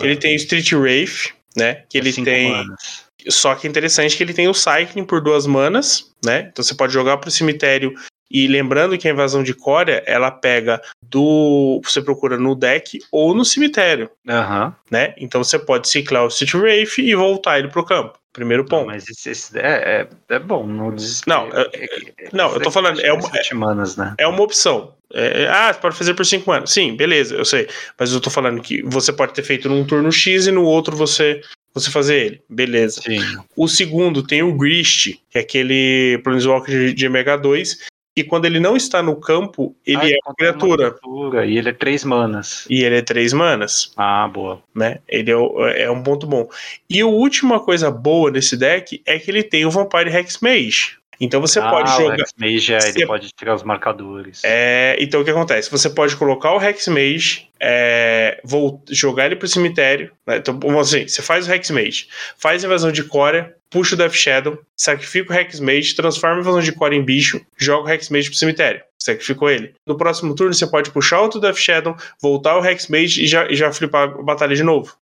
[0.01, 1.85] Ele tem o Street Wraith, né?
[1.89, 2.51] Que ele tem.
[2.51, 3.09] Manas.
[3.29, 6.49] Só que é interessante que ele tem o Cycling por duas manas, né?
[6.53, 7.95] Então você pode jogar pro cemitério
[8.31, 11.81] e lembrando que a invasão de Corea, ela pega do.
[11.85, 14.11] Você procura no deck ou no cemitério.
[14.27, 14.73] Uhum.
[14.91, 15.15] Né?
[15.17, 18.19] Então você pode ciclar o City Wraith e voltar ele pro campo.
[18.33, 18.83] Primeiro ponto.
[18.83, 20.95] Não, mas esse, esse é, é, é, bom, não
[21.27, 23.01] Não, é, não eu tô falando.
[23.01, 24.15] É uma, manas, né?
[24.19, 24.95] é uma opção.
[25.13, 26.73] É, ah, você pode fazer por 5 anos.
[26.73, 27.67] Sim, beleza, eu sei.
[27.99, 30.97] Mas eu tô falando que você pode ter feito num turno X e no outro
[30.97, 31.41] você
[31.75, 32.43] você fazer ele.
[32.49, 33.01] Beleza.
[33.01, 33.21] Sim.
[33.57, 37.79] O segundo tem o Grist, que é aquele Planeswalker de, de Mega 2,
[38.19, 40.91] e quando ele não está no campo, ele ah, é uma criatura.
[40.91, 41.47] criatura.
[41.47, 42.67] E ele é três manas.
[42.69, 43.93] E ele é três manas.
[43.97, 44.61] Ah, boa.
[44.75, 44.99] Né?
[45.09, 46.49] Ele é, é um ponto bom.
[46.91, 50.99] E a última coisa boa desse deck é que ele tem o Vampire Hexmage.
[51.21, 52.17] Então você ah, pode jogar.
[52.17, 54.43] O Hexmage, é, ele pode tirar os marcadores.
[54.45, 55.71] É, então o que acontece?
[55.71, 60.13] Você pode colocar o Hexmage, é, vou jogar ele pro cemitério.
[60.27, 60.37] Né?
[60.37, 64.59] Então, assim, você faz o Hexmage, faz a invasão de Corea, puxa o Death Shadow,
[64.77, 68.83] sacrifica o Hexmage, transforma a invasão de Corea em bicho, joga o Hexmage pro cemitério.
[69.01, 69.75] Sacrificou ele.
[69.87, 73.55] No próximo turno, você pode puxar outro Death Shadow, voltar o Hexmage e já, e
[73.55, 74.93] já flipar a batalha de novo.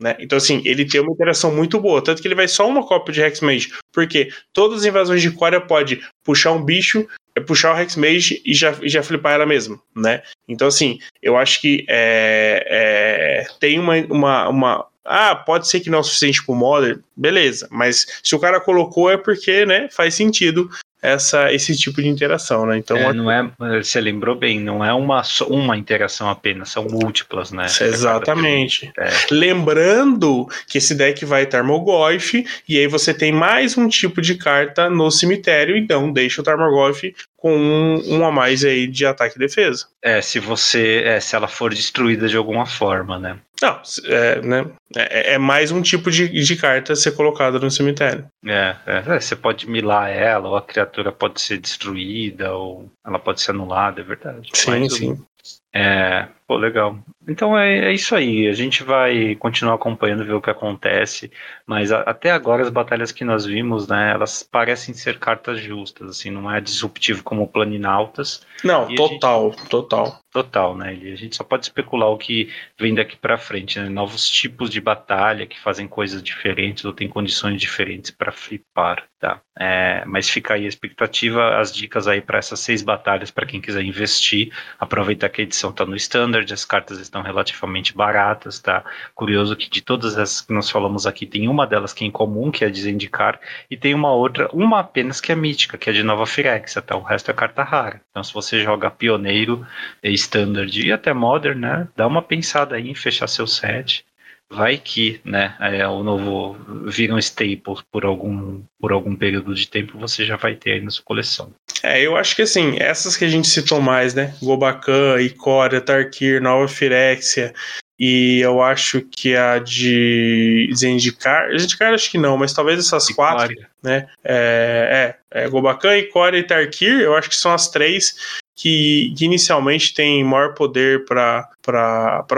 [0.00, 0.16] Né?
[0.18, 2.02] Então, assim, ele tem uma interação muito boa.
[2.02, 3.70] Tanto que ele vai só uma cópia de Hexmage.
[3.92, 8.54] Porque todas as invasões de Corea pode puxar um bicho, é puxar o Hexmage e
[8.54, 10.22] já, e já flipar ela mesmo, né?
[10.48, 15.90] Então, assim, eu acho que é, é, tem uma, uma, uma, ah, pode ser que
[15.90, 17.66] não é o suficiente pro Modern, beleza.
[17.70, 20.70] Mas se o cara colocou é porque, né, faz sentido
[21.02, 22.78] essa, esse tipo de interação, né?
[22.78, 23.50] Então, é, não é,
[23.82, 27.66] você lembrou bem, não é uma, uma interação apenas, são múltiplas, né?
[27.66, 28.92] Exatamente.
[28.96, 29.10] É.
[29.30, 34.88] Lembrando que esse deck vai Tarmogoyf, e aí você tem mais um tipo de carta
[34.88, 39.38] no cemitério, então deixa o Tarmogoyf com um, um, a mais aí de ataque e
[39.40, 39.86] defesa.
[40.00, 41.02] É, se você.
[41.04, 43.36] É, se ela for destruída de alguma forma, né?
[43.62, 44.66] Não, é, né?
[44.96, 48.26] É, é mais um tipo de, de carta ser colocada no cemitério.
[48.44, 53.20] É, é, é, você pode milar ela, ou a criatura pode ser destruída, ou ela
[53.20, 54.50] pode ser anulada, é verdade.
[54.52, 55.24] Sim, Mas, sim.
[55.72, 56.98] É, pô, legal.
[57.26, 58.48] Então é, é, isso aí.
[58.48, 61.30] A gente vai continuar acompanhando, ver o que acontece.
[61.66, 66.10] Mas a, até agora as batalhas que nós vimos, né, elas parecem ser cartas justas,
[66.10, 68.44] assim, não é disruptivo como Planinautas.
[68.62, 70.22] Não, total, gente, total.
[70.32, 70.88] Total, né?
[70.88, 72.48] A gente só pode especular o que
[72.78, 73.90] vem daqui para frente, né?
[73.90, 79.42] Novos tipos de batalha que fazem coisas diferentes ou têm condições diferentes para flipar, tá?
[79.60, 83.60] É, mas fica aí a expectativa, as dicas aí para essas seis batalhas para quem
[83.60, 84.50] quiser investir.
[84.80, 88.84] Aproveitar que a edição tá no standard, as cartas estão relativamente baratas, tá?
[89.14, 92.10] Curioso que de todas as que nós falamos aqui, tem uma delas que é em
[92.10, 93.38] comum, que é a de Zendikar,
[93.70, 96.96] e tem uma outra, uma apenas que é mítica, que é de Nova Firex, tá?
[96.96, 98.00] O resto é carta rara.
[98.10, 99.66] Então, se você joga pioneiro,
[100.02, 101.88] standard e até modern, né?
[101.96, 104.04] Dá uma pensada aí em fechar seu set.
[104.52, 106.56] Vai que, né, é, o novo
[106.86, 110.80] vira um staple por algum, por algum período de tempo, você já vai ter aí
[110.80, 111.52] na sua coleção.
[111.82, 114.34] É, eu acho que assim, essas que a gente citou mais, né?
[114.42, 117.52] Gobakan, Icória, Tarkir, Nova Firexia,
[117.98, 123.54] e eu acho que a de Zendikar, Zendikar acho que não, mas talvez essas quatro,
[123.82, 124.08] né?
[124.24, 128.14] É, é, é Gobakan, Icória e Tarkir, eu acho que são as três
[128.56, 131.48] que, que inicialmente tem maior poder para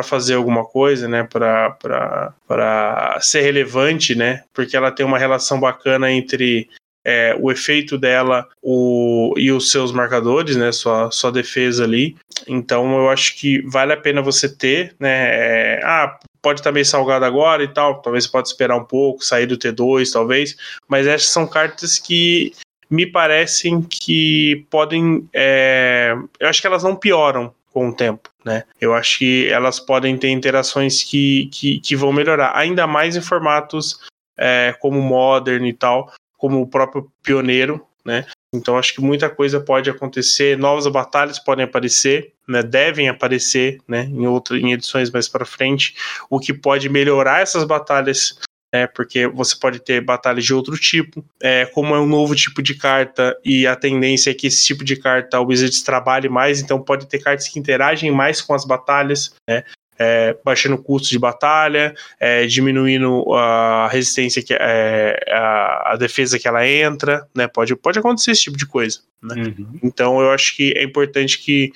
[0.02, 1.24] fazer alguma coisa, né?
[1.24, 4.44] Para ser relevante, né?
[4.52, 6.68] Porque ela tem uma relação bacana entre
[7.04, 10.72] é, o efeito dela o, e os seus marcadores, né?
[10.72, 12.16] Sua, sua defesa ali.
[12.48, 15.76] Então eu acho que vale a pena você ter, né?
[15.78, 19.24] É, ah, pode estar meio salgado agora e tal, talvez você pode esperar um pouco,
[19.24, 20.56] sair do T2, talvez,
[20.86, 22.52] mas essas são cartas que
[22.90, 25.28] me parecem que podem.
[25.32, 28.62] É, eu acho que elas não pioram com o tempo, né?
[28.80, 33.20] Eu acho que elas podem ter interações que, que, que vão melhorar, ainda mais em
[33.20, 33.98] formatos
[34.38, 38.26] é, como Modern e tal, como o próprio Pioneiro, né?
[38.54, 44.04] Então acho que muita coisa pode acontecer, novas batalhas podem aparecer, né, devem aparecer, né,
[44.04, 45.96] em outras em edições mais para frente,
[46.30, 48.38] o que pode melhorar essas batalhas
[48.74, 51.24] né, porque você pode ter batalhas de outro tipo.
[51.40, 54.82] É, como é um novo tipo de carta e a tendência é que esse tipo
[54.82, 58.64] de carta o Wizards trabalhe mais, então pode ter cartas que interagem mais com as
[58.64, 59.62] batalhas, né?
[59.96, 66.36] É, baixando o custo de batalha, é, diminuindo a resistência que é, a, a, defesa
[66.36, 67.46] que ela entra, né?
[67.46, 68.98] Pode, pode acontecer esse tipo de coisa.
[69.22, 69.36] Né?
[69.36, 69.78] Uhum.
[69.84, 71.72] Então eu acho que é importante que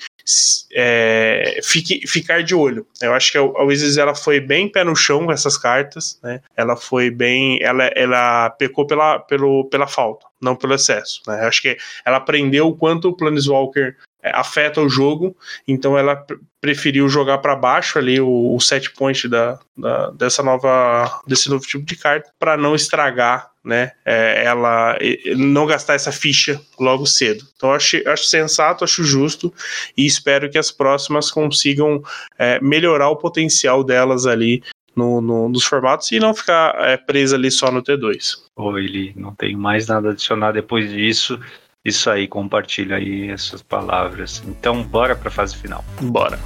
[0.71, 2.85] é, fique, ficar de olho.
[3.01, 6.41] Eu acho que a, Wizards ela foi bem pé no chão com essas cartas, né?
[6.55, 11.21] Ela foi bem, ela, ela pecou pela, pelo, pela falta, não pelo excesso.
[11.27, 11.43] Né?
[11.43, 15.35] Eu acho que ela aprendeu o quanto o Planeswalker afeta o jogo,
[15.67, 16.25] então ela
[16.59, 21.65] preferiu jogar para baixo ali o, o set point da, da, dessa nova desse novo
[21.65, 24.97] tipo de carta para não estragar né é, ela
[25.37, 29.53] não gastar essa ficha logo cedo então acho, acho sensato acho justo
[29.95, 32.03] e espero que as próximas consigam
[32.37, 34.61] é, melhorar o potencial delas ali
[34.95, 38.37] no, no, nos formatos e não ficar é, presa ali só no T2.
[38.57, 41.39] Oi, Eli, não tenho mais nada a adicionar depois disso.
[41.85, 44.43] Isso aí, compartilha aí essas palavras.
[44.45, 45.83] Então, bora para a fase final.
[46.01, 46.37] Bora.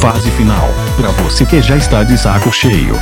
[0.00, 0.66] Fase final,
[0.96, 2.94] para você que já está de saco cheio.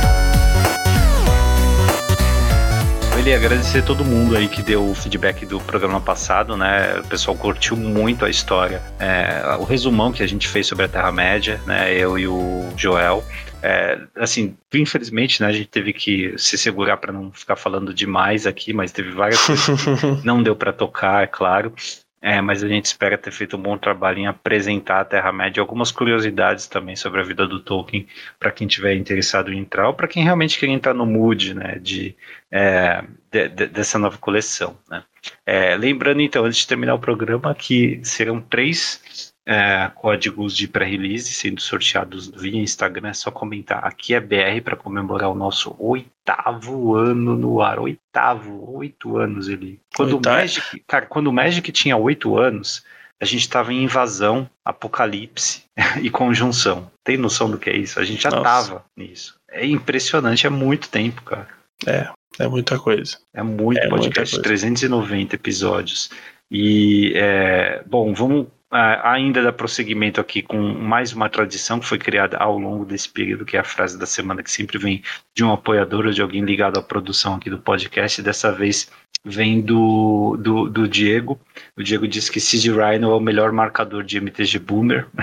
[3.17, 6.99] Ele agradecer a todo mundo aí que deu o feedback do programa passado, né?
[6.99, 8.81] O pessoal curtiu muito a história.
[8.99, 11.93] É, o resumão que a gente fez sobre a Terra-média, né?
[11.93, 13.23] Eu e o Joel.
[13.65, 18.45] É, assim, infelizmente, né, a gente teve que se segurar para não ficar falando demais
[18.45, 21.73] aqui, mas teve várias coisas que não deu para tocar, é claro.
[22.21, 25.91] É, mas a gente espera ter feito um bom trabalho em apresentar a Terra-média, algumas
[25.91, 28.07] curiosidades também sobre a vida do Tolkien,
[28.39, 31.79] para quem tiver interessado em entrar, ou para quem realmente quer entrar no mood né,
[31.81, 32.15] de,
[32.49, 34.77] é, de, de, dessa nova coleção.
[34.89, 35.03] Né.
[35.45, 41.33] É, lembrando então, antes de terminar o programa, que serão três é, códigos de pré-release
[41.33, 43.09] sendo sorteados via Instagram.
[43.09, 47.79] É só comentar aqui é BR para comemorar o nosso oitavo ano no ar.
[47.79, 49.79] Oitavo, oito anos ele.
[49.95, 52.83] Quando o Magic, cara, quando o Magic tinha oito anos,
[53.21, 55.63] a gente estava em invasão, apocalipse
[56.01, 56.91] e conjunção.
[57.03, 57.99] Tem noção do que é isso?
[57.99, 59.35] A gente já estava nisso.
[59.49, 61.47] É impressionante, é muito tempo, cara.
[61.85, 62.09] É,
[62.39, 63.17] é muita coisa.
[63.33, 66.09] É muito é podcast, 390 episódios.
[66.49, 72.37] E, é, bom, vamos ainda dar prosseguimento aqui com mais uma tradição que foi criada
[72.37, 75.03] ao longo desse período, que é a frase da semana que sempre vem
[75.35, 78.21] de um apoiador ou de alguém ligado à produção aqui do podcast.
[78.21, 78.89] Dessa vez
[79.23, 81.39] vem do, do, do Diego.
[81.75, 85.07] O Diego disse que Sid Rhino é o melhor marcador de MTG Boomer.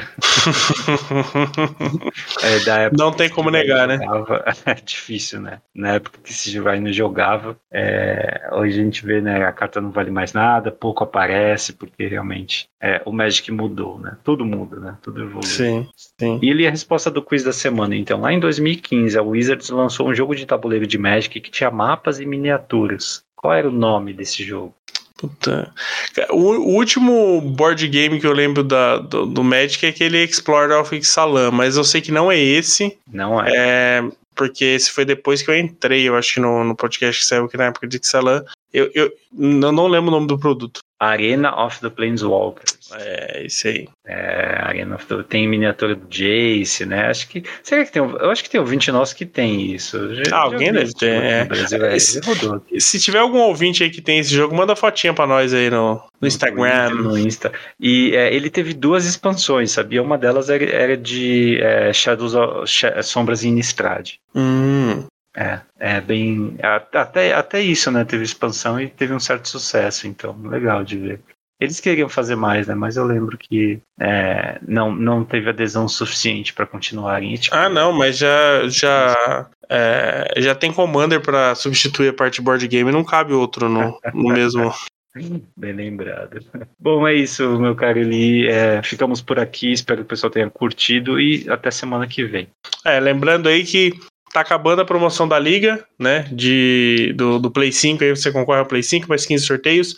[2.42, 4.00] é, Não tem como negar, né?
[4.66, 5.60] É difícil, né?
[5.72, 9.44] Na época que Sid Rhino jogava, é, hoje a gente vê, né?
[9.44, 14.16] A carta não vale mais nada, pouco aparece, porque realmente é, o Magic mudou, né?
[14.24, 14.96] Tudo muda, né?
[15.02, 15.46] Tudo evolui.
[15.46, 16.40] Sim, sim.
[16.42, 17.94] E ele é a resposta do quiz da semana.
[17.94, 21.70] Então, lá em 2015, a Wizards lançou um jogo de tabuleiro de Magic que tinha
[21.70, 23.22] mapas e miniaturas.
[23.36, 24.74] Qual era o nome desse jogo?
[25.20, 25.70] Puta.
[26.30, 30.96] O, último board game que eu lembro da, do, do Magic é aquele Explorer of
[30.96, 32.96] Ixalan, mas eu sei que não é esse.
[33.06, 33.50] Não é.
[33.54, 34.02] é
[34.34, 37.44] porque esse foi depois que eu entrei, eu acho que no, no podcast que saiu
[37.44, 38.42] aqui na época de Ixalan.
[38.72, 40.80] Eu, eu não, não lembro o nome do produto.
[40.98, 42.79] Arena of the Planeswalkers.
[42.94, 43.88] É, isso aí.
[44.06, 45.22] É, Arena of the...
[45.22, 47.06] Tem miniatura do Jace, né?
[47.08, 47.42] Acho que.
[47.62, 48.02] Será que tem.
[48.02, 50.14] Eu acho que tem ouvinte nosso que tem isso.
[50.14, 51.22] Já, ah, alguém deve ter.
[51.22, 51.44] É.
[51.44, 51.98] Brasil, é.
[51.98, 52.20] Se,
[52.78, 55.94] se, tiver algum ouvinte aí que tem esse jogo, manda fotinha pra nós aí no,
[55.94, 56.90] no, no Instagram.
[56.90, 57.52] No Insta.
[57.78, 60.02] E é, ele teve duas expansões, sabia?
[60.02, 62.70] Uma delas era, era de é, Shadows of,
[63.02, 64.14] Sombras em Innistrad.
[64.34, 65.04] Hum.
[65.36, 66.56] É, é bem.
[66.92, 68.04] Até, até isso, né?
[68.04, 71.20] Teve expansão e teve um certo sucesso, então, legal de ver.
[71.60, 72.74] Eles queriam fazer mais, né?
[72.74, 77.34] Mas eu lembro que é, não, não teve adesão suficiente para continuarem.
[77.34, 82.66] Tipo, ah, não, mas já já é, já tem Commander para substituir a parte board
[82.66, 84.72] game, não cabe outro no, no mesmo.
[85.56, 86.38] Bem lembrado.
[86.78, 88.46] Bom, é isso, meu caro Eli.
[88.46, 89.72] É, ficamos por aqui.
[89.72, 92.48] Espero que o pessoal tenha curtido e até semana que vem.
[92.84, 93.92] É, lembrando aí que
[94.32, 96.26] tá acabando a promoção da liga, né?
[96.32, 99.96] De, do, do Play 5, aí você concorre ao Play 5, mais 15 sorteios.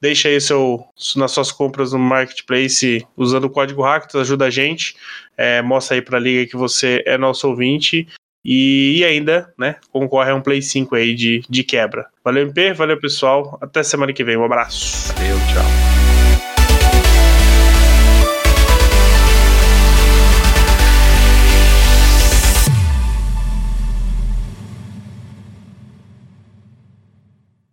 [0.00, 0.84] Deixa aí seu,
[1.16, 4.96] nas suas compras no Marketplace usando o código Ractos, ajuda a gente.
[5.36, 8.08] É, mostra aí pra liga que você é nosso ouvinte.
[8.44, 12.06] E, e, ainda, né, concorre a um Play 5 aí de, de quebra.
[12.24, 13.58] Valeu, MP, valeu, pessoal.
[13.60, 14.36] Até semana que vem.
[14.36, 15.12] Um abraço.
[15.12, 15.87] Valeu, tchau.